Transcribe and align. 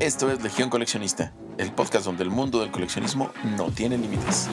Esto 0.00 0.28
es 0.28 0.42
Legión 0.42 0.70
Coleccionista, 0.70 1.32
el 1.56 1.72
podcast 1.72 2.04
donde 2.04 2.24
el 2.24 2.30
mundo 2.30 2.60
del 2.60 2.72
coleccionismo 2.72 3.30
no 3.56 3.70
tiene 3.70 3.96
límites. 3.96 4.48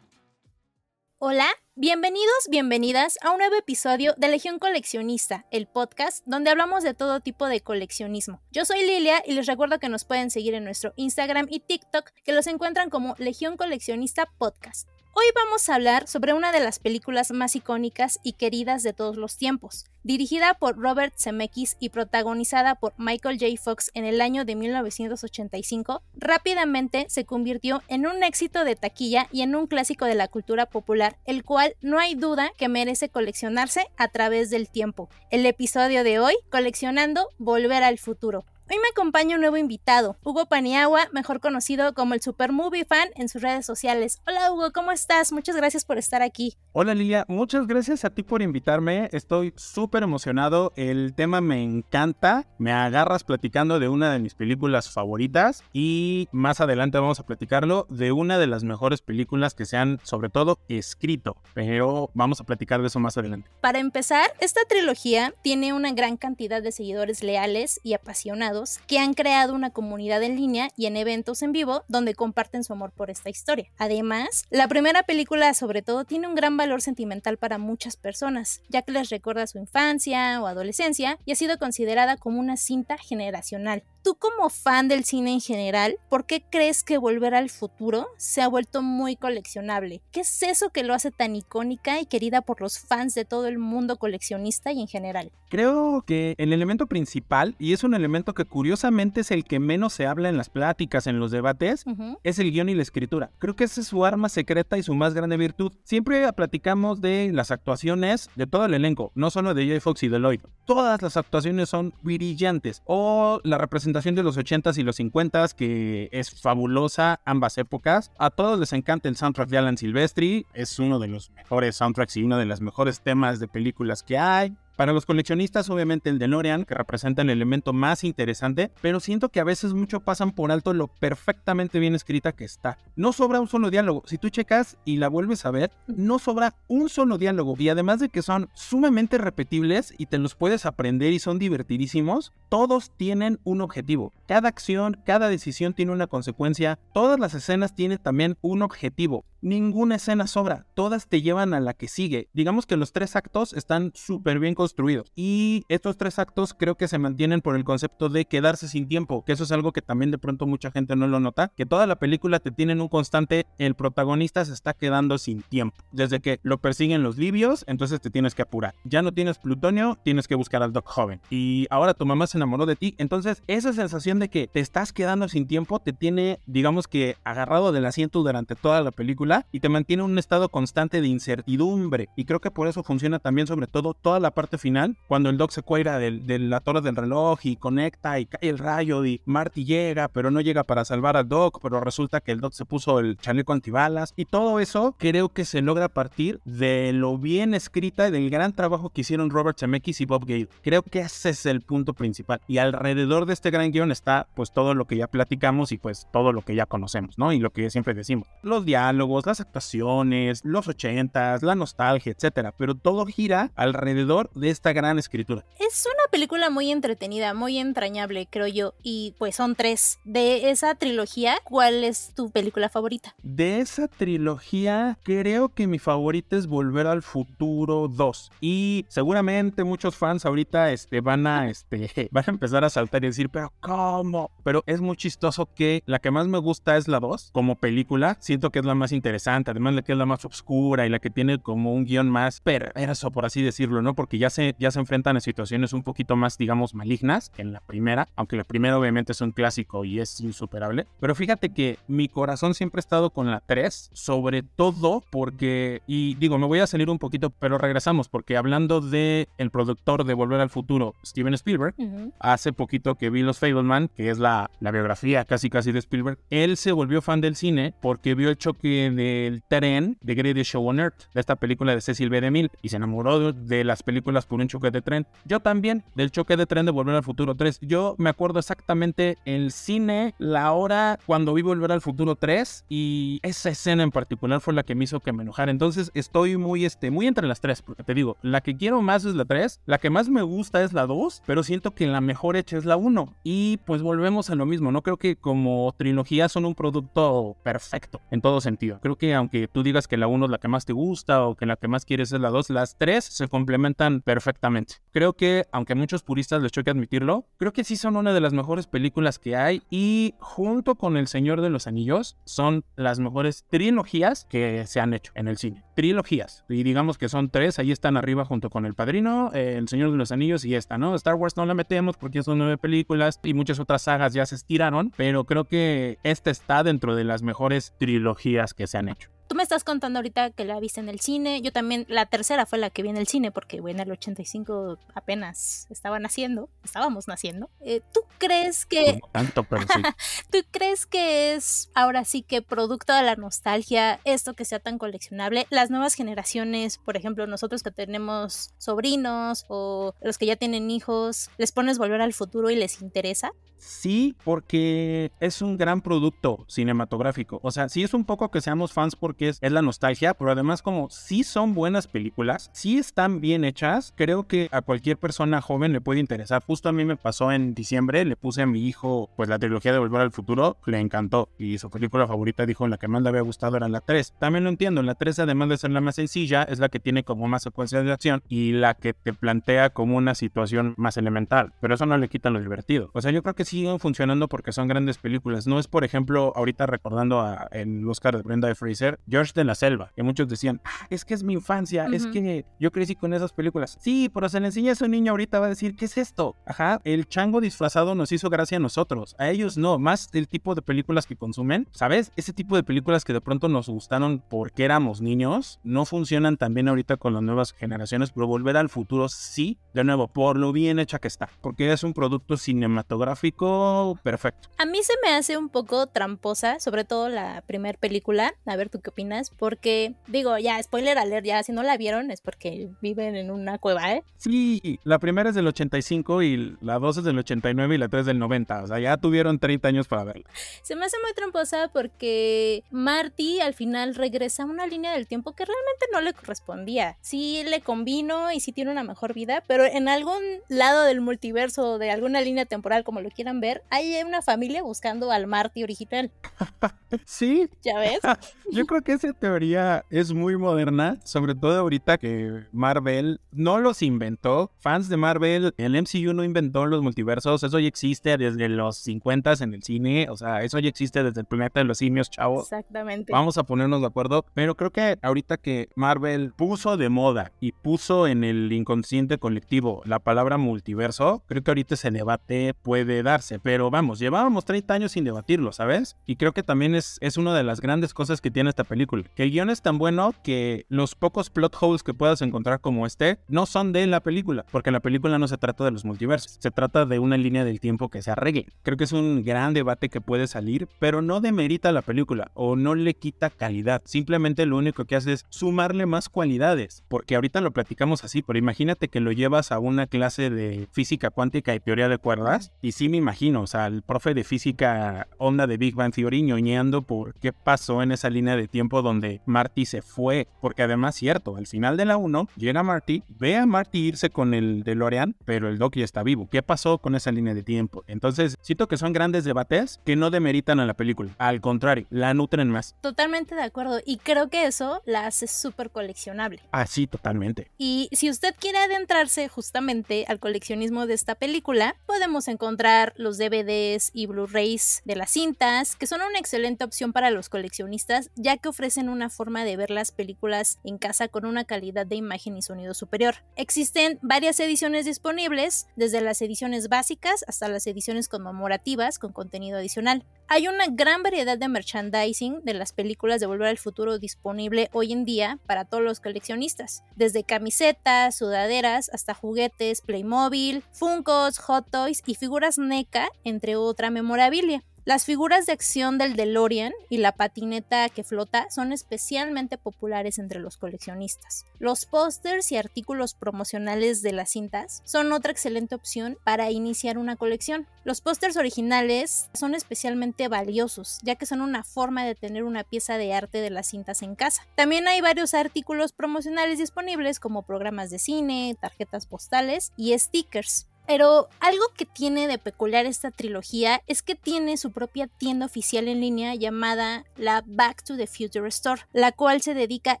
Hola, 1.18 1.48
bienvenidos, 1.74 2.28
bienvenidas 2.48 3.18
a 3.22 3.32
un 3.32 3.38
nuevo 3.38 3.56
episodio 3.56 4.14
de 4.16 4.28
Legión 4.28 4.60
Coleccionista, 4.60 5.44
el 5.50 5.66
podcast 5.66 6.24
donde 6.24 6.50
hablamos 6.50 6.84
de 6.84 6.94
todo 6.94 7.18
tipo 7.18 7.48
de 7.48 7.62
coleccionismo. 7.62 8.40
Yo 8.52 8.64
soy 8.64 8.86
Lilia 8.86 9.24
y 9.26 9.32
les 9.32 9.46
recuerdo 9.46 9.80
que 9.80 9.88
nos 9.88 10.04
pueden 10.04 10.30
seguir 10.30 10.54
en 10.54 10.62
nuestro 10.62 10.92
Instagram 10.94 11.48
y 11.50 11.58
TikTok, 11.58 12.10
que 12.22 12.32
los 12.32 12.46
encuentran 12.46 12.90
como 12.90 13.16
Legión 13.18 13.56
Coleccionista 13.56 14.26
Podcast. 14.38 14.88
Hoy 15.14 15.24
vamos 15.34 15.68
a 15.68 15.74
hablar 15.74 16.06
sobre 16.06 16.32
una 16.32 16.52
de 16.52 16.60
las 16.60 16.78
películas 16.78 17.32
más 17.32 17.56
icónicas 17.56 18.20
y 18.22 18.34
queridas 18.34 18.82
de 18.82 18.92
todos 18.92 19.16
los 19.16 19.36
tiempos. 19.36 19.86
Dirigida 20.04 20.54
por 20.54 20.78
Robert 20.78 21.12
Zemeckis 21.18 21.76
y 21.80 21.88
protagonizada 21.88 22.76
por 22.76 22.94
Michael 22.98 23.38
J. 23.40 23.60
Fox 23.60 23.90
en 23.94 24.04
el 24.04 24.20
año 24.20 24.44
de 24.44 24.54
1985, 24.54 26.02
rápidamente 26.14 27.06
se 27.08 27.24
convirtió 27.24 27.82
en 27.88 28.06
un 28.06 28.22
éxito 28.22 28.64
de 28.64 28.76
taquilla 28.76 29.28
y 29.32 29.42
en 29.42 29.56
un 29.56 29.66
clásico 29.66 30.04
de 30.04 30.14
la 30.14 30.28
cultura 30.28 30.66
popular, 30.66 31.18
el 31.26 31.44
cual 31.44 31.74
no 31.80 31.98
hay 31.98 32.14
duda 32.14 32.52
que 32.56 32.68
merece 32.68 33.08
coleccionarse 33.08 33.88
a 33.96 34.08
través 34.08 34.50
del 34.50 34.68
tiempo. 34.68 35.08
El 35.30 35.44
episodio 35.46 36.04
de 36.04 36.20
hoy, 36.20 36.34
coleccionando 36.50 37.28
Volver 37.38 37.82
al 37.82 37.98
Futuro. 37.98 38.44
Hoy 38.70 38.76
me 38.76 38.88
acompaña 38.90 39.36
un 39.36 39.40
nuevo 39.40 39.56
invitado, 39.56 40.18
Hugo 40.22 40.44
Paniagua, 40.44 41.08
mejor 41.14 41.40
conocido 41.40 41.94
como 41.94 42.12
el 42.12 42.20
Super 42.20 42.52
Movie 42.52 42.84
Fan 42.84 43.08
en 43.14 43.30
sus 43.30 43.40
redes 43.40 43.64
sociales. 43.64 44.20
Hola 44.26 44.52
Hugo, 44.52 44.72
¿cómo 44.74 44.92
estás? 44.92 45.32
Muchas 45.32 45.56
gracias 45.56 45.86
por 45.86 45.96
estar 45.96 46.20
aquí. 46.20 46.58
Hola 46.72 46.94
Lilia, 46.94 47.24
muchas 47.28 47.66
gracias 47.66 48.04
a 48.04 48.10
ti 48.10 48.22
por 48.22 48.42
invitarme. 48.42 49.08
Estoy 49.12 49.54
súper 49.56 50.02
emocionado. 50.02 50.74
El 50.76 51.14
tema 51.14 51.40
me 51.40 51.62
encanta. 51.62 52.46
Me 52.58 52.70
agarras 52.70 53.24
platicando 53.24 53.80
de 53.80 53.88
una 53.88 54.12
de 54.12 54.18
mis 54.18 54.34
películas 54.34 54.90
favoritas 54.90 55.64
y 55.72 56.28
más 56.30 56.60
adelante 56.60 56.98
vamos 56.98 57.20
a 57.20 57.26
platicarlo 57.26 57.86
de 57.88 58.12
una 58.12 58.36
de 58.36 58.48
las 58.48 58.64
mejores 58.64 59.00
películas 59.00 59.54
que 59.54 59.64
se 59.64 59.78
han 59.78 59.98
sobre 60.02 60.28
todo 60.28 60.58
escrito. 60.68 61.38
Pero 61.54 62.10
vamos 62.12 62.42
a 62.42 62.44
platicar 62.44 62.82
de 62.82 62.88
eso 62.88 63.00
más 63.00 63.16
adelante. 63.16 63.48
Para 63.62 63.78
empezar, 63.78 64.30
esta 64.40 64.60
trilogía 64.68 65.32
tiene 65.42 65.72
una 65.72 65.92
gran 65.92 66.18
cantidad 66.18 66.62
de 66.62 66.70
seguidores 66.70 67.22
leales 67.22 67.80
y 67.82 67.94
apasionados 67.94 68.57
que 68.86 68.98
han 68.98 69.14
creado 69.14 69.54
una 69.54 69.70
comunidad 69.70 70.22
en 70.22 70.36
línea 70.36 70.70
y 70.76 70.86
en 70.86 70.96
eventos 70.96 71.42
en 71.42 71.52
vivo 71.52 71.84
donde 71.88 72.14
comparten 72.14 72.64
su 72.64 72.72
amor 72.72 72.92
por 72.92 73.10
esta 73.10 73.30
historia. 73.30 73.70
Además, 73.78 74.44
la 74.50 74.68
primera 74.68 75.02
película 75.02 75.54
sobre 75.54 75.82
todo 75.82 76.04
tiene 76.04 76.26
un 76.26 76.34
gran 76.34 76.56
valor 76.56 76.82
sentimental 76.82 77.36
para 77.36 77.58
muchas 77.58 77.96
personas, 77.96 78.62
ya 78.68 78.82
que 78.82 78.92
les 78.92 79.10
recuerda 79.10 79.46
su 79.46 79.58
infancia 79.58 80.40
o 80.42 80.46
adolescencia 80.46 81.18
y 81.24 81.32
ha 81.32 81.36
sido 81.36 81.58
considerada 81.58 82.16
como 82.16 82.40
una 82.40 82.56
cinta 82.56 82.98
generacional. 82.98 83.82
Tú 84.02 84.14
como 84.14 84.48
fan 84.48 84.86
del 84.88 85.04
cine 85.04 85.32
en 85.32 85.40
general, 85.40 85.96
¿por 86.08 86.24
qué 86.24 86.44
crees 86.48 86.84
que 86.84 86.98
Volver 86.98 87.34
al 87.34 87.50
Futuro 87.50 88.06
se 88.16 88.40
ha 88.40 88.48
vuelto 88.48 88.80
muy 88.80 89.16
coleccionable? 89.16 90.00
¿Qué 90.12 90.20
es 90.20 90.42
eso 90.42 90.70
que 90.70 90.84
lo 90.84 90.94
hace 90.94 91.10
tan 91.10 91.34
icónica 91.34 92.00
y 92.00 92.06
querida 92.06 92.40
por 92.40 92.60
los 92.60 92.78
fans 92.78 93.14
de 93.14 93.24
todo 93.24 93.48
el 93.48 93.58
mundo 93.58 93.96
coleccionista 93.96 94.70
y 94.72 94.80
en 94.80 94.86
general? 94.86 95.32
Creo 95.50 96.04
que 96.06 96.34
el 96.38 96.52
elemento 96.52 96.86
principal, 96.86 97.56
y 97.58 97.72
es 97.72 97.82
un 97.82 97.94
elemento 97.94 98.34
que 98.34 98.44
curiosamente 98.44 99.22
es 99.22 99.30
el 99.30 99.44
que 99.44 99.58
menos 99.58 99.94
se 99.94 100.06
habla 100.06 100.28
en 100.28 100.36
las 100.36 100.50
pláticas, 100.50 101.06
en 101.06 101.18
los 101.18 101.30
debates, 101.30 101.84
es 102.22 102.38
el 102.38 102.52
guion 102.52 102.68
y 102.68 102.74
la 102.74 102.82
escritura. 102.82 103.30
Creo 103.38 103.56
que 103.56 103.64
esa 103.64 103.80
es 103.80 103.88
su 103.88 104.04
arma 104.04 104.28
secreta 104.28 104.78
y 104.78 104.82
su 104.82 104.94
más 104.94 105.14
grande 105.14 105.36
virtud. 105.36 105.72
Siempre 105.84 106.30
platicamos 106.34 107.00
de 107.00 107.30
las 107.32 107.50
actuaciones 107.50 108.30
de 108.36 108.46
todo 108.46 108.66
el 108.66 108.74
elenco, 108.74 109.10
no 109.14 109.30
solo 109.30 109.54
de 109.54 109.66
J. 109.66 109.80
Fox 109.80 110.02
y 110.04 110.08
de 110.08 110.18
Lloyd. 110.18 110.40
Todas 110.66 111.02
las 111.02 111.16
actuaciones 111.16 111.70
son 111.70 111.94
brillantes. 112.02 112.82
O 112.84 113.40
la 113.42 113.56
representación 113.56 113.87
de 113.92 114.22
los 114.22 114.38
80s 114.38 114.78
y 114.78 114.82
los 114.82 114.98
50s, 114.98 115.54
que 115.54 116.08
es 116.12 116.30
fabulosa, 116.30 117.20
ambas 117.24 117.58
épocas. 117.58 118.10
A 118.18 118.30
todos 118.30 118.58
les 118.58 118.72
encanta 118.72 119.08
el 119.08 119.16
soundtrack 119.16 119.48
de 119.48 119.58
Alan 119.58 119.76
Silvestri, 119.76 120.46
es 120.54 120.78
uno 120.78 120.98
de 120.98 121.08
los 121.08 121.30
mejores 121.30 121.76
soundtracks 121.76 122.16
y 122.16 122.22
uno 122.22 122.36
de 122.38 122.46
los 122.46 122.60
mejores 122.60 123.00
temas 123.00 123.40
de 123.40 123.48
películas 123.48 124.02
que 124.02 124.18
hay. 124.18 124.56
Para 124.78 124.92
los 124.92 125.06
coleccionistas, 125.06 125.68
obviamente 125.70 126.08
el 126.08 126.20
DeLorean, 126.20 126.64
que 126.64 126.72
representa 126.72 127.22
el 127.22 127.30
elemento 127.30 127.72
más 127.72 128.04
interesante, 128.04 128.70
pero 128.80 129.00
siento 129.00 129.28
que 129.28 129.40
a 129.40 129.44
veces 129.44 129.74
mucho 129.74 129.98
pasan 129.98 130.30
por 130.30 130.52
alto 130.52 130.72
lo 130.72 130.86
perfectamente 130.86 131.80
bien 131.80 131.96
escrita 131.96 132.30
que 132.30 132.44
está. 132.44 132.78
No 132.94 133.12
sobra 133.12 133.40
un 133.40 133.48
solo 133.48 133.72
diálogo. 133.72 134.04
Si 134.06 134.18
tú 134.18 134.28
checas 134.28 134.76
y 134.84 134.98
la 134.98 135.08
vuelves 135.08 135.44
a 135.46 135.50
ver, 135.50 135.72
no 135.88 136.20
sobra 136.20 136.54
un 136.68 136.88
solo 136.88 137.18
diálogo. 137.18 137.56
Y 137.58 137.70
además 137.70 137.98
de 137.98 138.08
que 138.08 138.22
son 138.22 138.50
sumamente 138.54 139.18
repetibles 139.18 139.92
y 139.98 140.06
te 140.06 140.18
los 140.18 140.36
puedes 140.36 140.64
aprender 140.64 141.12
y 141.12 141.18
son 141.18 141.40
divertidísimos, 141.40 142.32
todos 142.48 142.92
tienen 142.96 143.40
un 143.42 143.62
objetivo. 143.62 144.12
Cada 144.28 144.48
acción, 144.48 145.02
cada 145.04 145.28
decisión 145.28 145.74
tiene 145.74 145.90
una 145.90 146.06
consecuencia. 146.06 146.78
Todas 146.94 147.18
las 147.18 147.34
escenas 147.34 147.74
tienen 147.74 147.98
también 147.98 148.36
un 148.42 148.62
objetivo. 148.62 149.24
Ninguna 149.40 149.94
escena 149.94 150.26
sobra, 150.26 150.66
todas 150.74 151.06
te 151.06 151.22
llevan 151.22 151.54
a 151.54 151.60
la 151.60 151.72
que 151.72 151.86
sigue. 151.86 152.28
Digamos 152.32 152.66
que 152.66 152.76
los 152.76 152.92
tres 152.92 153.14
actos 153.14 153.52
están 153.52 153.92
súper 153.94 154.40
bien 154.40 154.56
construidos. 154.56 155.12
Y 155.14 155.62
estos 155.68 155.96
tres 155.96 156.18
actos 156.18 156.54
creo 156.54 156.74
que 156.74 156.88
se 156.88 156.98
mantienen 156.98 157.40
por 157.40 157.54
el 157.54 157.62
concepto 157.62 158.08
de 158.08 158.24
quedarse 158.24 158.66
sin 158.66 158.88
tiempo, 158.88 159.24
que 159.24 159.32
eso 159.32 159.44
es 159.44 159.52
algo 159.52 159.70
que 159.70 159.80
también 159.80 160.10
de 160.10 160.18
pronto 160.18 160.44
mucha 160.46 160.72
gente 160.72 160.96
no 160.96 161.06
lo 161.06 161.20
nota, 161.20 161.52
que 161.56 161.66
toda 161.66 161.86
la 161.86 162.00
película 162.00 162.40
te 162.40 162.50
tiene 162.50 162.72
en 162.72 162.80
un 162.80 162.88
constante, 162.88 163.46
el 163.58 163.76
protagonista 163.76 164.44
se 164.44 164.52
está 164.52 164.74
quedando 164.74 165.18
sin 165.18 165.42
tiempo. 165.42 165.76
Desde 165.92 166.18
que 166.18 166.40
lo 166.42 166.58
persiguen 166.58 167.04
los 167.04 167.16
libios, 167.16 167.62
entonces 167.68 168.00
te 168.00 168.10
tienes 168.10 168.34
que 168.34 168.42
apurar. 168.42 168.74
Ya 168.82 169.02
no 169.02 169.12
tienes 169.12 169.38
plutonio, 169.38 169.98
tienes 170.02 170.26
que 170.26 170.34
buscar 170.34 170.64
al 170.64 170.72
Doc 170.72 170.88
joven. 170.88 171.20
Y 171.30 171.68
ahora 171.70 171.94
tu 171.94 172.04
mamá 172.06 172.26
se 172.26 172.38
enamoró 172.38 172.66
de 172.66 172.74
ti, 172.74 172.96
entonces 172.98 173.44
esa 173.46 173.72
sensación 173.72 174.18
de 174.18 174.30
que 174.30 174.48
te 174.48 174.58
estás 174.58 174.92
quedando 174.92 175.28
sin 175.28 175.46
tiempo 175.46 175.78
te 175.78 175.92
tiene, 175.92 176.40
digamos 176.46 176.88
que, 176.88 177.14
agarrado 177.22 177.70
del 177.70 177.86
asiento 177.86 178.24
durante 178.24 178.56
toda 178.56 178.82
la 178.82 178.90
película 178.90 179.27
y 179.52 179.60
te 179.60 179.68
mantiene 179.68 180.02
en 180.02 180.10
un 180.10 180.18
estado 180.18 180.48
constante 180.48 181.00
de 181.00 181.08
incertidumbre. 181.08 182.08
Y 182.16 182.24
creo 182.24 182.40
que 182.40 182.50
por 182.50 182.68
eso 182.68 182.82
funciona 182.82 183.18
también 183.18 183.46
sobre 183.46 183.66
todo 183.66 183.94
toda 183.94 184.20
la 184.20 184.30
parte 184.30 184.58
final, 184.58 184.96
cuando 185.06 185.30
el 185.30 185.36
Doc 185.36 185.50
se 185.50 185.62
cuelga 185.62 185.98
de 185.98 186.38
la 186.38 186.60
torre 186.60 186.80
del 186.80 186.96
reloj 186.96 187.40
y 187.44 187.56
conecta 187.56 188.18
y 188.18 188.26
cae 188.26 188.48
el 188.48 188.58
rayo 188.58 189.04
y 189.04 189.20
Marty 189.24 189.64
llega, 189.64 190.08
pero 190.08 190.30
no 190.30 190.40
llega 190.40 190.64
para 190.64 190.84
salvar 190.84 191.16
al 191.16 191.28
Doc, 191.28 191.60
pero 191.62 191.80
resulta 191.80 192.20
que 192.20 192.32
el 192.32 192.40
Doc 192.40 192.52
se 192.52 192.64
puso 192.64 192.98
el 192.98 193.16
chaleco 193.16 193.52
antibalas. 193.52 194.12
Y 194.16 194.24
todo 194.24 194.60
eso 194.60 194.94
creo 194.98 195.28
que 195.28 195.44
se 195.44 195.62
logra 195.62 195.86
a 195.86 195.88
partir 195.88 196.40
de 196.44 196.92
lo 196.92 197.18
bien 197.18 197.54
escrita 197.54 198.08
y 198.08 198.10
del 198.10 198.30
gran 198.30 198.52
trabajo 198.52 198.90
que 198.90 199.02
hicieron 199.02 199.30
Robert 199.30 199.58
Zemeckis 199.58 200.00
y 200.00 200.06
Bob 200.06 200.24
Gale. 200.26 200.48
Creo 200.62 200.82
que 200.82 201.00
ese 201.00 201.30
es 201.30 201.46
el 201.46 201.60
punto 201.60 201.94
principal. 201.94 202.40
Y 202.46 202.58
alrededor 202.58 203.26
de 203.26 203.34
este 203.34 203.50
gran 203.50 203.70
guion 203.70 203.92
está 203.92 204.26
pues 204.34 204.52
todo 204.52 204.74
lo 204.74 204.86
que 204.86 204.96
ya 204.96 205.06
platicamos 205.06 205.72
y 205.72 205.78
pues 205.78 206.06
todo 206.12 206.32
lo 206.32 206.42
que 206.42 206.54
ya 206.54 206.66
conocemos, 206.66 207.18
¿no? 207.18 207.32
Y 207.32 207.38
lo 207.38 207.50
que 207.50 207.70
siempre 207.70 207.94
decimos. 207.94 208.28
Los 208.42 208.64
diálogos, 208.64 209.17
las 209.26 209.40
actuaciones, 209.40 210.44
los 210.44 210.68
ochentas, 210.68 211.42
la 211.42 211.54
nostalgia, 211.54 212.12
etcétera, 212.12 212.52
pero 212.56 212.74
todo 212.74 213.04
gira 213.06 213.50
alrededor 213.56 214.30
de 214.34 214.50
esta 214.50 214.72
gran 214.72 214.98
escritura. 214.98 215.44
Es 215.58 215.86
una 215.86 216.10
película 216.10 216.50
muy 216.50 216.70
entretenida, 216.70 217.34
muy 217.34 217.58
entrañable, 217.58 218.26
creo 218.30 218.46
yo, 218.46 218.74
y 218.82 219.14
pues 219.18 219.36
son 219.36 219.54
tres. 219.54 219.98
De 220.04 220.50
esa 220.50 220.74
trilogía, 220.74 221.38
¿cuál 221.44 221.84
es 221.84 222.12
tu 222.14 222.30
película 222.30 222.68
favorita? 222.68 223.14
De 223.22 223.60
esa 223.60 223.88
trilogía, 223.88 224.98
creo 225.02 225.48
que 225.48 225.66
mi 225.66 225.78
favorita 225.78 226.36
es 226.36 226.46
Volver 226.46 226.86
al 226.86 227.02
Futuro 227.02 227.88
2. 227.88 228.32
Y 228.40 228.86
seguramente 228.88 229.64
muchos 229.64 229.96
fans 229.96 230.24
ahorita 230.24 230.72
este, 230.72 231.00
van 231.00 231.26
a 231.26 231.50
este, 231.50 232.08
van 232.12 232.24
a 232.26 232.30
empezar 232.30 232.64
a 232.64 232.70
saltar 232.70 233.04
y 233.04 233.08
decir, 233.08 233.30
pero 233.30 233.52
¿cómo? 233.60 234.30
Pero 234.44 234.62
es 234.66 234.80
muy 234.80 234.96
chistoso 234.96 235.48
que 235.54 235.82
la 235.86 235.98
que 235.98 236.10
más 236.10 236.26
me 236.26 236.38
gusta 236.38 236.76
es 236.76 236.88
la 236.88 237.00
2 237.00 237.30
como 237.32 237.56
película. 237.56 238.16
Siento 238.20 238.50
que 238.50 238.60
es 238.60 238.64
la 238.64 238.74
más 238.74 238.92
interesante 238.92 239.07
interesante, 239.08 239.50
además 239.50 239.74
la 239.74 239.82
que 239.82 239.92
es 239.92 239.98
la 239.98 240.04
más 240.04 240.24
oscura 240.24 240.86
y 240.86 240.90
la 240.90 240.98
que 240.98 241.08
tiene 241.08 241.38
como 241.38 241.72
un 241.72 241.86
guion 241.86 242.10
más 242.10 242.40
perverso, 242.40 243.10
por 243.10 243.24
así 243.24 243.42
decirlo, 243.42 243.80
¿no? 243.80 243.94
Porque 243.94 244.18
ya 244.18 244.28
se, 244.28 244.54
ya 244.58 244.70
se 244.70 244.78
enfrentan 244.78 245.16
a 245.16 245.20
situaciones 245.20 245.72
un 245.72 245.82
poquito 245.82 246.14
más, 246.14 246.36
digamos, 246.36 246.74
malignas 246.74 247.30
que 247.30 247.40
en 247.42 247.52
la 247.52 247.60
primera, 247.60 248.08
aunque 248.16 248.36
la 248.36 248.44
primera 248.44 248.78
obviamente 248.78 249.12
es 249.12 249.20
un 249.22 249.32
clásico 249.32 249.86
y 249.86 249.98
es 249.98 250.20
insuperable. 250.20 250.86
Pero 251.00 251.14
fíjate 251.14 251.48
que 251.48 251.78
mi 251.88 252.08
corazón 252.08 252.52
siempre 252.52 252.80
ha 252.80 252.80
estado 252.80 253.10
con 253.10 253.30
la 253.30 253.40
3, 253.46 253.90
sobre 253.94 254.42
todo 254.42 255.02
porque, 255.10 255.80
y 255.86 256.14
digo, 256.16 256.36
me 256.36 256.46
voy 256.46 256.60
a 256.60 256.66
salir 256.66 256.90
un 256.90 256.98
poquito, 256.98 257.30
pero 257.30 257.56
regresamos, 257.56 258.08
porque 258.08 258.36
hablando 258.36 258.82
de 258.82 259.28
el 259.38 259.50
productor 259.50 260.04
de 260.04 260.12
Volver 260.12 260.40
al 260.40 260.50
Futuro, 260.50 260.94
Steven 261.02 261.32
Spielberg, 261.34 261.74
hace 262.18 262.52
poquito 262.52 262.96
que 262.96 263.08
vi 263.08 263.22
Los 263.22 263.38
Fableman, 263.38 263.88
que 263.88 264.10
es 264.10 264.18
la, 264.18 264.50
la 264.60 264.70
biografía 264.70 265.24
casi 265.24 265.48
casi 265.48 265.72
de 265.72 265.78
Spielberg, 265.78 266.18
él 266.28 266.58
se 266.58 266.72
volvió 266.72 267.00
fan 267.00 267.22
del 267.22 267.36
cine 267.36 267.74
porque 267.80 268.14
vio 268.14 268.28
el 268.28 268.36
choque 268.36 268.90
del 268.98 269.42
tren 269.46 269.96
de 270.00 270.14
Greatest 270.14 270.50
Show 270.50 270.68
on 270.68 270.80
Earth, 270.80 271.04
de 271.14 271.20
esta 271.20 271.36
película 271.36 271.74
de 271.74 271.80
Cecil 271.80 272.10
B. 272.10 272.20
DeMille, 272.20 272.50
y 272.62 272.68
se 272.68 272.76
enamoró 272.76 273.32
de 273.32 273.64
las 273.64 273.82
películas 273.82 274.26
por 274.26 274.40
un 274.40 274.48
choque 274.48 274.70
de 274.70 274.82
tren. 274.82 275.06
Yo 275.24 275.40
también, 275.40 275.84
del 275.94 276.10
choque 276.10 276.36
de 276.36 276.46
tren 276.46 276.66
de 276.66 276.72
Volver 276.72 276.96
al 276.96 277.04
Futuro 277.04 277.34
3. 277.34 277.60
Yo 277.62 277.94
me 277.98 278.10
acuerdo 278.10 278.38
exactamente 278.38 279.16
el 279.24 279.52
cine, 279.52 280.14
la 280.18 280.52
hora 280.52 280.98
cuando 281.06 281.32
vi 281.34 281.42
Volver 281.42 281.72
al 281.72 281.80
Futuro 281.80 282.16
3 282.16 282.64
y 282.68 283.20
esa 283.22 283.50
escena 283.50 283.82
en 283.82 283.90
particular 283.90 284.40
fue 284.40 284.54
la 284.54 284.64
que 284.64 284.74
me 284.74 284.84
hizo 284.84 285.00
que 285.00 285.12
me 285.12 285.22
enojara. 285.22 285.50
Entonces 285.50 285.90
estoy 285.94 286.36
muy, 286.36 286.64
este, 286.64 286.90
muy 286.90 287.06
entre 287.06 287.26
las 287.26 287.40
tres, 287.40 287.62
porque 287.62 287.84
te 287.84 287.94
digo, 287.94 288.16
la 288.22 288.40
que 288.40 288.56
quiero 288.56 288.82
más 288.82 289.04
es 289.04 289.14
la 289.14 289.24
3, 289.24 289.60
la 289.66 289.78
que 289.78 289.90
más 289.90 290.08
me 290.08 290.22
gusta 290.22 290.62
es 290.62 290.72
la 290.72 290.86
2, 290.86 291.22
pero 291.24 291.42
siento 291.42 291.74
que 291.74 291.86
la 291.86 292.00
mejor 292.00 292.36
hecha 292.36 292.56
es 292.56 292.64
la 292.64 292.76
1. 292.76 293.14
Y 293.22 293.58
pues 293.58 293.82
volvemos 293.82 294.30
a 294.30 294.34
lo 294.34 294.44
mismo, 294.44 294.72
no 294.72 294.82
creo 294.82 294.96
que 294.96 295.16
como 295.16 295.72
trilogía 295.76 296.28
son 296.28 296.44
un 296.44 296.54
producto 296.54 297.36
perfecto 297.42 298.00
en 298.10 298.20
todo 298.20 298.40
sentido. 298.40 298.80
Creo 298.88 298.96
que 298.96 299.14
aunque 299.14 299.48
tú 299.48 299.62
digas 299.62 299.86
que 299.86 299.98
la 299.98 300.06
1 300.06 300.24
es 300.24 300.30
la 300.30 300.38
que 300.38 300.48
más 300.48 300.64
te 300.64 300.72
gusta 300.72 301.22
o 301.26 301.34
que 301.34 301.44
la 301.44 301.56
que 301.56 301.68
más 301.68 301.84
quieres 301.84 302.10
es 302.10 302.20
la 302.22 302.30
2, 302.30 302.48
las 302.48 302.78
tres 302.78 303.04
se 303.04 303.28
complementan 303.28 304.00
perfectamente. 304.00 304.76
Creo 304.92 305.12
que, 305.12 305.44
aunque 305.52 305.74
a 305.74 305.76
muchos 305.76 306.02
puristas 306.02 306.40
les 306.40 306.52
choque 306.52 306.70
admitirlo, 306.70 307.26
creo 307.36 307.52
que 307.52 307.64
sí 307.64 307.76
son 307.76 307.96
una 307.96 308.14
de 308.14 308.20
las 308.22 308.32
mejores 308.32 308.66
películas 308.66 309.18
que 309.18 309.36
hay 309.36 309.62
y 309.68 310.14
junto 310.20 310.76
con 310.76 310.96
El 310.96 311.06
Señor 311.06 311.42
de 311.42 311.50
los 311.50 311.66
Anillos 311.66 312.16
son 312.24 312.64
las 312.76 312.98
mejores 312.98 313.44
trilogías 313.50 314.24
que 314.24 314.66
se 314.66 314.80
han 314.80 314.94
hecho 314.94 315.12
en 315.14 315.28
el 315.28 315.36
cine. 315.36 315.64
Trilogías. 315.76 316.46
Y 316.48 316.62
digamos 316.62 316.96
que 316.96 317.10
son 317.10 317.28
tres, 317.28 317.58
ahí 317.58 317.70
están 317.70 317.98
arriba 317.98 318.24
junto 318.24 318.48
con 318.48 318.64
El 318.64 318.72
Padrino, 318.72 319.32
El 319.34 319.68
Señor 319.68 319.90
de 319.90 319.98
los 319.98 320.12
Anillos 320.12 320.46
y 320.46 320.54
esta, 320.54 320.78
¿no? 320.78 320.94
Star 320.94 321.14
Wars 321.14 321.36
no 321.36 321.44
la 321.44 321.52
metemos 321.52 321.98
porque 321.98 322.22
son 322.22 322.38
nueve 322.38 322.56
películas 322.56 323.20
y 323.22 323.34
muchas 323.34 323.60
otras 323.60 323.82
sagas 323.82 324.14
ya 324.14 324.24
se 324.24 324.34
estiraron, 324.34 324.94
pero 324.96 325.24
creo 325.24 325.44
que 325.44 325.98
esta 326.04 326.30
está 326.30 326.62
dentro 326.62 326.96
de 326.96 327.04
las 327.04 327.22
mejores 327.22 327.74
trilogías 327.78 328.54
que 328.54 328.66
se 328.66 328.77
han 328.78 328.88
hecho. 328.88 329.10
Tú 329.28 329.34
me 329.34 329.42
estás 329.42 329.62
contando 329.62 329.98
ahorita 329.98 330.30
que 330.30 330.46
la 330.46 330.58
viste 330.58 330.80
en 330.80 330.88
el 330.88 331.00
cine. 331.00 331.42
Yo 331.42 331.52
también, 331.52 331.84
la 331.88 332.06
tercera 332.06 332.46
fue 332.46 332.58
la 332.58 332.70
que 332.70 332.82
vi 332.82 332.88
en 332.88 332.96
el 332.96 333.06
cine 333.06 333.30
porque 333.30 333.60
bueno, 333.60 333.82
en 333.82 333.88
el 333.88 333.92
85 333.92 334.78
apenas 334.94 335.66
estaban 335.68 336.02
naciendo, 336.02 336.48
estábamos 336.64 337.08
naciendo. 337.08 337.50
Eh, 337.60 337.82
¿Tú 337.92 338.00
crees 338.16 338.64
que... 338.64 339.00
tanto, 339.12 339.44
pero 339.44 339.62
sí. 339.62 339.82
¿Tú 340.32 340.38
crees 340.50 340.86
que 340.86 341.34
es 341.34 341.70
ahora 341.74 342.06
sí 342.06 342.22
que 342.22 342.40
producto 342.40 342.94
de 342.94 343.02
la 343.02 343.16
nostalgia 343.16 344.00
esto 344.04 344.32
que 344.32 344.46
sea 344.46 344.60
tan 344.60 344.78
coleccionable? 344.78 345.46
Las 345.50 345.68
nuevas 345.68 345.92
generaciones, 345.92 346.78
por 346.78 346.96
ejemplo, 346.96 347.26
nosotros 347.26 347.62
que 347.62 347.70
tenemos 347.70 348.54
sobrinos 348.56 349.44
o 349.48 349.94
los 350.00 350.16
que 350.16 350.24
ya 350.24 350.36
tienen 350.36 350.70
hijos, 350.70 351.30
¿les 351.36 351.52
pones 351.52 351.76
volver 351.76 352.00
al 352.00 352.14
futuro 352.14 352.48
y 352.48 352.56
les 352.56 352.80
interesa? 352.80 353.32
Sí, 353.58 354.14
porque 354.24 355.10
es 355.20 355.42
un 355.42 355.56
gran 355.56 355.82
producto 355.82 356.44
cinematográfico. 356.48 357.40
O 357.42 357.50
sea, 357.50 357.68
sí 357.68 357.82
es 357.82 357.92
un 357.92 358.04
poco 358.04 358.30
que 358.30 358.40
seamos 358.40 358.72
fans 358.72 358.96
porque 358.96 359.17
es, 359.26 359.40
la 359.42 359.62
nostalgia, 359.62 360.14
pero 360.14 360.30
además 360.30 360.62
como 360.62 360.90
sí 360.90 361.24
son 361.24 361.54
buenas 361.54 361.86
películas, 361.86 362.50
sí 362.52 362.78
están 362.78 363.20
bien 363.20 363.44
hechas, 363.44 363.92
creo 363.96 364.26
que 364.26 364.48
a 364.52 364.60
cualquier 364.62 364.98
persona 364.98 365.40
joven 365.40 365.72
le 365.72 365.80
puede 365.80 366.00
interesar. 366.00 366.42
Justo 366.46 366.68
a 366.68 366.72
mí 366.72 366.84
me 366.84 366.96
pasó 366.96 367.32
en 367.32 367.54
diciembre, 367.54 368.04
le 368.04 368.16
puse 368.16 368.42
a 368.42 368.46
mi 368.46 368.66
hijo 368.66 369.10
pues 369.16 369.28
la 369.28 369.38
trilogía 369.38 369.72
de 369.72 369.78
Volver 369.78 370.02
al 370.02 370.12
Futuro, 370.12 370.56
le 370.66 370.78
encantó 370.78 371.28
y 371.38 371.58
su 371.58 371.70
película 371.70 372.06
favorita 372.06 372.46
dijo 372.46 372.68
la 372.68 372.76
que 372.76 372.88
más 372.88 373.02
le 373.02 373.08
había 373.08 373.22
gustado 373.22 373.56
era 373.56 373.68
la 373.68 373.80
3. 373.80 374.14
También 374.18 374.44
lo 374.44 374.50
entiendo, 374.50 374.82
la 374.82 374.94
3 374.94 375.20
además 375.20 375.48
de 375.48 375.56
ser 375.56 375.70
la 375.70 375.80
más 375.80 375.96
sencilla, 375.96 376.42
es 376.42 376.58
la 376.58 376.68
que 376.68 376.80
tiene 376.80 377.04
como 377.04 377.26
más 377.28 377.42
secuencia 377.42 377.82
de 377.82 377.92
acción 377.92 378.22
y 378.28 378.52
la 378.52 378.74
que 378.74 378.92
te 378.92 379.12
plantea 379.12 379.70
como 379.70 379.96
una 379.96 380.14
situación 380.14 380.74
más 380.76 380.96
elemental, 380.96 381.52
pero 381.60 381.74
eso 381.74 381.86
no 381.86 381.96
le 381.96 382.08
quita 382.08 382.30
lo 382.30 382.40
divertido. 382.40 382.90
O 382.92 383.00
sea, 383.00 383.10
yo 383.10 383.22
creo 383.22 383.34
que 383.34 383.44
siguen 383.44 383.78
funcionando 383.78 384.28
porque 384.28 384.52
son 384.52 384.68
grandes 384.68 384.98
películas. 384.98 385.46
No 385.46 385.58
es, 385.58 385.68
por 385.68 385.84
ejemplo, 385.84 386.32
ahorita 386.36 386.66
recordando 386.66 387.20
a, 387.20 387.48
el 387.52 387.88
Oscar 387.88 388.16
de 388.16 388.22
Brenda 388.22 388.48
de 388.48 388.54
Fraser, 388.54 388.98
George 389.08 389.32
de 389.34 389.44
la 389.44 389.54
Selva, 389.54 389.92
que 389.94 390.02
muchos 390.02 390.28
decían, 390.28 390.60
ah, 390.64 390.86
es 390.90 391.04
que 391.04 391.14
es 391.14 391.22
mi 391.22 391.34
infancia, 391.34 391.86
es 391.92 392.06
que 392.06 392.44
yo 392.58 392.70
crecí 392.70 392.94
con 392.94 393.14
esas 393.14 393.32
películas. 393.32 393.78
Sí, 393.80 394.10
pero 394.12 394.28
se 394.28 394.40
le 394.40 394.46
enseña 394.46 394.72
a 394.72 394.84
un 394.84 394.90
niño 394.90 395.12
ahorita 395.12 395.40
va 395.40 395.46
a 395.46 395.50
decir, 395.50 395.76
¿qué 395.76 395.86
es 395.86 395.96
esto? 395.98 396.36
Ajá, 396.46 396.80
el 396.84 397.08
chango 397.08 397.40
disfrazado 397.40 397.94
nos 397.94 398.12
hizo 398.12 398.30
gracia 398.30 398.58
a 398.58 398.60
nosotros, 398.60 399.16
a 399.18 399.28
ellos 399.28 399.56
no, 399.56 399.78
más 399.78 400.08
el 400.12 400.28
tipo 400.28 400.54
de 400.54 400.62
películas 400.62 401.06
que 401.06 401.16
consumen, 401.16 401.68
¿sabes? 401.72 402.12
Ese 402.16 402.32
tipo 402.32 402.56
de 402.56 402.62
películas 402.62 403.04
que 403.04 403.12
de 403.12 403.20
pronto 403.20 403.48
nos 403.48 403.68
gustaron 403.68 404.22
porque 404.28 404.64
éramos 404.64 405.00
niños, 405.00 405.60
no 405.62 405.84
funcionan 405.84 406.36
tan 406.36 406.54
bien 406.54 406.68
ahorita 406.68 406.96
con 406.96 407.14
las 407.14 407.22
nuevas 407.22 407.52
generaciones, 407.52 408.10
pero 408.12 408.26
volver 408.26 408.56
al 408.56 408.68
futuro 408.68 409.08
sí, 409.08 409.58
de 409.74 409.84
nuevo, 409.84 410.08
por 410.08 410.36
lo 410.36 410.52
bien 410.52 410.78
hecha 410.78 410.98
que 410.98 411.08
está, 411.08 411.28
porque 411.40 411.72
es 411.72 411.82
un 411.82 411.94
producto 411.94 412.36
cinematográfico 412.36 413.98
perfecto. 414.02 414.48
A 414.58 414.66
mí 414.66 414.82
se 414.82 414.94
me 415.02 415.14
hace 415.14 415.36
un 415.36 415.48
poco 415.48 415.86
tramposa, 415.86 416.60
sobre 416.60 416.84
todo 416.84 417.08
la 417.08 417.42
primera 417.46 417.78
película. 417.78 418.34
A 418.46 418.56
ver, 418.56 418.68
¿tú 418.68 418.80
qué 418.80 418.90
opinas? 418.98 419.30
Porque, 419.30 419.94
digo, 420.08 420.36
ya, 420.38 420.60
spoiler 420.60 420.98
alert, 420.98 421.24
ya, 421.24 421.42
si 421.44 421.52
no 421.52 421.62
la 421.62 421.76
vieron 421.76 422.10
es 422.10 422.20
porque 422.20 422.70
viven 422.80 423.14
en 423.14 423.30
una 423.30 423.58
cueva, 423.58 423.92
¿eh? 423.92 424.02
Sí, 424.16 424.80
la 424.82 424.98
primera 424.98 425.28
es 425.28 425.36
del 425.36 425.46
85 425.46 426.22
y 426.22 426.56
la 426.60 426.80
2 426.80 426.98
es 426.98 427.04
del 427.04 427.18
89 427.18 427.76
y 427.76 427.78
la 427.78 427.88
3 427.88 428.06
del 428.06 428.18
90. 428.18 428.64
O 428.64 428.66
sea, 428.66 428.80
ya 428.80 428.96
tuvieron 428.96 429.38
30 429.38 429.68
años 429.68 429.86
para 429.86 430.02
verla. 430.02 430.24
Se 430.62 430.74
me 430.74 430.84
hace 430.84 430.96
muy 431.00 431.12
tramposa 431.14 431.68
porque 431.72 432.64
Marty 432.72 433.40
al 433.40 433.54
final 433.54 433.94
regresa 433.94 434.42
a 434.42 434.46
una 434.46 434.66
línea 434.66 434.92
del 434.92 435.06
tiempo 435.06 435.32
que 435.32 435.44
realmente 435.44 435.86
no 435.92 436.00
le 436.00 436.12
correspondía. 436.12 436.96
Sí 437.00 437.44
le 437.44 437.60
combino 437.60 438.32
y 438.32 438.40
sí 438.40 438.50
tiene 438.50 438.72
una 438.72 438.82
mejor 438.82 439.14
vida, 439.14 439.44
pero 439.46 439.64
en 439.64 439.88
algún 439.88 440.22
lado 440.48 440.82
del 440.82 441.00
multiverso, 441.00 441.78
de 441.78 441.92
alguna 441.92 442.20
línea 442.20 442.46
temporal, 442.46 442.82
como 442.82 443.00
lo 443.00 443.10
quieran 443.10 443.38
ver, 443.38 443.62
hay 443.70 443.94
una 444.04 444.22
familia 444.22 444.64
buscando 444.64 445.12
al 445.12 445.28
Marty 445.28 445.62
original. 445.62 446.10
sí. 447.04 447.48
¿Ya 447.62 447.78
ves? 447.78 448.00
Yo 448.50 448.66
creo 448.66 448.82
que 448.82 448.87
esa 448.92 449.12
teoría 449.12 449.84
es 449.90 450.12
muy 450.12 450.36
moderna, 450.36 450.98
sobre 451.04 451.34
todo 451.34 451.58
ahorita 451.58 451.98
que 451.98 452.46
Marvel 452.52 453.20
no 453.32 453.58
los 453.58 453.82
inventó. 453.82 454.50
Fans 454.58 454.88
de 454.88 454.96
Marvel, 454.96 455.54
el 455.58 455.80
MCU 455.80 456.14
no 456.14 456.24
inventó 456.24 456.66
los 456.66 456.82
multiversos, 456.82 457.42
eso 457.42 457.58
ya 457.58 457.68
existe 457.68 458.16
desde 458.16 458.48
los 458.48 458.78
50 458.78 459.34
en 459.40 459.54
el 459.54 459.62
cine, 459.62 460.06
o 460.10 460.16
sea, 460.16 460.42
eso 460.42 460.58
ya 460.58 460.68
existe 460.68 461.02
desde 461.02 461.20
el 461.20 461.26
planeta 461.26 461.60
de 461.60 461.64
los 461.64 461.78
simios, 461.78 462.10
chavos. 462.10 462.44
Exactamente. 462.44 463.12
Vamos 463.12 463.36
a 463.36 463.42
ponernos 463.42 463.82
de 463.82 463.88
acuerdo, 463.88 464.24
pero 464.34 464.56
creo 464.56 464.70
que 464.70 464.98
ahorita 465.02 465.36
que 465.36 465.68
Marvel 465.74 466.32
puso 466.32 466.76
de 466.76 466.88
moda 466.88 467.32
y 467.40 467.52
puso 467.52 468.06
en 468.06 468.24
el 468.24 468.50
inconsciente 468.52 469.18
colectivo 469.18 469.82
la 469.84 469.98
palabra 469.98 470.38
multiverso, 470.38 471.22
creo 471.26 471.42
que 471.42 471.50
ahorita 471.50 471.74
ese 471.74 471.90
debate 471.90 472.54
puede 472.62 473.02
dar 473.02 473.18
pero 473.42 473.70
vamos, 473.70 473.98
llevábamos 473.98 474.44
30 474.44 474.74
años 474.74 474.92
sin 474.92 475.04
debatirlo, 475.04 475.52
¿sabes? 475.52 475.96
Y 476.06 476.16
creo 476.16 476.32
que 476.32 476.42
también 476.42 476.74
es, 476.74 476.98
es 477.00 477.16
una 477.16 477.34
de 477.34 477.42
las 477.42 477.60
grandes 477.60 477.92
cosas 477.92 478.20
que 478.20 478.30
tiene 478.30 478.50
esta 478.50 478.64
película, 478.64 478.77
que 479.14 479.24
el 479.24 479.30
guion 479.30 479.50
es 479.50 479.62
tan 479.62 479.78
bueno 479.78 480.14
que 480.22 480.66
los 480.68 480.94
pocos 480.94 481.30
plot 481.30 481.56
holes 481.60 481.82
que 481.82 481.94
puedas 481.94 482.22
encontrar 482.22 482.60
como 482.60 482.86
este 482.86 483.18
no 483.28 483.46
son 483.46 483.72
de 483.72 483.86
la 483.86 484.00
película, 484.00 484.44
porque 484.50 484.70
la 484.70 484.80
película 484.80 485.18
no 485.18 485.28
se 485.28 485.36
trata 485.36 485.64
de 485.64 485.70
los 485.70 485.84
multiversos, 485.84 486.36
se 486.38 486.50
trata 486.50 486.86
de 486.86 486.98
una 486.98 487.16
línea 487.16 487.44
del 487.44 487.60
tiempo 487.60 487.88
que 487.88 488.02
se 488.02 488.10
arregle. 488.10 488.46
Creo 488.62 488.76
que 488.76 488.84
es 488.84 488.92
un 488.92 489.24
gran 489.24 489.54
debate 489.54 489.88
que 489.88 490.00
puede 490.00 490.26
salir, 490.26 490.68
pero 490.78 491.02
no 491.02 491.20
demerita 491.20 491.72
la 491.72 491.82
película 491.82 492.30
o 492.34 492.56
no 492.56 492.74
le 492.74 492.94
quita 492.94 493.30
calidad, 493.30 493.82
simplemente 493.84 494.46
lo 494.46 494.56
único 494.56 494.84
que 494.84 494.96
hace 494.96 495.14
es 495.14 495.26
sumarle 495.28 495.86
más 495.86 496.08
cualidades, 496.08 496.84
porque 496.88 497.14
ahorita 497.14 497.40
lo 497.40 497.52
platicamos 497.52 498.04
así, 498.04 498.22
pero 498.22 498.38
imagínate 498.38 498.88
que 498.88 499.00
lo 499.00 499.12
llevas 499.12 499.52
a 499.52 499.58
una 499.58 499.86
clase 499.86 500.30
de 500.30 500.68
física 500.72 501.10
cuántica 501.10 501.54
y 501.54 501.60
teoría 501.60 501.88
de 501.88 501.98
cuerdas 501.98 502.52
y 502.62 502.72
sí 502.72 502.88
me 502.88 502.96
imagino, 502.96 503.42
o 503.42 503.46
sea, 503.46 503.66
el 503.66 503.82
profe 503.82 504.14
de 504.14 504.24
física 504.24 505.08
onda 505.18 505.46
de 505.46 505.56
Big 505.56 505.74
Bang 505.74 505.92
Theory 505.92 506.22
ñoñeando 506.22 506.82
por 506.82 507.14
qué 507.14 507.32
pasó 507.32 507.82
en 507.82 507.92
esa 507.92 508.10
línea 508.10 508.36
de 508.36 508.48
tiempo 508.48 508.67
donde 508.68 509.20
Marty 509.26 509.66
se 509.66 509.82
fue, 509.82 510.28
porque 510.40 510.62
además 510.62 510.94
cierto, 510.94 511.36
al 511.36 511.46
final 511.46 511.76
de 511.76 511.84
la 511.84 511.96
1 511.96 512.28
llega 512.36 512.62
Marty, 512.62 513.02
ve 513.08 513.36
a 513.36 513.46
Marty 513.46 513.78
irse 513.78 514.10
con 514.10 514.34
el 514.34 514.62
de 514.62 514.74
Lorean, 514.74 515.16
pero 515.24 515.48
el 515.48 515.58
Doc 515.58 515.76
ya 515.76 515.84
está 515.84 516.02
vivo. 516.02 516.28
¿Qué 516.30 516.42
pasó 516.42 516.78
con 516.78 516.94
esa 516.94 517.10
línea 517.10 517.34
de 517.34 517.42
tiempo? 517.42 517.84
Entonces, 517.86 518.36
siento 518.40 518.68
que 518.68 518.76
son 518.76 518.92
grandes 518.92 519.24
debates 519.24 519.80
que 519.84 519.96
no 519.96 520.10
demeritan 520.10 520.60
a 520.60 520.66
la 520.66 520.74
película, 520.74 521.14
al 521.18 521.40
contrario, 521.40 521.86
la 521.90 522.14
nutren 522.14 522.50
más. 522.50 522.76
Totalmente 522.80 523.34
de 523.34 523.42
acuerdo, 523.42 523.80
y 523.84 523.98
creo 523.98 524.28
que 524.28 524.46
eso 524.46 524.82
la 524.86 525.06
hace 525.06 525.26
súper 525.26 525.70
coleccionable. 525.70 526.40
Ah, 526.52 526.66
sí, 526.66 526.86
totalmente. 526.86 527.50
Y 527.58 527.88
si 527.92 528.10
usted 528.10 528.34
quiere 528.38 528.58
adentrarse 528.58 529.28
justamente 529.28 530.04
al 530.08 530.18
coleccionismo 530.18 530.86
de 530.86 530.94
esta 530.94 531.14
película, 531.14 531.76
podemos 531.86 532.28
encontrar 532.28 532.92
los 532.96 533.18
DVDs 533.18 533.90
y 533.92 534.06
Blu-rays 534.06 534.82
de 534.84 534.96
las 534.96 535.10
cintas, 535.10 535.76
que 535.76 535.86
son 535.86 536.00
una 536.00 536.18
excelente 536.18 536.64
opción 536.64 536.92
para 536.92 537.10
los 537.10 537.28
coleccionistas, 537.28 538.10
ya 538.16 538.36
que 538.36 538.48
ofrecen 538.58 538.88
una 538.88 539.08
forma 539.08 539.44
de 539.44 539.56
ver 539.56 539.70
las 539.70 539.92
películas 539.92 540.58
en 540.64 540.78
casa 540.78 541.06
con 541.06 541.24
una 541.24 541.44
calidad 541.44 541.86
de 541.86 541.94
imagen 541.94 542.36
y 542.36 542.42
sonido 542.42 542.74
superior. 542.74 543.14
Existen 543.36 544.00
varias 544.02 544.40
ediciones 544.40 544.84
disponibles, 544.84 545.68
desde 545.76 546.00
las 546.00 546.20
ediciones 546.22 546.68
básicas 546.68 547.24
hasta 547.28 547.46
las 547.46 547.68
ediciones 547.68 548.08
conmemorativas 548.08 548.98
con 548.98 549.12
contenido 549.12 549.58
adicional. 549.58 550.04
Hay 550.26 550.48
una 550.48 550.66
gran 550.68 551.04
variedad 551.04 551.38
de 551.38 551.46
merchandising 551.46 552.40
de 552.42 552.54
las 552.54 552.72
películas 552.72 553.20
de 553.20 553.26
Volver 553.26 553.46
al 553.46 553.58
Futuro 553.58 554.00
disponible 554.00 554.70
hoy 554.72 554.92
en 554.92 555.04
día 555.04 555.38
para 555.46 555.64
todos 555.64 555.84
los 555.84 556.00
coleccionistas, 556.00 556.82
desde 556.96 557.22
camisetas, 557.22 558.16
sudaderas 558.16 558.90
hasta 558.92 559.14
juguetes, 559.14 559.82
Playmobil, 559.82 560.64
Funkos, 560.72 561.38
Hot 561.38 561.70
Toys 561.70 562.02
y 562.06 562.16
figuras 562.16 562.58
NECA, 562.58 563.08
entre 563.22 563.54
otra 563.54 563.90
memorabilia. 563.90 564.64
Las 564.88 565.04
figuras 565.04 565.44
de 565.44 565.52
acción 565.52 565.98
del 565.98 566.16
DeLorean 566.16 566.72
y 566.88 566.96
la 566.96 567.12
patineta 567.12 567.90
que 567.90 568.04
flota 568.04 568.50
son 568.50 568.72
especialmente 568.72 569.58
populares 569.58 570.18
entre 570.18 570.40
los 570.40 570.56
coleccionistas. 570.56 571.44
Los 571.58 571.84
pósters 571.84 572.50
y 572.52 572.56
artículos 572.56 573.12
promocionales 573.12 574.00
de 574.00 574.12
las 574.12 574.30
cintas 574.30 574.80
son 574.86 575.12
otra 575.12 575.30
excelente 575.30 575.74
opción 575.74 576.16
para 576.24 576.50
iniciar 576.50 576.96
una 576.96 577.16
colección. 577.16 577.66
Los 577.84 578.00
pósters 578.00 578.38
originales 578.38 579.28
son 579.34 579.54
especialmente 579.54 580.26
valiosos, 580.28 581.00
ya 581.02 581.16
que 581.16 581.26
son 581.26 581.42
una 581.42 581.64
forma 581.64 582.06
de 582.06 582.14
tener 582.14 582.44
una 582.44 582.64
pieza 582.64 582.96
de 582.96 583.12
arte 583.12 583.42
de 583.42 583.50
las 583.50 583.66
cintas 583.66 584.00
en 584.00 584.14
casa. 584.14 584.46
También 584.54 584.88
hay 584.88 585.02
varios 585.02 585.34
artículos 585.34 585.92
promocionales 585.92 586.56
disponibles 586.56 587.20
como 587.20 587.42
programas 587.42 587.90
de 587.90 587.98
cine, 587.98 588.56
tarjetas 588.58 589.04
postales 589.04 589.70
y 589.76 589.98
stickers. 589.98 590.66
Pero 590.88 591.28
algo 591.40 591.64
que 591.76 591.84
tiene 591.84 592.28
de 592.28 592.38
peculiar 592.38 592.86
esta 592.86 593.10
trilogía 593.10 593.82
es 593.86 594.00
que 594.00 594.14
tiene 594.14 594.56
su 594.56 594.72
propia 594.72 595.06
tienda 595.06 595.44
oficial 595.44 595.86
en 595.86 596.00
línea 596.00 596.34
llamada 596.34 597.04
la 597.18 597.44
Back 597.46 597.84
to 597.84 597.98
the 597.98 598.06
Future 598.06 598.48
Store, 598.48 598.80
la 598.94 599.12
cual 599.12 599.42
se 599.42 599.52
dedica 599.52 600.00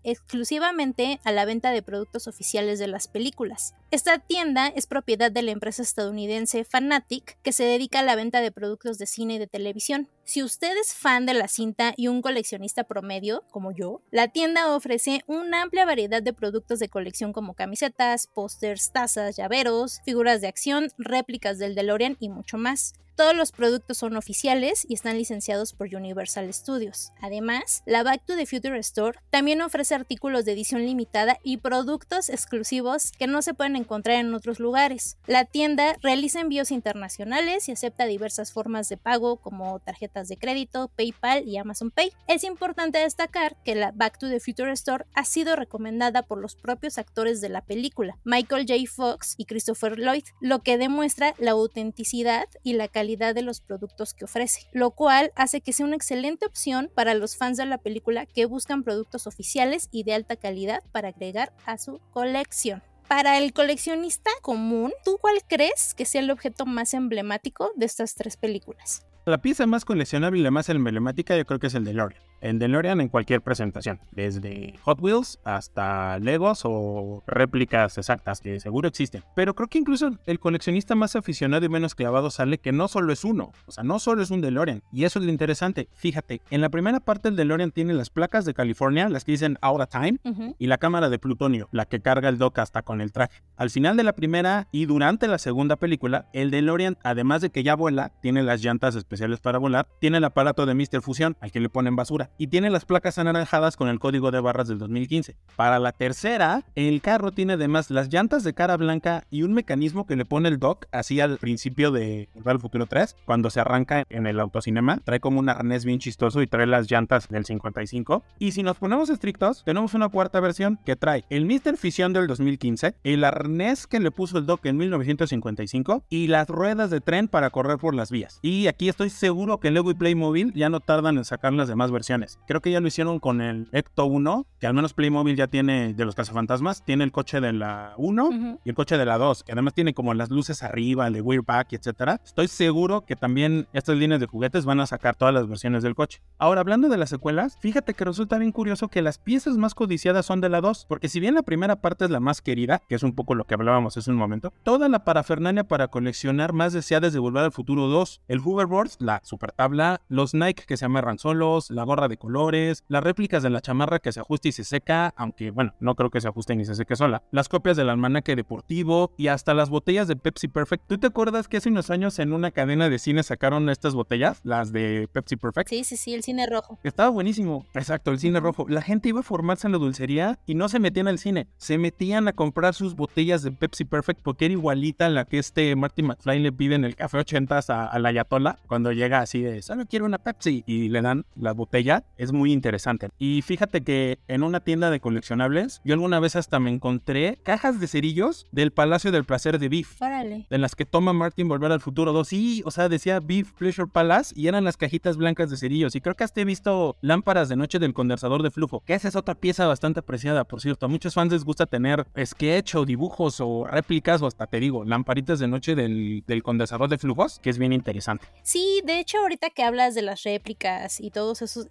exclusivamente 0.02 1.20
a 1.24 1.32
la 1.32 1.44
venta 1.44 1.72
de 1.72 1.82
productos 1.82 2.26
oficiales 2.26 2.78
de 2.78 2.86
las 2.86 3.06
películas. 3.06 3.74
Esta 3.90 4.18
tienda 4.18 4.68
es 4.68 4.86
propiedad 4.86 5.30
de 5.30 5.42
la 5.42 5.50
empresa 5.50 5.82
estadounidense 5.82 6.64
Fanatic, 6.64 7.36
que 7.42 7.52
se 7.52 7.64
dedica 7.64 7.98
a 7.98 8.04
la 8.04 8.16
venta 8.16 8.40
de 8.40 8.50
productos 8.50 8.96
de 8.96 9.04
cine 9.04 9.34
y 9.34 9.38
de 9.38 9.46
televisión. 9.46 10.08
Si 10.28 10.42
usted 10.42 10.76
es 10.76 10.92
fan 10.92 11.24
de 11.24 11.32
la 11.32 11.48
cinta 11.48 11.94
y 11.96 12.08
un 12.08 12.20
coleccionista 12.20 12.84
promedio, 12.84 13.44
como 13.50 13.72
yo, 13.72 14.02
la 14.10 14.28
tienda 14.28 14.76
ofrece 14.76 15.22
una 15.26 15.62
amplia 15.62 15.86
variedad 15.86 16.22
de 16.22 16.34
productos 16.34 16.80
de 16.80 16.90
colección 16.90 17.32
como 17.32 17.54
camisetas, 17.54 18.26
pósters, 18.26 18.92
tazas, 18.92 19.38
llaveros, 19.38 20.02
figuras 20.04 20.42
de 20.42 20.48
acción, 20.48 20.88
réplicas 20.98 21.58
del 21.58 21.74
DeLorean 21.74 22.18
y 22.20 22.28
mucho 22.28 22.58
más. 22.58 22.92
Todos 23.18 23.34
los 23.34 23.50
productos 23.50 23.98
son 23.98 24.16
oficiales 24.16 24.86
y 24.88 24.94
están 24.94 25.18
licenciados 25.18 25.72
por 25.72 25.92
Universal 25.92 26.54
Studios. 26.54 27.10
Además, 27.20 27.82
la 27.84 28.04
Back 28.04 28.24
to 28.24 28.36
the 28.36 28.46
Future 28.46 28.78
Store 28.78 29.18
también 29.30 29.60
ofrece 29.60 29.96
artículos 29.96 30.44
de 30.44 30.52
edición 30.52 30.86
limitada 30.86 31.40
y 31.42 31.56
productos 31.56 32.28
exclusivos 32.28 33.10
que 33.10 33.26
no 33.26 33.42
se 33.42 33.54
pueden 33.54 33.74
encontrar 33.74 34.18
en 34.18 34.32
otros 34.34 34.60
lugares. 34.60 35.16
La 35.26 35.44
tienda 35.44 35.96
realiza 36.00 36.38
envíos 36.38 36.70
internacionales 36.70 37.68
y 37.68 37.72
acepta 37.72 38.06
diversas 38.06 38.52
formas 38.52 38.88
de 38.88 38.98
pago 38.98 39.38
como 39.38 39.80
tarjetas 39.80 40.28
de 40.28 40.36
crédito, 40.36 40.86
PayPal 40.94 41.42
y 41.48 41.56
Amazon 41.56 41.90
Pay. 41.90 42.12
Es 42.28 42.44
importante 42.44 42.98
destacar 42.98 43.56
que 43.64 43.74
la 43.74 43.90
Back 43.90 44.18
to 44.18 44.28
the 44.28 44.38
Future 44.38 44.70
Store 44.70 45.06
ha 45.14 45.24
sido 45.24 45.56
recomendada 45.56 46.22
por 46.22 46.38
los 46.38 46.54
propios 46.54 46.98
actores 46.98 47.40
de 47.40 47.48
la 47.48 47.62
película, 47.62 48.16
Michael 48.22 48.66
J. 48.68 48.88
Fox 48.88 49.34
y 49.36 49.46
Christopher 49.46 49.98
Lloyd, 49.98 50.22
lo 50.40 50.60
que 50.60 50.78
demuestra 50.78 51.34
la 51.38 51.50
autenticidad 51.50 52.46
y 52.62 52.74
la 52.74 52.86
calidad 52.86 53.07
de 53.16 53.42
los 53.42 53.60
productos 53.60 54.14
que 54.14 54.24
ofrece, 54.24 54.66
lo 54.72 54.90
cual 54.90 55.32
hace 55.34 55.60
que 55.60 55.72
sea 55.72 55.86
una 55.86 55.96
excelente 55.96 56.46
opción 56.46 56.90
para 56.94 57.14
los 57.14 57.36
fans 57.36 57.56
de 57.56 57.66
la 57.66 57.78
película 57.78 58.26
que 58.26 58.46
buscan 58.46 58.82
productos 58.82 59.26
oficiales 59.26 59.88
y 59.90 60.04
de 60.04 60.14
alta 60.14 60.36
calidad 60.36 60.82
para 60.92 61.08
agregar 61.08 61.52
a 61.64 61.78
su 61.78 62.00
colección. 62.12 62.82
Para 63.08 63.38
el 63.38 63.52
coleccionista 63.54 64.30
común, 64.42 64.92
¿tú 65.04 65.16
cuál 65.18 65.38
crees 65.48 65.94
que 65.94 66.04
sea 66.04 66.20
el 66.20 66.30
objeto 66.30 66.66
más 66.66 66.92
emblemático 66.92 67.72
de 67.74 67.86
estas 67.86 68.14
tres 68.14 68.36
películas? 68.36 69.06
La 69.24 69.40
pieza 69.40 69.66
más 69.66 69.84
coleccionable 69.84 70.40
y 70.40 70.42
la 70.42 70.50
más 70.50 70.68
emblemática 70.68 71.36
yo 71.36 71.46
creo 71.46 71.58
que 71.58 71.68
es 71.68 71.74
el 71.74 71.84
DeLorean 71.84 72.27
en 72.40 72.58
DeLorean 72.58 73.00
en 73.00 73.08
cualquier 73.08 73.42
presentación, 73.42 74.00
desde 74.12 74.74
Hot 74.82 75.00
Wheels 75.00 75.38
hasta 75.44 76.18
Legos 76.18 76.62
o 76.64 77.22
réplicas 77.26 77.98
exactas 77.98 78.40
que 78.40 78.60
seguro 78.60 78.88
existen. 78.88 79.22
Pero 79.34 79.54
creo 79.54 79.68
que 79.68 79.78
incluso 79.78 80.10
el 80.26 80.40
coleccionista 80.40 80.94
más 80.94 81.16
aficionado 81.16 81.64
y 81.64 81.68
menos 81.68 81.94
clavado 81.94 82.30
sale 82.30 82.58
que 82.58 82.72
no 82.72 82.88
solo 82.88 83.12
es 83.12 83.24
uno, 83.24 83.52
o 83.66 83.72
sea, 83.72 83.84
no 83.84 83.98
solo 83.98 84.22
es 84.22 84.30
un 84.30 84.40
DeLorean. 84.40 84.82
Y 84.92 85.04
eso 85.04 85.18
es 85.18 85.24
lo 85.24 85.30
interesante. 85.30 85.88
Fíjate, 85.94 86.40
en 86.50 86.60
la 86.60 86.68
primera 86.68 87.00
parte 87.00 87.28
el 87.28 87.36
DeLorean 87.36 87.70
tiene 87.70 87.94
las 87.94 88.10
placas 88.10 88.44
de 88.44 88.54
California, 88.54 89.08
las 89.08 89.24
que 89.24 89.32
dicen 89.32 89.58
Out 89.60 89.80
of 89.80 89.88
Time, 89.88 90.18
y 90.58 90.66
la 90.66 90.78
cámara 90.78 91.08
de 91.08 91.18
plutonio, 91.18 91.68
la 91.72 91.86
que 91.86 92.00
carga 92.00 92.28
el 92.28 92.38
dock 92.38 92.58
hasta 92.58 92.82
con 92.82 93.00
el 93.00 93.12
traje. 93.12 93.42
Al 93.56 93.70
final 93.70 93.96
de 93.96 94.04
la 94.04 94.14
primera 94.14 94.68
y 94.72 94.86
durante 94.86 95.28
la 95.28 95.38
segunda 95.38 95.76
película, 95.76 96.26
el 96.32 96.50
DeLorean, 96.50 96.96
además 97.02 97.42
de 97.42 97.50
que 97.50 97.62
ya 97.62 97.74
vuela, 97.74 98.12
tiene 98.20 98.42
las 98.42 98.62
llantas 98.62 98.94
especiales 98.94 99.40
para 99.40 99.58
volar, 99.58 99.88
tiene 100.00 100.18
el 100.18 100.24
aparato 100.24 100.66
de 100.66 100.74
Mr. 100.74 101.02
Fusion 101.02 101.36
al 101.40 101.50
que 101.50 101.60
le 101.60 101.68
ponen 101.68 101.96
basura 101.96 102.27
y 102.36 102.48
tiene 102.48 102.70
las 102.70 102.84
placas 102.84 103.18
anaranjadas 103.18 103.76
con 103.76 103.88
el 103.88 103.98
código 103.98 104.30
de 104.30 104.40
barras 104.40 104.68
del 104.68 104.78
2015. 104.78 105.36
Para 105.56 105.78
la 105.78 105.92
tercera, 105.92 106.64
el 106.74 107.00
carro 107.00 107.32
tiene 107.32 107.54
además 107.54 107.90
las 107.90 108.08
llantas 108.12 108.44
de 108.44 108.54
cara 108.54 108.76
blanca 108.76 109.24
y 109.30 109.42
un 109.42 109.54
mecanismo 109.54 110.06
que 110.06 110.16
le 110.16 110.24
pone 110.24 110.48
el 110.48 110.58
dock 110.58 110.86
así 110.92 111.20
al 111.20 111.38
principio 111.38 111.90
de 111.90 112.28
Volver 112.34 112.52
al 112.52 112.60
Futuro 112.60 112.86
3, 112.86 113.16
cuando 113.24 113.50
se 113.50 113.60
arranca 113.60 114.04
en 114.10 114.26
el 114.26 114.40
autocinema. 114.40 114.98
Trae 115.04 115.20
como 115.20 115.40
un 115.40 115.48
arnés 115.48 115.84
bien 115.84 115.98
chistoso 115.98 116.42
y 116.42 116.46
trae 116.46 116.66
las 116.66 116.90
llantas 116.90 117.28
del 117.28 117.44
55. 117.44 118.22
Y 118.38 118.52
si 118.52 118.62
nos 118.62 118.78
ponemos 118.78 119.10
estrictos, 119.10 119.62
tenemos 119.64 119.94
una 119.94 120.08
cuarta 120.08 120.40
versión 120.40 120.78
que 120.84 120.96
trae 120.96 121.24
el 121.30 121.46
Mr. 121.46 121.76
Fusion 121.76 122.12
del 122.12 122.26
2015, 122.26 122.94
el 123.04 123.24
arnés 123.24 123.86
que 123.86 124.00
le 124.00 124.10
puso 124.10 124.38
el 124.38 124.46
dock 124.46 124.66
en 124.66 124.76
1955 124.76 126.04
y 126.08 126.26
las 126.28 126.48
ruedas 126.48 126.90
de 126.90 127.00
tren 127.00 127.28
para 127.28 127.50
correr 127.50 127.78
por 127.78 127.94
las 127.94 128.10
vías. 128.10 128.38
Y 128.42 128.66
aquí 128.66 128.88
estoy 128.88 129.10
seguro 129.10 129.58
que 129.60 129.70
Lego 129.70 129.90
y 129.90 129.94
Playmobil 129.94 130.52
ya 130.54 130.68
no 130.68 130.80
tardan 130.80 131.18
en 131.18 131.24
sacar 131.24 131.52
las 131.52 131.68
demás 131.68 131.90
versiones. 131.90 132.17
Creo 132.46 132.60
que 132.60 132.70
ya 132.70 132.80
lo 132.80 132.88
hicieron 132.88 133.20
con 133.20 133.40
el 133.40 133.68
Ecto 133.72 134.06
1, 134.06 134.46
que 134.58 134.66
al 134.66 134.74
menos 134.74 134.94
Playmobil 134.94 135.36
ya 135.36 135.46
tiene 135.46 135.94
de 135.94 136.04
los 136.04 136.14
cazafantasmas, 136.14 136.84
tiene 136.84 137.04
el 137.04 137.12
coche 137.12 137.40
de 137.40 137.52
la 137.52 137.94
1 137.96 138.58
y 138.64 138.68
el 138.68 138.74
coche 138.74 138.98
de 138.98 139.04
la 139.04 139.18
2, 139.18 139.44
que 139.44 139.52
además 139.52 139.74
tiene 139.74 139.94
como 139.94 140.14
las 140.14 140.30
luces 140.30 140.62
arriba, 140.62 141.06
el 141.06 141.14
de 141.14 141.20
Weirdback, 141.20 141.72
etcétera. 141.72 142.20
Estoy 142.24 142.48
seguro 142.48 143.04
que 143.04 143.16
también 143.16 143.68
estas 143.72 143.96
líneas 143.96 144.20
de 144.20 144.26
juguetes 144.26 144.64
van 144.64 144.80
a 144.80 144.86
sacar 144.86 145.16
todas 145.16 145.34
las 145.34 145.48
versiones 145.48 145.82
del 145.82 145.94
coche. 145.94 146.20
Ahora, 146.38 146.60
hablando 146.60 146.88
de 146.88 146.98
las 146.98 147.10
secuelas, 147.10 147.58
fíjate 147.60 147.94
que 147.94 148.04
resulta 148.04 148.38
bien 148.38 148.52
curioso 148.52 148.88
que 148.88 149.02
las 149.02 149.18
piezas 149.18 149.56
más 149.56 149.74
codiciadas 149.74 150.26
son 150.26 150.40
de 150.40 150.48
la 150.48 150.60
2, 150.60 150.86
porque 150.88 151.08
si 151.08 151.20
bien 151.20 151.34
la 151.34 151.42
primera 151.42 151.76
parte 151.76 152.04
es 152.04 152.10
la 152.10 152.20
más 152.20 152.42
querida, 152.42 152.82
que 152.88 152.94
es 152.94 153.02
un 153.02 153.14
poco 153.14 153.34
lo 153.34 153.44
que 153.44 153.54
hablábamos 153.54 153.96
hace 153.96 154.10
un 154.10 154.16
momento, 154.16 154.52
toda 154.62 154.88
la 154.88 155.04
parafernalia 155.04 155.64
para 155.64 155.88
coleccionar 155.88 156.52
más 156.52 156.72
deseada 156.72 157.06
es 157.06 157.12
de 157.12 157.18
Volver 157.18 157.44
al 157.44 157.52
Futuro 157.52 157.88
2, 157.88 158.22
el 158.28 158.40
hoverboard, 158.44 158.90
la 158.98 159.20
super 159.24 159.52
tabla, 159.52 160.00
los 160.08 160.34
Nike 160.34 160.64
que 160.66 160.76
se 160.76 160.84
amarran 160.84 161.18
solos, 161.18 161.70
la 161.70 161.84
gorra 161.84 162.07
de 162.08 162.16
color, 162.16 162.48
las 162.88 163.04
réplicas 163.04 163.42
de 163.42 163.50
la 163.50 163.60
chamarra 163.60 163.98
que 163.98 164.12
se 164.12 164.20
ajusta 164.20 164.48
y 164.48 164.52
se 164.52 164.64
seca, 164.64 165.12
aunque 165.16 165.50
bueno, 165.50 165.74
no 165.80 165.94
creo 165.94 166.08
que 166.08 166.20
se 166.20 166.28
ajuste 166.28 166.56
ni 166.56 166.64
se 166.64 166.74
seque 166.74 166.96
sola, 166.96 167.22
las 167.30 167.48
copias 167.48 167.76
del 167.76 167.90
almanaque 167.90 168.36
deportivo 168.36 169.12
y 169.16 169.28
hasta 169.28 169.54
las 169.54 169.70
botellas 169.70 170.08
de 170.08 170.16
Pepsi 170.16 170.48
Perfect. 170.48 170.84
¿Tú 170.86 170.98
te 170.98 171.08
acuerdas 171.08 171.48
que 171.48 171.58
hace 171.58 171.68
unos 171.68 171.90
años 171.90 172.18
en 172.18 172.32
una 172.32 172.50
cadena 172.50 172.88
de 172.88 172.98
cine 172.98 173.22
sacaron 173.22 173.68
estas 173.68 173.94
botellas, 173.94 174.40
las 174.44 174.72
de 174.72 175.08
Pepsi 175.12 175.36
Perfect? 175.36 175.68
Sí, 175.68 175.84
sí, 175.84 175.96
sí, 175.96 176.14
el 176.14 176.22
cine 176.22 176.46
rojo. 176.46 176.78
Estaba 176.84 177.10
buenísimo. 177.10 177.66
Exacto, 177.74 178.10
el 178.10 178.18
cine 178.18 178.40
rojo. 178.40 178.66
La 178.68 178.82
gente 178.82 179.08
iba 179.10 179.20
a 179.20 179.24
formarse 179.24 179.66
en 179.66 179.72
la 179.72 179.78
dulcería 179.78 180.38
y 180.46 180.54
no 180.54 180.68
se 180.68 180.78
metían 180.78 181.08
al 181.08 181.18
cine, 181.18 181.48
se 181.58 181.76
metían 181.76 182.28
a 182.28 182.32
comprar 182.32 182.74
sus 182.74 182.94
botellas 182.94 183.42
de 183.42 183.52
Pepsi 183.52 183.84
Perfect 183.84 184.20
porque 184.22 184.46
era 184.46 184.52
igualita 184.52 185.06
a 185.06 185.10
la 185.10 185.24
que 185.24 185.38
este 185.38 185.74
Marty 185.76 186.02
McFly 186.02 186.38
le 186.40 186.52
pide 186.52 186.76
en 186.76 186.84
el 186.84 186.96
café 186.96 187.18
80 187.18 187.60
a, 187.68 187.86
a 187.86 187.98
la 187.98 188.08
Ayatola 188.08 188.58
cuando 188.66 188.92
llega 188.92 189.20
así 189.20 189.42
de 189.42 189.62
solo 189.62 189.86
quiero 189.86 190.06
una 190.06 190.18
Pepsi 190.18 190.64
y 190.66 190.88
le 190.88 191.02
dan 191.02 191.24
la 191.34 191.52
botella 191.52 191.97
es 192.16 192.32
muy 192.32 192.52
interesante. 192.52 193.08
Y 193.18 193.42
fíjate 193.42 193.82
que 193.82 194.18
en 194.28 194.42
una 194.42 194.60
tienda 194.60 194.90
de 194.90 195.00
coleccionables, 195.00 195.80
yo 195.84 195.94
alguna 195.94 196.20
vez 196.20 196.36
hasta 196.36 196.60
me 196.60 196.70
encontré 196.70 197.38
cajas 197.42 197.80
de 197.80 197.86
cerillos 197.86 198.46
del 198.52 198.72
Palacio 198.72 199.10
del 199.12 199.24
Placer 199.24 199.58
de 199.58 199.68
Beef. 199.68 200.00
Órale. 200.00 200.46
De 200.50 200.58
las 200.58 200.74
que 200.74 200.84
toma 200.84 201.12
Martin 201.12 201.48
Volver 201.48 201.72
al 201.72 201.80
Futuro 201.80 202.12
2. 202.12 202.28
Sí, 202.28 202.62
o 202.64 202.70
sea, 202.70 202.88
decía 202.88 203.20
Beef 203.20 203.52
Pleasure 203.52 203.88
Palace 203.92 204.34
y 204.36 204.48
eran 204.48 204.64
las 204.64 204.76
cajitas 204.76 205.16
blancas 205.16 205.50
de 205.50 205.56
cerillos. 205.56 205.94
Y 205.94 206.00
creo 206.00 206.14
que 206.14 206.24
hasta 206.24 206.40
he 206.40 206.44
visto 206.44 206.96
lámparas 207.00 207.48
de 207.48 207.56
noche 207.56 207.78
del 207.78 207.94
condensador 207.94 208.42
de 208.42 208.50
flujo, 208.50 208.82
que 208.84 208.94
esa 208.94 209.08
es 209.08 209.16
otra 209.16 209.34
pieza 209.34 209.66
bastante 209.66 210.00
apreciada, 210.00 210.44
por 210.44 210.60
cierto. 210.60 210.86
A 210.86 210.88
muchos 210.88 211.14
fans 211.14 211.32
les 211.32 211.44
gusta 211.44 211.66
tener 211.66 212.06
sketch 212.24 212.74
o 212.74 212.84
dibujos 212.84 213.40
o 213.40 213.64
réplicas 213.64 214.22
o 214.22 214.26
hasta 214.26 214.46
te 214.46 214.60
digo, 214.60 214.84
lamparitas 214.84 215.38
de 215.38 215.48
noche 215.48 215.74
del, 215.74 216.24
del 216.26 216.42
condensador 216.42 216.88
de 216.88 216.98
flujos, 216.98 217.38
que 217.40 217.50
es 217.50 217.58
bien 217.58 217.72
interesante. 217.72 218.26
Sí, 218.42 218.80
de 218.84 219.00
hecho, 219.00 219.18
ahorita 219.18 219.50
que 219.50 219.62
hablas 219.62 219.94
de 219.94 220.02
las 220.02 220.22
réplicas 220.22 221.00
y 221.00 221.10
todos 221.10 221.42
esos 221.42 221.68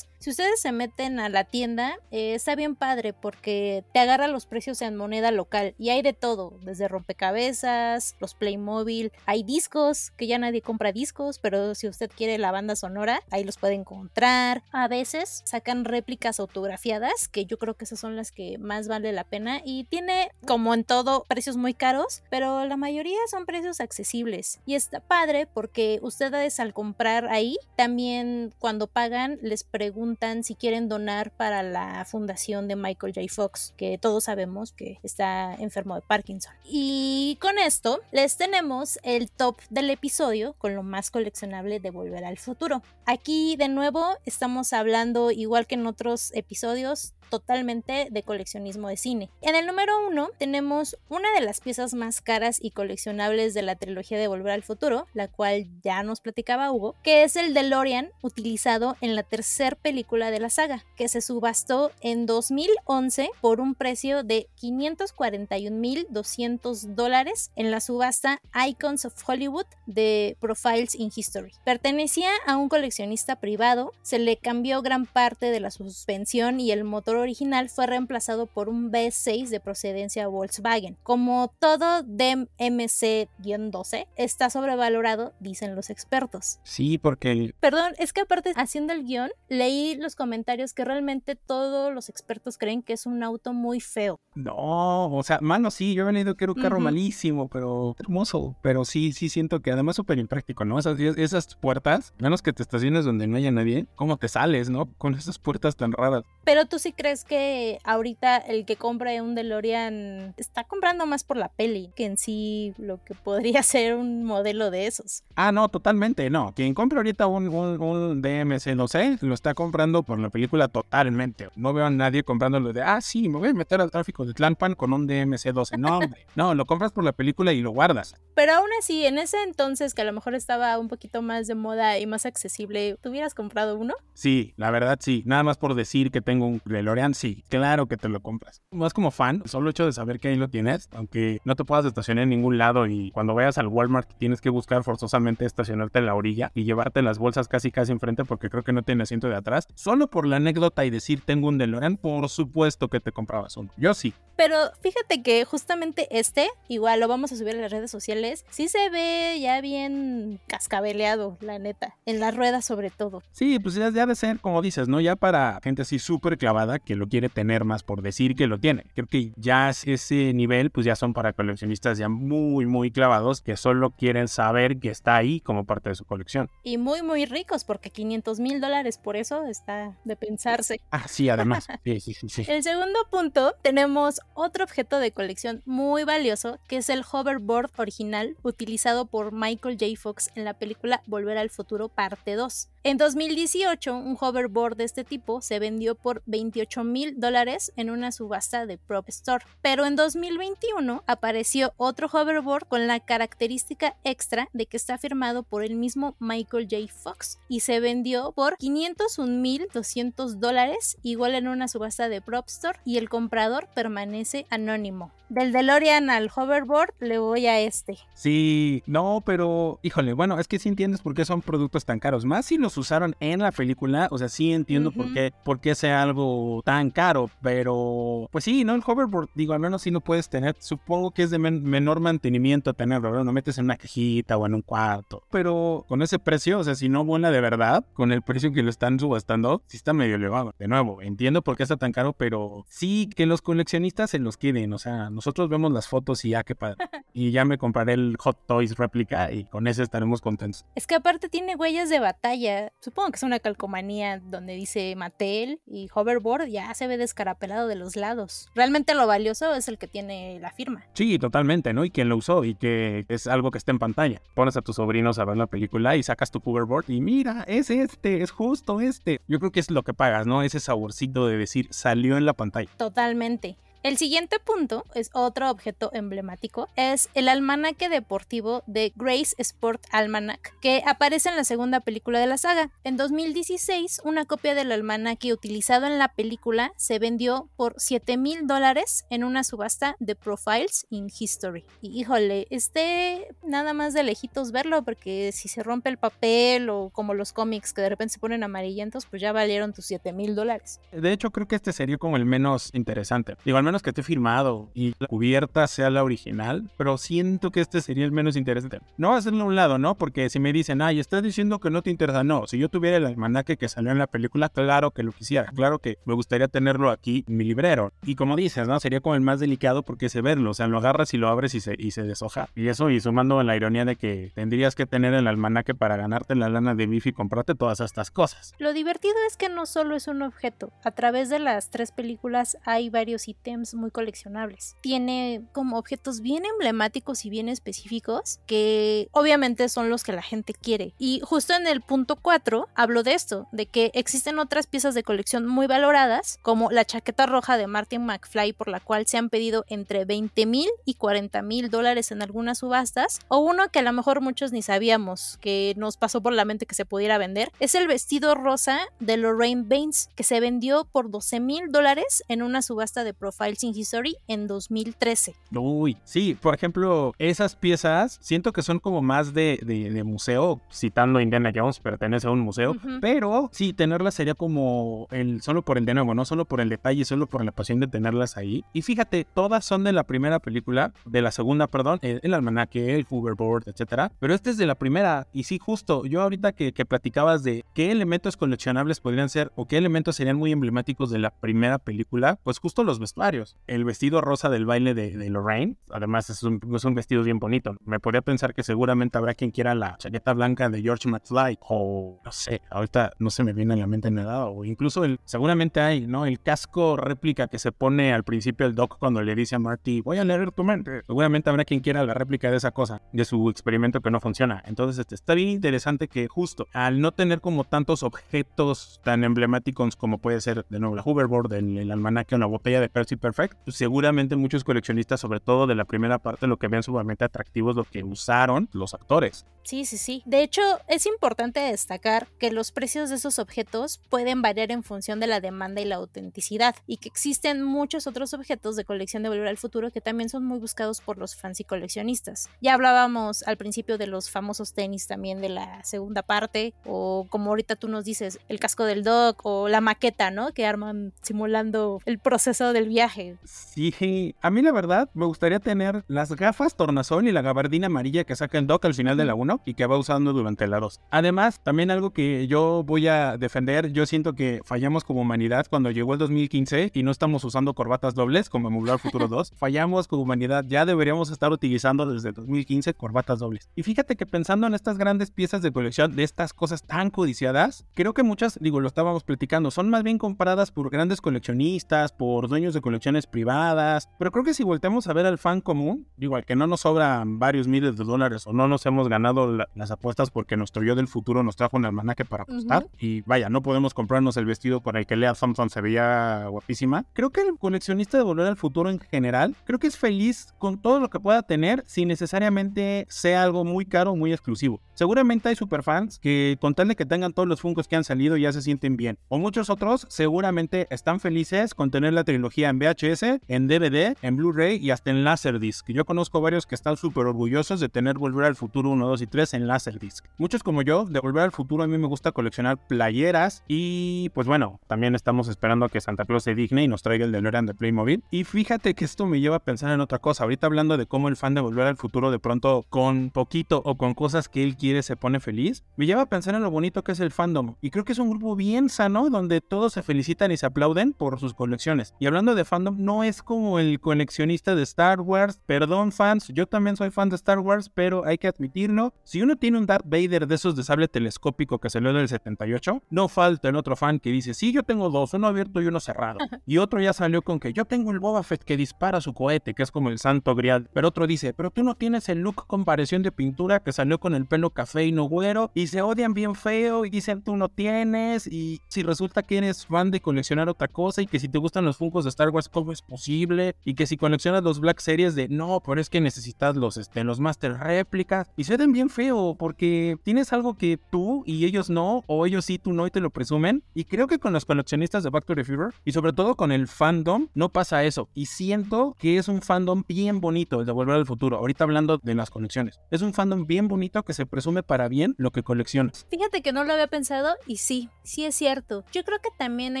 si 0.18 0.30
ustedes 0.30 0.60
se 0.60 0.72
meten 0.72 1.20
a 1.20 1.28
la 1.28 1.44
tienda, 1.44 1.98
eh, 2.10 2.34
está 2.34 2.54
bien 2.54 2.74
padre 2.74 3.12
porque 3.12 3.84
te 3.92 4.00
agarra 4.00 4.26
los 4.26 4.46
precios 4.46 4.82
en 4.82 4.96
moneda 4.96 5.30
local 5.30 5.74
y 5.78 5.90
hay 5.90 6.02
de 6.02 6.12
todo, 6.12 6.58
desde 6.62 6.88
rompecabezas, 6.88 8.16
los 8.18 8.34
Playmobil, 8.34 9.12
hay 9.26 9.42
discos, 9.42 10.10
que 10.16 10.26
ya 10.26 10.38
nadie 10.38 10.62
compra 10.62 10.92
discos, 10.92 11.38
pero 11.38 11.74
si 11.74 11.86
usted 11.86 12.10
quiere 12.14 12.38
la 12.38 12.50
banda 12.50 12.76
sonora, 12.76 13.22
ahí 13.30 13.44
los 13.44 13.58
puede 13.58 13.74
encontrar. 13.74 14.62
A 14.72 14.88
veces 14.88 15.42
sacan 15.44 15.84
réplicas 15.84 16.40
autografiadas, 16.40 17.28
que 17.28 17.44
yo 17.44 17.58
creo 17.58 17.74
que 17.74 17.84
esas 17.84 18.00
son 18.00 18.16
las 18.16 18.32
que 18.32 18.58
más 18.58 18.88
vale 18.88 19.12
la 19.12 19.24
pena 19.24 19.60
y 19.64 19.84
tiene, 19.84 20.30
como 20.46 20.74
en 20.74 20.84
todo, 20.84 21.24
precios 21.28 21.56
muy 21.56 21.74
caros, 21.74 22.22
pero 22.30 22.64
la 22.64 22.76
mayoría 22.76 23.18
son 23.30 23.46
precios 23.46 23.80
accesibles 23.80 24.60
y 24.66 24.74
está 24.74 25.00
padre 25.00 25.46
porque 25.46 26.00
ustedes 26.02 26.58
al 26.58 26.72
comprar 26.72 27.28
ahí, 27.28 27.56
también 27.76 28.52
cuando 28.58 28.86
pagan 28.86 29.38
les 29.42 29.57
preguntan 29.64 30.44
si 30.44 30.54
quieren 30.54 30.88
donar 30.88 31.30
para 31.30 31.62
la 31.62 32.04
fundación 32.04 32.68
de 32.68 32.76
Michael 32.76 33.14
J. 33.14 33.26
Fox, 33.28 33.74
que 33.76 33.98
todos 33.98 34.24
sabemos 34.24 34.72
que 34.72 34.98
está 35.02 35.54
enfermo 35.54 35.94
de 35.94 36.02
Parkinson. 36.02 36.52
Y 36.64 37.38
con 37.40 37.58
esto 37.58 38.00
les 38.12 38.36
tenemos 38.36 38.98
el 39.02 39.30
top 39.30 39.60
del 39.70 39.90
episodio 39.90 40.54
con 40.58 40.74
lo 40.74 40.82
más 40.82 41.10
coleccionable 41.10 41.80
de 41.80 41.90
Volver 41.90 42.24
al 42.24 42.38
Futuro. 42.38 42.82
Aquí 43.06 43.56
de 43.56 43.68
nuevo 43.68 44.04
estamos 44.24 44.72
hablando, 44.72 45.30
igual 45.30 45.66
que 45.66 45.74
en 45.74 45.86
otros 45.86 46.32
episodios, 46.34 47.14
totalmente 47.28 48.08
de 48.10 48.22
coleccionismo 48.22 48.88
de 48.88 48.96
cine. 48.96 49.30
En 49.40 49.56
el 49.56 49.66
número 49.66 50.06
uno 50.06 50.30
tenemos 50.38 50.96
una 51.08 51.32
de 51.32 51.40
las 51.40 51.60
piezas 51.60 51.94
más 51.94 52.20
caras 52.20 52.58
y 52.60 52.70
coleccionables 52.70 53.54
de 53.54 53.62
la 53.62 53.76
trilogía 53.76 54.18
de 54.18 54.28
Volver 54.28 54.52
al 54.52 54.62
Futuro, 54.62 55.06
la 55.14 55.28
cual 55.28 55.66
ya 55.82 56.02
nos 56.02 56.20
platicaba 56.20 56.72
Hugo, 56.72 56.94
que 57.02 57.24
es 57.24 57.36
el 57.36 57.54
DeLorean 57.54 58.10
utilizado 58.22 58.96
en 59.00 59.14
la 59.14 59.22
tercera 59.22 59.76
película 59.76 60.30
de 60.30 60.40
la 60.40 60.50
saga, 60.50 60.84
que 60.96 61.08
se 61.08 61.20
subastó 61.20 61.92
en 62.00 62.26
2011 62.26 63.30
por 63.40 63.60
un 63.60 63.74
precio 63.74 64.22
de 64.22 64.48
541.200 64.60 66.94
dólares 66.94 67.50
en 67.56 67.70
la 67.70 67.80
subasta 67.80 68.40
Icons 68.54 69.04
of 69.04 69.14
Hollywood 69.26 69.66
de 69.86 70.36
Profiles 70.40 70.94
in 70.94 71.10
History. 71.14 71.52
Pertenecía 71.64 72.30
a 72.46 72.56
un 72.56 72.68
coleccionista 72.68 73.36
privado, 73.36 73.92
se 74.02 74.18
le 74.18 74.36
cambió 74.36 74.82
gran 74.82 75.06
parte 75.06 75.50
de 75.50 75.60
la 75.60 75.70
suspensión 75.70 76.60
y 76.60 76.70
el 76.70 76.84
motor 76.84 77.16
original 77.20 77.68
fue 77.68 77.86
reemplazado 77.86 78.46
por 78.46 78.68
un 78.68 78.90
V6 78.90 79.48
de 79.48 79.60
procedencia 79.60 80.28
Volkswagen. 80.28 80.96
Como 81.02 81.52
todo 81.58 82.02
DMC-12, 82.04 84.06
está 84.16 84.50
sobrevalorado, 84.50 85.34
dicen 85.40 85.74
los 85.74 85.90
expertos. 85.90 86.60
Sí, 86.62 86.98
porque... 86.98 87.54
Perdón, 87.60 87.94
es 87.98 88.12
que 88.12 88.22
aparte 88.22 88.52
haciendo 88.56 88.92
el 88.92 89.04
guion, 89.04 89.30
leí 89.48 89.96
los 89.96 90.16
comentarios 90.16 90.74
que 90.74 90.84
realmente 90.84 91.36
todos 91.36 91.94
los 91.94 92.08
expertos 92.08 92.58
creen 92.58 92.82
que 92.82 92.92
es 92.92 93.06
un 93.06 93.22
auto 93.22 93.52
muy 93.52 93.80
feo. 93.80 94.18
No, 94.34 95.12
o 95.12 95.22
sea, 95.22 95.38
mano, 95.40 95.70
sí, 95.70 95.94
yo 95.94 96.02
he 96.02 96.06
venido 96.06 96.36
que 96.36 96.44
era 96.44 96.52
un 96.52 96.60
carro 96.60 96.80
malísimo, 96.80 97.48
pero 97.48 97.96
hermoso. 97.98 98.56
Pero 98.62 98.84
sí, 98.84 99.12
sí 99.12 99.28
siento 99.28 99.60
que 99.60 99.72
además 99.72 99.96
súper 99.96 100.18
impráctico, 100.18 100.64
¿no? 100.64 100.78
Esas, 100.78 100.98
esas 101.00 101.56
puertas, 101.56 102.14
menos 102.18 102.42
que 102.42 102.52
te 102.52 102.62
estaciones 102.62 103.04
donde 103.04 103.26
no 103.26 103.36
haya 103.36 103.50
nadie, 103.50 103.86
¿cómo 103.96 104.16
te 104.16 104.28
sales, 104.28 104.70
no? 104.70 104.86
Con 104.98 105.14
esas 105.14 105.38
puertas 105.38 105.76
tan 105.76 105.92
raras. 105.92 106.22
Pero 106.44 106.66
tú 106.66 106.78
sí 106.78 106.92
crees 106.92 107.07
que 107.24 107.78
ahorita 107.84 108.36
el 108.38 108.64
que 108.64 108.76
compre 108.76 109.20
un 109.20 109.34
DeLorean 109.34 110.34
está 110.36 110.64
comprando 110.64 111.06
más 111.06 111.24
por 111.24 111.36
la 111.36 111.48
peli 111.48 111.90
que 111.94 112.04
en 112.04 112.16
sí 112.16 112.74
lo 112.78 113.02
que 113.04 113.14
podría 113.14 113.62
ser 113.62 113.94
un 113.94 114.24
modelo 114.24 114.70
de 114.70 114.86
esos? 114.86 115.22
Ah, 115.34 115.52
no, 115.52 115.68
totalmente, 115.68 116.28
no. 116.30 116.52
Quien 116.54 116.74
compre 116.74 116.98
ahorita 116.98 117.26
un, 117.26 117.48
un, 117.48 118.22
DMC, 118.22 118.74
no 118.74 118.88
sé, 118.88 119.18
lo 119.20 119.34
está 119.34 119.54
comprando 119.54 120.02
por 120.02 120.18
la 120.18 120.30
película 120.30 120.68
totalmente. 120.68 121.48
No 121.56 121.72
veo 121.72 121.86
a 121.86 121.90
nadie 121.90 122.22
comprándolo 122.22 122.72
de, 122.72 122.82
ah, 122.82 123.00
sí, 123.00 123.28
me 123.28 123.38
voy 123.38 123.48
a 123.48 123.54
meter 123.54 123.80
al 123.80 123.90
tráfico 123.90 124.24
de 124.24 124.34
Tlalpan 124.34 124.74
con 124.74 124.92
un 124.92 125.08
DMC-12. 125.08 125.78
No, 125.78 125.98
hombre. 125.98 126.26
No, 126.36 126.54
lo 126.54 126.66
compras 126.66 126.92
por 126.92 127.02
la 127.02 127.12
película 127.12 127.52
y 127.52 127.60
lo 127.62 127.70
guardas. 127.70 128.14
Pero 128.34 128.54
aún 128.54 128.68
así, 128.78 129.04
en 129.06 129.18
ese 129.18 129.42
entonces 129.42 129.94
que 129.94 130.02
a 130.02 130.04
lo 130.04 130.12
mejor 130.12 130.34
estaba 130.34 130.78
un 130.78 130.88
poquito 130.88 131.20
más 131.22 131.46
de 131.46 131.54
moda 131.54 131.98
y 131.98 132.06
más 132.06 132.26
accesible, 132.26 132.96
¿tú 133.02 133.10
hubieras 133.10 133.34
comprado 133.34 133.76
uno? 133.76 133.94
Sí, 134.14 134.54
la 134.56 134.70
verdad 134.70 134.98
sí. 135.00 135.22
Nada 135.26 135.42
más 135.42 135.58
por 135.58 135.74
decir 135.74 136.10
que 136.10 136.20
tengo 136.20 136.46
un 136.46 136.60
DeLorean, 136.64 136.97
sí. 137.14 137.44
Claro 137.48 137.86
que 137.86 137.96
te 137.96 138.08
lo 138.08 138.20
compras. 138.20 138.62
Más 138.70 138.92
como 138.92 139.10
fan, 139.10 139.42
solo 139.46 139.70
hecho 139.70 139.86
de 139.86 139.92
saber 139.92 140.20
que 140.20 140.28
ahí 140.28 140.36
lo 140.36 140.48
tienes, 140.48 140.88
aunque 140.92 141.40
no 141.44 141.54
te 141.54 141.64
puedas 141.64 141.84
estacionar 141.84 142.24
en 142.24 142.30
ningún 142.30 142.58
lado 142.58 142.86
y 142.86 143.10
cuando 143.12 143.34
vayas 143.34 143.58
al 143.58 143.68
Walmart 143.68 144.10
tienes 144.18 144.40
que 144.40 144.50
buscar 144.50 144.82
forzosamente 144.82 145.44
estacionarte 145.44 145.98
en 146.00 146.06
la 146.06 146.14
orilla 146.14 146.50
y 146.54 146.64
llevarte 146.64 147.02
las 147.02 147.18
bolsas 147.18 147.48
casi 147.48 147.70
casi 147.70 147.92
enfrente 147.92 148.24
porque 148.24 148.50
creo 148.50 148.64
que 148.64 148.72
no 148.72 148.82
tiene 148.82 149.04
asiento 149.04 149.28
de 149.28 149.36
atrás. 149.36 149.66
Solo 149.74 150.08
por 150.08 150.26
la 150.26 150.36
anécdota 150.36 150.84
y 150.84 150.90
decir 150.90 151.22
tengo 151.24 151.48
un 151.48 151.58
DeLorean, 151.58 151.96
por 151.96 152.28
supuesto 152.28 152.88
que 152.88 153.00
te 153.00 153.12
comprabas 153.12 153.56
uno. 153.56 153.70
Yo 153.76 153.94
sí. 153.94 154.12
Pero 154.36 154.56
fíjate 154.80 155.22
que 155.22 155.44
justamente 155.44 156.06
este, 156.10 156.48
igual 156.68 157.00
lo 157.00 157.08
vamos 157.08 157.32
a 157.32 157.36
subir 157.36 157.56
a 157.56 157.60
las 157.60 157.72
redes 157.72 157.90
sociales, 157.90 158.44
sí 158.50 158.68
se 158.68 158.88
ve 158.90 159.38
ya 159.40 159.60
bien 159.60 160.38
cascabeleado, 160.46 161.36
la 161.40 161.58
neta, 161.58 161.96
en 162.06 162.20
las 162.20 162.36
ruedas 162.36 162.64
sobre 162.64 162.90
todo. 162.90 163.22
Sí, 163.32 163.58
pues 163.58 163.74
ya, 163.74 163.90
ya 163.90 164.06
de 164.06 164.14
ser, 164.14 164.38
como 164.38 164.62
dices, 164.62 164.88
¿no? 164.88 165.00
Ya 165.00 165.16
para 165.16 165.60
gente 165.62 165.82
así 165.82 165.98
súper 165.98 166.38
clavada 166.38 166.78
que 166.88 166.96
lo 166.96 167.06
quiere 167.06 167.28
tener 167.28 167.64
más 167.64 167.82
por 167.82 168.00
decir 168.00 168.34
que 168.34 168.46
lo 168.46 168.58
tiene. 168.58 168.86
Creo 168.94 169.06
que 169.06 169.32
ya 169.36 169.68
ese 169.68 170.32
nivel, 170.32 170.70
pues 170.70 170.86
ya 170.86 170.96
son 170.96 171.12
para 171.12 171.34
coleccionistas 171.34 171.98
ya 171.98 172.08
muy, 172.08 172.64
muy 172.64 172.90
clavados 172.90 173.42
que 173.42 173.58
solo 173.58 173.90
quieren 173.90 174.26
saber 174.26 174.78
que 174.78 174.88
está 174.88 175.14
ahí 175.16 175.40
como 175.40 175.66
parte 175.66 175.90
de 175.90 175.96
su 175.96 176.06
colección. 176.06 176.48
Y 176.62 176.78
muy, 176.78 177.02
muy 177.02 177.26
ricos, 177.26 177.64
porque 177.64 177.90
500 177.90 178.40
mil 178.40 178.62
dólares 178.62 178.96
por 178.96 179.16
eso 179.16 179.44
está 179.44 179.98
de 180.04 180.16
pensarse. 180.16 180.80
Ah, 180.90 181.06
sí, 181.06 181.28
además. 181.28 181.66
sí, 181.84 182.00
sí, 182.00 182.14
sí, 182.14 182.28
sí. 182.30 182.44
El 182.48 182.62
segundo 182.62 182.98
punto, 183.10 183.54
tenemos 183.60 184.20
otro 184.32 184.64
objeto 184.64 184.98
de 184.98 185.12
colección 185.12 185.60
muy 185.66 186.04
valioso, 186.04 186.58
que 186.66 186.78
es 186.78 186.88
el 186.88 187.04
hoverboard 187.12 187.70
original 187.76 188.36
utilizado 188.42 189.04
por 189.04 189.32
Michael 189.32 189.76
J. 189.78 189.92
Fox 190.00 190.30
en 190.34 190.46
la 190.46 190.54
película 190.54 191.02
Volver 191.06 191.36
al 191.36 191.50
Futuro 191.50 191.90
parte 191.90 192.36
2. 192.36 192.68
En 192.88 192.96
2018, 192.96 193.94
un 193.94 194.16
hoverboard 194.18 194.74
de 194.78 194.84
este 194.84 195.04
tipo 195.04 195.42
se 195.42 195.58
vendió 195.58 195.94
por 195.94 196.22
28 196.24 196.84
mil 196.84 197.20
dólares 197.20 197.70
en 197.76 197.90
una 197.90 198.12
subasta 198.12 198.64
de 198.64 198.78
Prop 198.78 199.06
Store. 199.10 199.44
Pero 199.60 199.84
en 199.84 199.94
2021 199.94 201.04
apareció 201.06 201.74
otro 201.76 202.08
hoverboard 202.10 202.66
con 202.66 202.86
la 202.86 202.98
característica 203.00 203.94
extra 204.04 204.48
de 204.54 204.64
que 204.64 204.78
está 204.78 204.96
firmado 204.96 205.42
por 205.42 205.64
el 205.64 205.74
mismo 205.74 206.16
Michael 206.18 206.66
J. 206.70 206.90
Fox 206.90 207.38
y 207.46 207.60
se 207.60 207.78
vendió 207.80 208.32
por 208.32 208.56
501 208.56 209.38
mil 209.38 209.68
200 209.70 210.40
dólares, 210.40 210.96
igual 211.02 211.34
en 211.34 211.48
una 211.48 211.68
subasta 211.68 212.08
de 212.08 212.22
Prop 212.22 212.48
Store, 212.48 212.78
y 212.86 212.96
el 212.96 213.10
comprador 213.10 213.68
permanece 213.74 214.46
anónimo. 214.48 215.12
Del 215.28 215.52
DeLorean 215.52 216.08
al 216.08 216.30
hoverboard 216.34 216.94
le 217.00 217.18
voy 217.18 217.46
a 217.48 217.60
este. 217.60 217.98
Sí, 218.14 218.82
no, 218.86 219.22
pero 219.26 219.78
híjole, 219.82 220.14
bueno, 220.14 220.38
es 220.38 220.48
que 220.48 220.58
sí 220.58 220.70
entiendes 220.70 221.02
por 221.02 221.12
qué 221.12 221.26
son 221.26 221.42
productos 221.42 221.84
tan 221.84 222.00
caros. 222.00 222.24
Más 222.24 222.46
si 222.46 222.56
los 222.56 222.77
usaron 222.78 223.14
en 223.20 223.40
la 223.40 223.52
película, 223.52 224.08
o 224.10 224.18
sea, 224.18 224.28
sí 224.28 224.52
entiendo 224.52 224.90
por 224.92 225.12
qué, 225.12 225.32
por 225.44 225.60
qué 225.60 225.74
sea 225.74 226.02
algo 226.02 226.62
tan 226.64 226.90
caro, 226.90 227.30
pero 227.42 228.28
pues 228.30 228.44
sí, 228.44 228.64
¿no? 228.64 228.74
El 228.74 228.82
hoverboard, 228.84 229.28
digo, 229.34 229.52
al 229.52 229.60
menos 229.60 229.82
sí 229.82 229.90
lo 229.90 230.00
puedes 230.00 230.28
tener. 230.28 230.56
Supongo 230.58 231.10
que 231.10 231.22
es 231.22 231.30
de 231.30 231.38
menor 231.38 232.00
mantenimiento 232.00 232.74
tenerlo, 232.74 233.10
¿verdad? 233.10 233.24
No 233.24 233.32
metes 233.32 233.58
en 233.58 233.64
una 233.64 233.76
cajita 233.76 234.36
o 234.36 234.46
en 234.46 234.54
un 234.54 234.62
cuarto. 234.62 235.22
Pero 235.30 235.84
con 235.88 236.02
ese 236.02 236.18
precio, 236.18 236.58
o 236.58 236.64
sea, 236.64 236.74
si 236.74 236.88
no 236.88 237.04
vuela 237.04 237.30
de 237.30 237.40
verdad, 237.40 237.84
con 237.94 238.12
el 238.12 238.22
precio 238.22 238.52
que 238.52 238.62
lo 238.62 238.70
están 238.70 238.98
subastando, 238.98 239.62
sí 239.66 239.76
está 239.76 239.92
medio 239.92 240.16
elevado. 240.16 240.54
De 240.58 240.68
nuevo, 240.68 241.02
entiendo 241.02 241.42
por 241.42 241.56
qué 241.56 241.62
está 241.64 241.76
tan 241.76 241.92
caro, 241.92 242.12
pero 242.12 242.64
sí 242.68 243.10
que 243.14 243.26
los 243.26 243.42
coleccionistas 243.42 244.10
se 244.10 244.18
los 244.18 244.36
queden, 244.36 244.72
o 244.72 244.78
sea, 244.78 245.10
nosotros 245.10 245.48
vemos 245.48 245.72
las 245.72 245.88
fotos 245.88 246.24
y 246.24 246.30
ya 246.30 246.44
qué 246.44 246.54
padre. 246.54 246.76
y 247.12 247.30
ya 247.30 247.44
me 247.44 247.58
compraré 247.58 247.94
el 247.94 248.16
Hot 248.18 248.46
Toys 248.46 248.76
réplica 248.76 249.32
y 249.32 249.44
con 249.44 249.66
ese 249.66 249.82
estaremos 249.82 250.20
contentos. 250.20 250.64
Es 250.74 250.86
que 250.86 250.94
aparte 250.94 251.28
tiene 251.28 251.56
huellas 251.56 251.88
de 251.88 252.00
batalla. 252.00 252.57
Supongo 252.80 253.10
que 253.10 253.16
es 253.16 253.22
una 253.22 253.38
calcomanía 253.38 254.20
donde 254.20 254.54
dice 254.54 254.94
Mattel 254.96 255.60
y 255.66 255.88
hoverboard 255.94 256.46
ya 256.46 256.72
se 256.74 256.86
ve 256.86 256.96
descarapelado 256.96 257.68
de 257.68 257.76
los 257.76 257.96
lados. 257.96 258.48
Realmente 258.54 258.94
lo 258.94 259.06
valioso 259.06 259.54
es 259.54 259.68
el 259.68 259.78
que 259.78 259.86
tiene 259.86 260.38
la 260.40 260.50
firma. 260.50 260.84
Sí, 260.94 261.18
totalmente, 261.18 261.72
¿no? 261.72 261.84
Y 261.84 261.90
quien 261.90 262.08
lo 262.08 262.16
usó 262.16 262.44
y 262.44 262.54
que 262.54 263.04
es 263.08 263.26
algo 263.26 263.50
que 263.50 263.58
está 263.58 263.72
en 263.72 263.78
pantalla. 263.78 264.20
Pones 264.34 264.56
a 264.56 264.62
tus 264.62 264.76
sobrinos 264.76 265.18
a 265.18 265.24
ver 265.24 265.36
la 265.36 265.46
película 265.46 265.96
y 265.96 266.02
sacas 266.02 266.30
tu 266.30 266.40
hoverboard 266.44 266.88
y 266.88 267.00
mira, 267.00 267.44
es 267.46 267.70
este, 267.70 268.22
es 268.22 268.30
justo 268.30 268.80
este. 268.80 269.20
Yo 269.28 269.38
creo 269.38 269.52
que 269.52 269.60
es 269.60 269.70
lo 269.70 269.82
que 269.82 269.94
pagas, 269.94 270.26
¿no? 270.26 270.42
Ese 270.42 270.60
saborcito 270.60 271.26
de 271.26 271.36
decir 271.36 271.68
salió 271.70 272.16
en 272.16 272.26
la 272.26 272.34
pantalla. 272.34 272.70
Totalmente. 272.76 273.56
El 273.84 273.96
siguiente 273.96 274.40
punto 274.40 274.84
es 274.94 275.08
otro 275.14 275.48
objeto 275.50 275.90
emblemático, 275.92 276.68
es 276.74 277.10
el 277.14 277.28
almanaque 277.28 277.88
deportivo 277.88 278.64
de 278.66 278.92
Grace 278.96 279.36
Sport 279.38 279.80
Almanac, 279.92 280.52
que 280.60 280.82
aparece 280.84 281.28
en 281.28 281.36
la 281.36 281.44
segunda 281.44 281.78
película 281.78 282.18
de 282.18 282.26
la 282.26 282.38
saga. 282.38 282.72
En 282.82 282.96
2016, 282.96 284.00
una 284.04 284.24
copia 284.24 284.56
del 284.56 284.72
almanaque 284.72 285.32
utilizado 285.32 285.86
en 285.86 285.98
la 285.98 286.08
película 286.08 286.72
se 286.76 286.98
vendió 286.98 287.48
por 287.54 287.74
7 287.76 288.16
mil 288.16 288.48
dólares 288.48 289.06
en 289.10 289.22
una 289.22 289.44
subasta 289.44 289.94
de 290.00 290.16
Profiles 290.16 290.88
in 290.90 291.06
History. 291.16 291.64
Y 291.80 292.00
híjole, 292.00 292.48
este 292.50 293.28
nada 293.44 293.74
más 293.74 293.94
de 293.94 294.02
lejitos 294.02 294.50
verlo, 294.50 294.82
porque 294.82 295.30
si 295.32 295.48
se 295.48 295.62
rompe 295.62 295.88
el 295.88 295.98
papel 295.98 296.68
o 296.68 296.90
como 296.90 297.14
los 297.14 297.32
cómics 297.32 297.72
que 297.72 297.82
de 297.82 297.90
repente 297.90 298.14
se 298.14 298.18
ponen 298.18 298.42
amarillentos, 298.42 299.06
pues 299.06 299.22
ya 299.22 299.30
valieron 299.30 299.72
tus 299.72 299.86
7 299.86 300.12
mil 300.12 300.34
dólares. 300.34 300.80
De 300.90 301.12
hecho, 301.12 301.30
creo 301.30 301.46
que 301.46 301.54
este 301.54 301.72
sería 301.72 301.96
como 301.96 302.16
el 302.16 302.24
menos 302.24 302.70
interesante. 302.72 303.36
Igual 303.44 303.67
menos 303.68 303.82
que 303.82 303.90
esté 303.90 304.02
firmado 304.02 304.70
y 304.74 304.94
la 304.98 305.06
cubierta 305.06 305.66
sea 305.66 305.90
la 305.90 306.02
original, 306.02 306.70
pero 306.76 306.98
siento 306.98 307.50
que 307.50 307.60
este 307.60 307.80
sería 307.80 308.04
el 308.04 308.12
menos 308.12 308.36
interesante. 308.36 308.80
No 308.96 309.14
hacerlo 309.14 309.44
a 309.44 309.46
un 309.46 309.56
lado, 309.56 309.78
¿no? 309.78 309.94
Porque 309.94 310.30
si 310.30 310.40
me 310.40 310.52
dicen, 310.52 310.82
ay, 310.82 311.00
estás 311.00 311.22
diciendo 311.22 311.58
que 311.58 311.70
no 311.70 311.82
te 311.82 311.90
interesa, 311.90 312.24
no, 312.24 312.46
si 312.46 312.58
yo 312.58 312.68
tuviera 312.68 312.96
el 312.96 313.06
almanaque 313.06 313.56
que 313.56 313.68
salió 313.68 313.92
en 313.92 313.98
la 313.98 314.06
película, 314.06 314.48
claro 314.48 314.90
que 314.90 315.02
lo 315.02 315.12
quisiera, 315.12 315.52
claro 315.54 315.78
que 315.78 315.98
me 316.04 316.14
gustaría 316.14 316.48
tenerlo 316.48 316.90
aquí 316.90 317.24
en 317.28 317.36
mi 317.36 317.44
librero. 317.44 317.92
Y 318.04 318.14
como 318.14 318.36
dices, 318.36 318.66
¿no? 318.66 318.80
Sería 318.80 319.00
como 319.00 319.14
el 319.14 319.20
más 319.20 319.40
delicado 319.40 319.82
porque 319.82 320.06
es 320.06 320.22
verlo, 320.22 320.50
o 320.50 320.54
sea, 320.54 320.66
lo 320.66 320.78
agarras 320.78 321.14
y 321.14 321.18
lo 321.18 321.28
abres 321.28 321.54
y 321.54 321.60
se, 321.60 321.74
y 321.78 321.90
se 321.90 322.02
deshoja. 322.02 322.48
Y 322.56 322.68
eso, 322.68 322.90
y 322.90 323.00
sumando 323.00 323.42
la 323.42 323.56
ironía 323.56 323.84
de 323.84 323.96
que 323.96 324.32
tendrías 324.34 324.74
que 324.74 324.86
tener 324.86 325.14
el 325.14 325.26
almanaque 325.26 325.74
para 325.74 325.96
ganarte 325.96 326.34
la 326.34 326.48
lana 326.48 326.74
de 326.74 326.86
Biff 326.86 327.06
y 327.06 327.12
comprarte 327.12 327.54
todas 327.54 327.80
estas 327.80 328.10
cosas. 328.10 328.54
Lo 328.58 328.72
divertido 328.72 329.14
es 329.28 329.36
que 329.36 329.48
no 329.48 329.66
solo 329.66 329.94
es 329.94 330.08
un 330.08 330.22
objeto, 330.22 330.72
a 330.84 330.90
través 330.92 331.28
de 331.28 331.38
las 331.38 331.70
tres 331.70 331.92
películas 331.92 332.56
hay 332.64 332.90
varios 332.90 333.28
ítems 333.28 333.57
muy 333.74 333.90
coleccionables. 333.90 334.76
Tiene 334.80 335.42
como 335.52 335.78
objetos 335.78 336.20
bien 336.20 336.44
emblemáticos 336.44 337.24
y 337.24 337.30
bien 337.30 337.48
específicos 337.48 338.40
que 338.46 339.08
obviamente 339.12 339.68
son 339.68 339.90
los 339.90 340.04
que 340.04 340.12
la 340.12 340.22
gente 340.22 340.54
quiere. 340.54 340.94
Y 340.98 341.20
justo 341.24 341.54
en 341.54 341.66
el 341.66 341.80
punto 341.80 342.16
4 342.16 342.68
hablo 342.74 343.02
de 343.02 343.14
esto, 343.14 343.48
de 343.52 343.66
que 343.66 343.90
existen 343.94 344.38
otras 344.38 344.66
piezas 344.66 344.94
de 344.94 345.02
colección 345.02 345.46
muy 345.46 345.66
valoradas, 345.66 346.38
como 346.42 346.70
la 346.70 346.84
chaqueta 346.84 347.26
roja 347.26 347.56
de 347.56 347.66
Martin 347.66 348.04
McFly 348.04 348.52
por 348.52 348.68
la 348.68 348.80
cual 348.80 349.06
se 349.06 349.18
han 349.18 349.28
pedido 349.28 349.64
entre 349.68 350.04
20 350.04 350.46
mil 350.46 350.68
y 350.84 350.94
40 350.94 351.42
mil 351.42 351.70
dólares 351.70 352.10
en 352.10 352.22
algunas 352.22 352.58
subastas, 352.58 353.20
o 353.28 353.38
uno 353.38 353.68
que 353.70 353.80
a 353.80 353.82
lo 353.82 353.92
mejor 353.92 354.20
muchos 354.20 354.52
ni 354.52 354.62
sabíamos 354.62 355.38
que 355.40 355.74
nos 355.76 355.96
pasó 355.96 356.22
por 356.22 356.32
la 356.32 356.44
mente 356.44 356.66
que 356.66 356.74
se 356.74 356.84
pudiera 356.84 357.18
vender, 357.18 357.52
es 357.60 357.74
el 357.74 357.86
vestido 357.86 358.34
rosa 358.34 358.80
de 359.00 359.16
Lorraine 359.16 359.64
Baines, 359.66 360.08
que 360.14 360.24
se 360.24 360.40
vendió 360.40 360.84
por 360.84 361.10
12 361.10 361.40
mil 361.40 361.70
dólares 361.70 362.24
en 362.28 362.42
una 362.42 362.62
subasta 362.62 363.04
de 363.04 363.14
Profiles 363.48 363.64
in 363.64 363.74
History 363.74 364.16
en 364.26 364.46
2013. 364.46 365.34
Uy, 365.54 365.96
sí, 366.04 366.36
por 366.40 366.54
ejemplo, 366.54 367.12
esas 367.18 367.56
piezas 367.56 368.18
siento 368.20 368.52
que 368.52 368.62
son 368.62 368.78
como 368.78 369.00
más 369.02 369.32
de, 369.32 369.58
de, 369.62 370.04
museo, 370.04 370.60
citando 370.72 371.20
Indiana 371.20 371.52
Jones, 371.54 371.80
pertenece 371.80 372.26
a 372.26 372.30
un 372.30 372.40
museo, 372.40 372.76
pero 373.00 373.48
sí, 373.52 373.72
tenerlas 373.72 374.14
sería 374.14 374.34
como 374.34 375.06
el 375.10 375.42
solo 375.42 375.62
por 375.62 375.78
el 375.78 375.84
de 375.84 375.94
nuevo, 375.94 376.14
no 376.14 376.24
solo 376.24 376.44
por 376.44 376.60
el 376.60 376.68
detalle, 376.68 377.04
solo 377.04 377.26
por 377.26 377.44
la 377.44 377.52
pasión 377.52 377.80
de 377.80 377.86
tenerlas 377.86 378.36
ahí. 378.36 378.64
Y 378.72 378.82
fíjate, 378.82 379.24
todas 379.24 379.64
son 379.64 379.84
de 379.84 379.92
la 379.92 380.04
primera 380.04 380.38
película, 380.38 380.92
de 381.06 381.22
la 381.22 381.30
segunda, 381.30 381.66
perdón, 381.66 381.98
el, 382.02 382.20
el 382.22 382.34
almanaque, 382.34 382.94
el 382.94 383.06
hoverboard, 383.08 383.64
etcétera, 383.66 384.12
pero 384.18 384.34
este 384.34 384.50
es 384.50 384.58
de 384.58 384.66
la 384.66 384.76
primera. 384.76 385.26
Y 385.32 385.44
sí, 385.44 385.58
justo, 385.58 386.04
yo 386.04 386.22
ahorita 386.22 386.52
que, 386.52 386.72
que 386.72 386.84
platicabas 386.84 387.42
de 387.42 387.64
qué 387.74 387.90
elementos 387.90 388.36
coleccionables 388.36 389.00
podrían 389.00 389.28
ser 389.28 389.52
o 389.56 389.66
qué 389.66 389.78
elementos 389.78 390.16
serían 390.16 390.36
muy 390.36 390.52
emblemáticos 390.52 391.10
de 391.10 391.18
la 391.18 391.30
primera 391.30 391.78
película, 391.78 392.38
pues 392.42 392.58
justo 392.58 392.84
los 392.84 392.98
vestuarios. 392.98 393.37
El 393.66 393.84
vestido 393.84 394.20
rosa 394.20 394.48
del 394.48 394.66
baile 394.66 394.94
de, 394.94 395.16
de 395.16 395.30
Lorraine, 395.30 395.76
además 395.90 396.30
es 396.30 396.42
un, 396.42 396.60
es 396.74 396.84
un, 396.84 396.94
vestido 396.94 397.22
bien 397.22 397.38
bonito. 397.38 397.76
Me 397.84 398.00
podría 398.00 398.22
pensar 398.22 398.54
que 398.54 398.62
seguramente 398.62 399.18
habrá 399.18 399.34
quien 399.34 399.50
quiera 399.50 399.74
la 399.74 399.96
chaqueta 399.98 400.32
blanca 400.32 400.68
de 400.68 400.82
George 400.82 401.08
McFly 401.08 401.58
o 401.60 402.20
no 402.24 402.32
sé, 402.32 402.60
ahorita 402.70 403.12
no 403.18 403.30
se 403.30 403.44
me 403.44 403.52
viene 403.52 403.74
a 403.74 403.76
la 403.76 403.86
mente 403.86 404.10
nada, 404.10 404.46
o 404.46 404.64
incluso 404.64 405.04
el, 405.04 405.20
seguramente 405.24 405.80
hay, 405.80 406.06
¿no? 406.06 406.26
El 406.26 406.40
casco 406.40 406.96
réplica 406.96 407.48
que 407.48 407.58
se 407.58 407.72
pone 407.72 408.12
al 408.12 408.24
principio 408.24 408.66
el 408.66 408.74
Doc 408.74 408.98
cuando 408.98 409.22
le 409.22 409.34
dice 409.34 409.56
a 409.56 409.58
Marty, 409.58 410.00
voy 410.00 410.18
a 410.18 410.24
leer 410.24 410.52
tu 410.52 410.64
mente. 410.64 411.02
Seguramente 411.06 411.50
habrá 411.50 411.64
quien 411.64 411.80
quiera 411.80 412.04
la 412.04 412.14
réplica 412.14 412.50
de 412.50 412.56
esa 412.56 412.70
cosa, 412.70 413.02
de 413.12 413.24
su 413.24 413.48
experimento 413.50 414.00
que 414.00 414.10
no 414.10 414.20
funciona. 414.20 414.62
Entonces, 414.66 414.98
este, 414.98 415.14
está 415.14 415.34
bien 415.34 415.48
interesante 415.48 416.08
que 416.08 416.28
justo 416.28 416.66
al 416.72 417.00
no 417.00 417.12
tener 417.12 417.40
como 417.40 417.64
tantos 417.64 418.02
objetos 418.02 419.00
tan 419.04 419.24
emblemáticos 419.24 419.96
como 419.96 420.18
puede 420.18 420.40
ser 420.40 420.66
de 420.68 420.80
nuevo 420.80 420.96
la 420.96 421.02
hoverboard, 421.02 421.52
el, 421.54 421.78
el 421.78 421.90
almanaque 421.90 422.34
o 422.34 422.38
la 422.38 422.46
botella 422.46 422.80
de 422.80 422.88
Percy 422.88 423.16
Perfect, 423.28 423.58
pues 423.64 423.76
seguramente 423.76 424.36
muchos 424.36 424.64
coleccionistas, 424.64 425.20
sobre 425.20 425.38
todo 425.38 425.66
de 425.66 425.74
la 425.74 425.84
primera 425.84 426.18
parte, 426.18 426.46
lo 426.46 426.56
que 426.56 426.68
ven 426.68 426.82
sumamente 426.82 427.26
atractivo 427.26 427.70
es 427.70 427.76
lo 427.76 427.84
que 427.84 428.02
usaron 428.02 428.70
los 428.72 428.94
actores. 428.94 429.44
Sí, 429.64 429.84
sí, 429.84 429.98
sí. 429.98 430.22
De 430.24 430.42
hecho, 430.42 430.62
es 430.88 431.04
importante 431.04 431.60
destacar 431.60 432.26
que 432.38 432.50
los 432.50 432.72
precios 432.72 433.10
de 433.10 433.16
esos 433.16 433.38
objetos 433.38 434.00
pueden 434.08 434.40
variar 434.40 434.72
en 434.72 434.82
función 434.82 435.20
de 435.20 435.26
la 435.26 435.40
demanda 435.40 435.82
y 435.82 435.84
la 435.84 435.96
autenticidad, 435.96 436.74
y 436.86 436.96
que 436.96 437.10
existen 437.10 437.62
muchos 437.62 438.06
otros 438.06 438.32
objetos 438.32 438.76
de 438.76 438.86
colección 438.86 439.22
de 439.22 439.28
Volver 439.28 439.48
al 439.48 439.58
Futuro 439.58 439.90
que 439.90 440.00
también 440.00 440.30
son 440.30 440.46
muy 440.46 440.58
buscados 440.58 441.02
por 441.02 441.18
los 441.18 441.36
fans 441.36 441.60
y 441.60 441.64
coleccionistas. 441.64 442.48
Ya 442.62 442.72
hablábamos 442.72 443.42
al 443.42 443.58
principio 443.58 443.98
de 443.98 444.06
los 444.06 444.30
famosos 444.30 444.72
tenis 444.72 445.06
también 445.06 445.42
de 445.42 445.50
la 445.50 445.84
segunda 445.84 446.22
parte, 446.22 446.72
o 446.86 447.26
como 447.28 447.50
ahorita 447.50 447.76
tú 447.76 447.88
nos 447.88 448.06
dices, 448.06 448.38
el 448.48 448.58
casco 448.58 448.84
del 448.84 449.04
Doc 449.04 449.44
o 449.44 449.68
la 449.68 449.82
maqueta, 449.82 450.30
¿no? 450.30 450.54
Que 450.54 450.64
arman 450.64 451.12
simulando 451.20 452.00
el 452.06 452.18
proceso 452.18 452.72
del 452.72 452.88
viaje. 452.88 453.17
Sí, 453.44 454.34
a 454.40 454.50
mí 454.50 454.62
la 454.62 454.72
verdad 454.72 455.10
me 455.14 455.26
gustaría 455.26 455.60
tener 455.60 456.04
las 456.08 456.34
gafas 456.34 456.76
tornasol 456.76 457.28
y 457.28 457.32
la 457.32 457.42
gabardina 457.42 457.86
amarilla 457.86 458.24
que 458.24 458.36
saca 458.36 458.58
el 458.58 458.66
Doc 458.66 458.84
al 458.84 458.94
final 458.94 459.16
de 459.16 459.24
la 459.24 459.34
1 459.34 459.62
y 459.64 459.74
que 459.74 459.86
va 459.86 459.98
usando 459.98 460.32
durante 460.32 460.66
la 460.66 460.80
2. 460.80 461.00
Además, 461.10 461.60
también 461.62 461.90
algo 461.90 462.10
que 462.10 462.46
yo 462.46 462.82
voy 462.84 463.08
a 463.08 463.36
defender, 463.36 463.92
yo 463.92 464.06
siento 464.06 464.34
que 464.34 464.60
fallamos 464.64 465.04
como 465.04 465.22
humanidad 465.22 465.66
cuando 465.68 465.90
llegó 465.90 466.12
el 466.12 466.18
2015 466.18 466.92
y 466.94 467.02
no 467.02 467.10
estamos 467.10 467.44
usando 467.44 467.74
corbatas 467.74 468.14
dobles 468.14 468.48
como 468.48 468.68
en 468.68 468.98
Futuro 468.98 469.28
2. 469.28 469.54
Fallamos 469.56 470.08
como 470.08 470.22
humanidad, 470.22 470.64
ya 470.66 470.86
deberíamos 470.86 471.30
estar 471.30 471.52
utilizando 471.52 472.06
desde 472.06 472.32
2015 472.32 472.94
corbatas 472.94 473.40
dobles. 473.40 473.68
Y 473.74 473.82
fíjate 473.82 474.16
que 474.16 474.26
pensando 474.26 474.66
en 474.66 474.74
estas 474.74 474.98
grandes 474.98 475.30
piezas 475.30 475.62
de 475.62 475.72
colección, 475.72 476.14
de 476.14 476.22
estas 476.22 476.52
cosas 476.52 476.82
tan 476.82 477.10
codiciadas, 477.10 477.84
creo 477.94 478.14
que 478.14 478.22
muchas, 478.22 478.58
digo, 478.60 478.80
lo 478.80 478.88
estábamos 478.88 479.24
platicando, 479.24 479.70
son 479.70 479.90
más 479.90 480.02
bien 480.02 480.18
compradas 480.18 480.70
por 480.70 480.90
grandes 480.90 481.20
coleccionistas, 481.20 482.12
por 482.12 482.48
dueños 482.48 482.74
de 482.74 482.80
colecciones 482.80 483.07
privadas, 483.26 484.08
pero 484.18 484.32
creo 484.32 484.44
que 484.44 484.54
si 484.54 484.64
volteamos 484.64 485.06
a 485.06 485.12
ver 485.12 485.26
al 485.26 485.38
fan 485.38 485.60
común, 485.60 486.06
digo, 486.16 486.36
al 486.36 486.44
que 486.44 486.56
no 486.56 486.66
nos 486.66 486.80
sobran 486.80 487.38
varios 487.38 487.68
miles 487.68 487.96
de 487.96 488.04
dólares 488.04 488.46
o 488.46 488.52
no 488.52 488.68
nos 488.68 488.84
hemos 488.86 489.08
ganado 489.08 489.52
la, 489.52 489.68
las 489.74 489.90
apuestas 489.90 490.30
porque 490.30 490.56
nuestro 490.56 490.82
yo 490.82 490.94
del 490.94 491.08
futuro 491.08 491.42
nos 491.42 491.56
trajo 491.56 491.76
un 491.76 491.84
almanaque 491.84 492.24
para 492.24 492.42
apostar. 492.44 492.84
Uh 492.84 492.86
-huh. 492.86 492.90
Y 492.98 493.20
vaya, 493.22 493.48
no 493.48 493.62
podemos 493.62 493.94
comprarnos 493.94 494.36
el 494.36 494.44
vestido 494.44 494.80
con 494.80 494.96
el 494.96 495.06
que 495.06 495.16
Lea 495.16 495.34
Thompson 495.34 495.70
se 495.70 495.80
veía 495.80 496.46
guapísima. 496.48 497.04
Creo 497.12 497.30
que 497.30 497.42
el 497.42 497.58
coleccionista 497.58 498.18
de 498.18 498.24
Volver 498.24 498.46
al 498.46 498.56
Futuro 498.56 498.90
en 498.90 498.98
general, 498.98 499.54
creo 499.64 499.78
que 499.78 499.86
es 499.86 499.96
feliz 499.96 500.54
con 500.58 500.78
todo 500.78 501.00
lo 501.00 501.10
que 501.10 501.20
pueda 501.20 501.42
tener 501.42 501.84
sin 501.86 502.08
necesariamente 502.08 503.06
sea 503.08 503.42
algo 503.42 503.64
muy 503.64 503.86
caro 503.86 504.12
o 504.12 504.16
muy 504.16 504.32
exclusivo. 504.32 504.80
Seguramente 504.94 505.48
hay 505.48 505.54
superfans 505.54 506.18
que 506.18 506.56
con 506.60 506.74
tal 506.74 506.88
de 506.88 506.96
que 506.96 507.06
tengan 507.06 507.32
todos 507.32 507.48
los 507.48 507.60
Funkos 507.60 507.86
que 507.86 507.96
han 507.96 508.04
salido 508.04 508.36
ya 508.36 508.52
se 508.52 508.62
sienten 508.62 508.96
bien. 508.96 509.18
O 509.28 509.38
muchos 509.38 509.70
otros 509.70 510.06
seguramente 510.08 510.86
están 510.90 511.20
felices 511.20 511.74
con 511.74 511.90
tener 511.90 512.12
la 512.12 512.24
trilogía 512.24 512.68
en 512.68 512.78
VHS, 512.98 513.40
en 513.48 513.68
DVD, 513.68 514.16
en 514.22 514.36
Blu-ray 514.36 514.76
y 514.76 514.90
hasta 514.90 515.10
en 515.10 515.24
Laserdisc. 515.24 515.88
Yo 515.88 516.04
conozco 516.04 516.40
varios 516.40 516.66
que 516.66 516.74
están 516.74 516.96
súper 516.96 517.26
orgullosos 517.26 517.80
de 517.80 517.88
tener 517.88 518.18
Volver 518.18 518.46
al 518.46 518.56
Futuro 518.56 518.90
1, 518.90 519.06
2 519.06 519.22
y 519.22 519.26
3 519.26 519.54
en 519.54 519.66
Laserdisc. 519.66 520.24
Muchos 520.38 520.62
como 520.62 520.82
yo, 520.82 521.04
de 521.04 521.20
Volver 521.20 521.44
al 521.44 521.52
Futuro 521.52 521.84
a 521.84 521.86
mí 521.86 521.96
me 521.98 522.06
gusta 522.06 522.32
coleccionar 522.32 522.78
playeras 522.88 523.62
y 523.68 524.30
pues 524.30 524.46
bueno, 524.46 524.80
también 524.86 525.14
estamos 525.14 525.48
esperando 525.48 525.86
a 525.86 525.88
que 525.88 526.00
Santa 526.00 526.24
Claus 526.24 526.44
se 526.44 526.54
digne 526.54 526.82
y 526.84 526.88
nos 526.88 527.02
traiga 527.02 527.24
el 527.24 527.32
DeLorean 527.32 527.66
de 527.66 527.74
Playmobil. 527.74 528.22
Y 528.30 528.44
fíjate 528.44 528.94
que 528.94 529.04
esto 529.04 529.26
me 529.26 529.40
lleva 529.40 529.56
a 529.56 529.64
pensar 529.64 529.90
en 529.90 530.00
otra 530.00 530.18
cosa. 530.18 530.44
Ahorita 530.44 530.66
hablando 530.66 530.96
de 530.96 531.06
cómo 531.06 531.28
el 531.28 531.36
fan 531.36 531.54
de 531.54 531.60
Volver 531.60 531.86
al 531.86 531.96
Futuro 531.96 532.30
de 532.30 532.38
pronto 532.38 532.84
con 532.88 533.30
poquito 533.30 533.82
o 533.84 533.96
con 533.96 534.14
cosas 534.14 534.48
que 534.48 534.64
él 534.64 534.76
quiere 534.76 535.02
se 535.02 535.16
pone 535.16 535.40
feliz, 535.40 535.84
me 535.96 536.06
lleva 536.06 536.22
a 536.22 536.26
pensar 536.26 536.54
en 536.54 536.62
lo 536.62 536.70
bonito 536.70 537.02
que 537.02 537.12
es 537.12 537.20
el 537.20 537.30
fandom. 537.30 537.74
Y 537.80 537.90
creo 537.90 538.04
que 538.04 538.12
es 538.12 538.18
un 538.18 538.30
grupo 538.30 538.56
bien 538.56 538.88
sano 538.88 539.30
donde 539.30 539.60
todos 539.60 539.92
se 539.92 540.02
felicitan 540.02 540.50
y 540.52 540.56
se 540.56 540.66
aplauden 540.66 541.12
por 541.12 541.38
sus 541.38 541.54
colecciones. 541.54 542.14
Y 542.18 542.26
hablando 542.26 542.54
de 542.54 542.64
fandom, 542.64 542.87
no 542.96 543.24
es 543.24 543.42
como 543.42 543.78
el 543.78 544.00
coleccionista 544.00 544.74
de 544.74 544.82
Star 544.82 545.20
Wars. 545.20 545.60
Perdón 545.66 546.12
fans, 546.12 546.48
yo 546.48 546.66
también 546.66 546.96
soy 546.96 547.10
fan 547.10 547.28
de 547.28 547.36
Star 547.36 547.58
Wars, 547.58 547.90
pero 547.92 548.24
hay 548.24 548.38
que 548.38 548.48
admitirlo. 548.48 549.12
Si 549.24 549.42
uno 549.42 549.56
tiene 549.56 549.78
un 549.78 549.86
Darth 549.86 550.06
Vader 550.06 550.46
de 550.46 550.54
esos 550.54 550.76
de 550.76 550.84
sable 550.84 551.08
telescópico 551.08 551.78
que 551.78 551.90
salió 551.90 552.12
del 552.12 552.28
78, 552.28 553.02
no 553.10 553.28
falta 553.28 553.68
el 553.68 553.76
otro 553.76 553.96
fan 553.96 554.20
que 554.20 554.30
dice, 554.30 554.54
sí, 554.54 554.72
yo 554.72 554.82
tengo 554.82 555.10
dos, 555.10 555.34
uno 555.34 555.46
abierto 555.46 555.80
y 555.80 555.86
uno 555.86 556.00
cerrado. 556.00 556.38
Y 556.66 556.78
otro 556.78 557.00
ya 557.00 557.12
salió 557.12 557.42
con 557.42 557.60
que 557.60 557.72
yo 557.72 557.84
tengo 557.84 558.10
el 558.10 558.20
Boba 558.20 558.42
Fett 558.42 558.62
que 558.62 558.76
dispara 558.76 559.20
su 559.20 559.34
cohete, 559.34 559.74
que 559.74 559.82
es 559.82 559.90
como 559.90 560.10
el 560.10 560.18
santo 560.18 560.54
grial. 560.54 560.88
Pero 560.92 561.08
otro 561.08 561.26
dice, 561.26 561.52
pero 561.52 561.70
tú 561.70 561.82
no 561.82 561.94
tienes 561.94 562.28
el 562.28 562.40
look 562.40 562.66
comparación 562.66 563.22
de 563.22 563.32
pintura 563.32 563.80
que 563.80 563.92
salió 563.92 564.18
con 564.18 564.34
el 564.34 564.46
pelo 564.46 564.70
café 564.70 565.06
y 565.06 565.12
no 565.12 565.24
güero. 565.24 565.70
Y 565.74 565.86
se 565.88 566.02
odian 566.02 566.34
bien 566.34 566.54
feo 566.54 567.04
y 567.04 567.10
dicen, 567.10 567.42
tú 567.42 567.56
no 567.56 567.68
tienes. 567.68 568.46
Y 568.46 568.80
si 568.88 569.02
resulta 569.02 569.42
que 569.42 569.58
eres 569.58 569.86
fan 569.86 570.10
de 570.10 570.20
coleccionar 570.20 570.68
otra 570.68 570.88
cosa 570.88 571.22
y 571.22 571.26
que 571.26 571.40
si 571.40 571.48
te 571.48 571.58
gustan 571.58 571.84
los 571.84 571.96
Funkos 571.96 572.24
de 572.24 572.30
Star 572.30 572.50
Wars, 572.50 572.67
¿cómo 572.68 572.92
es 572.92 573.02
posible? 573.02 573.76
Y 573.84 573.94
que 573.94 574.06
si 574.06 574.16
coleccionas 574.16 574.62
los 574.62 574.80
Black 574.80 575.00
Series 575.00 575.34
de, 575.34 575.48
no, 575.48 575.82
pero 575.84 576.00
es 576.00 576.10
que 576.10 576.20
necesitas 576.20 576.76
los, 576.76 576.96
este, 576.96 577.24
los 577.24 577.40
Master 577.40 577.74
réplicas. 577.78 578.50
Y 578.56 578.64
se 578.64 578.76
ven 578.76 578.92
bien 578.92 579.10
feo 579.10 579.56
porque 579.58 580.16
tienes 580.22 580.52
algo 580.52 580.76
que 580.76 580.98
tú 581.10 581.42
y 581.46 581.64
ellos 581.64 581.90
no, 581.90 582.22
o 582.26 582.46
ellos 582.46 582.64
sí, 582.64 582.78
tú 582.78 582.92
no, 582.92 583.06
y 583.06 583.10
te 583.10 583.20
lo 583.20 583.30
presumen. 583.30 583.82
Y 583.94 584.04
creo 584.04 584.26
que 584.26 584.38
con 584.38 584.52
los 584.52 584.64
coleccionistas 584.64 585.24
de 585.24 585.30
Back 585.30 585.44
to 585.44 585.54
the 585.54 585.64
Future, 585.64 585.96
y 586.04 586.12
sobre 586.12 586.32
todo 586.32 586.54
con 586.54 586.72
el 586.72 586.88
fandom, 586.88 587.48
no 587.54 587.70
pasa 587.70 588.04
eso. 588.04 588.28
Y 588.34 588.46
siento 588.46 589.16
que 589.18 589.38
es 589.38 589.48
un 589.48 589.62
fandom 589.62 590.04
bien 590.06 590.40
bonito, 590.40 590.80
el 590.80 590.86
de 590.86 590.92
Volver 590.92 591.16
al 591.16 591.26
Futuro. 591.26 591.56
Ahorita 591.58 591.84
hablando 591.84 592.18
de 592.18 592.34
las 592.34 592.50
colecciones. 592.50 593.00
Es 593.10 593.22
un 593.22 593.34
fandom 593.34 593.66
bien 593.66 593.88
bonito 593.88 594.22
que 594.22 594.34
se 594.34 594.46
presume 594.46 594.82
para 594.82 595.08
bien 595.08 595.34
lo 595.38 595.50
que 595.50 595.62
coleccionas. 595.62 596.26
Fíjate 596.30 596.62
que 596.62 596.72
no 596.72 596.84
lo 596.84 596.92
había 596.92 597.06
pensado 597.06 597.54
y 597.66 597.78
sí, 597.78 598.08
sí 598.22 598.44
es 598.44 598.54
cierto. 598.54 599.04
Yo 599.12 599.24
creo 599.24 599.38
que 599.38 599.50
también 599.56 599.96
ha 599.96 600.00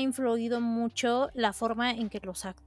influido 0.00 0.60
mucho 0.60 1.30
la 1.34 1.52
forma 1.52 1.92
en 1.92 2.08
que 2.08 2.20
los 2.22 2.44
actores 2.44 2.57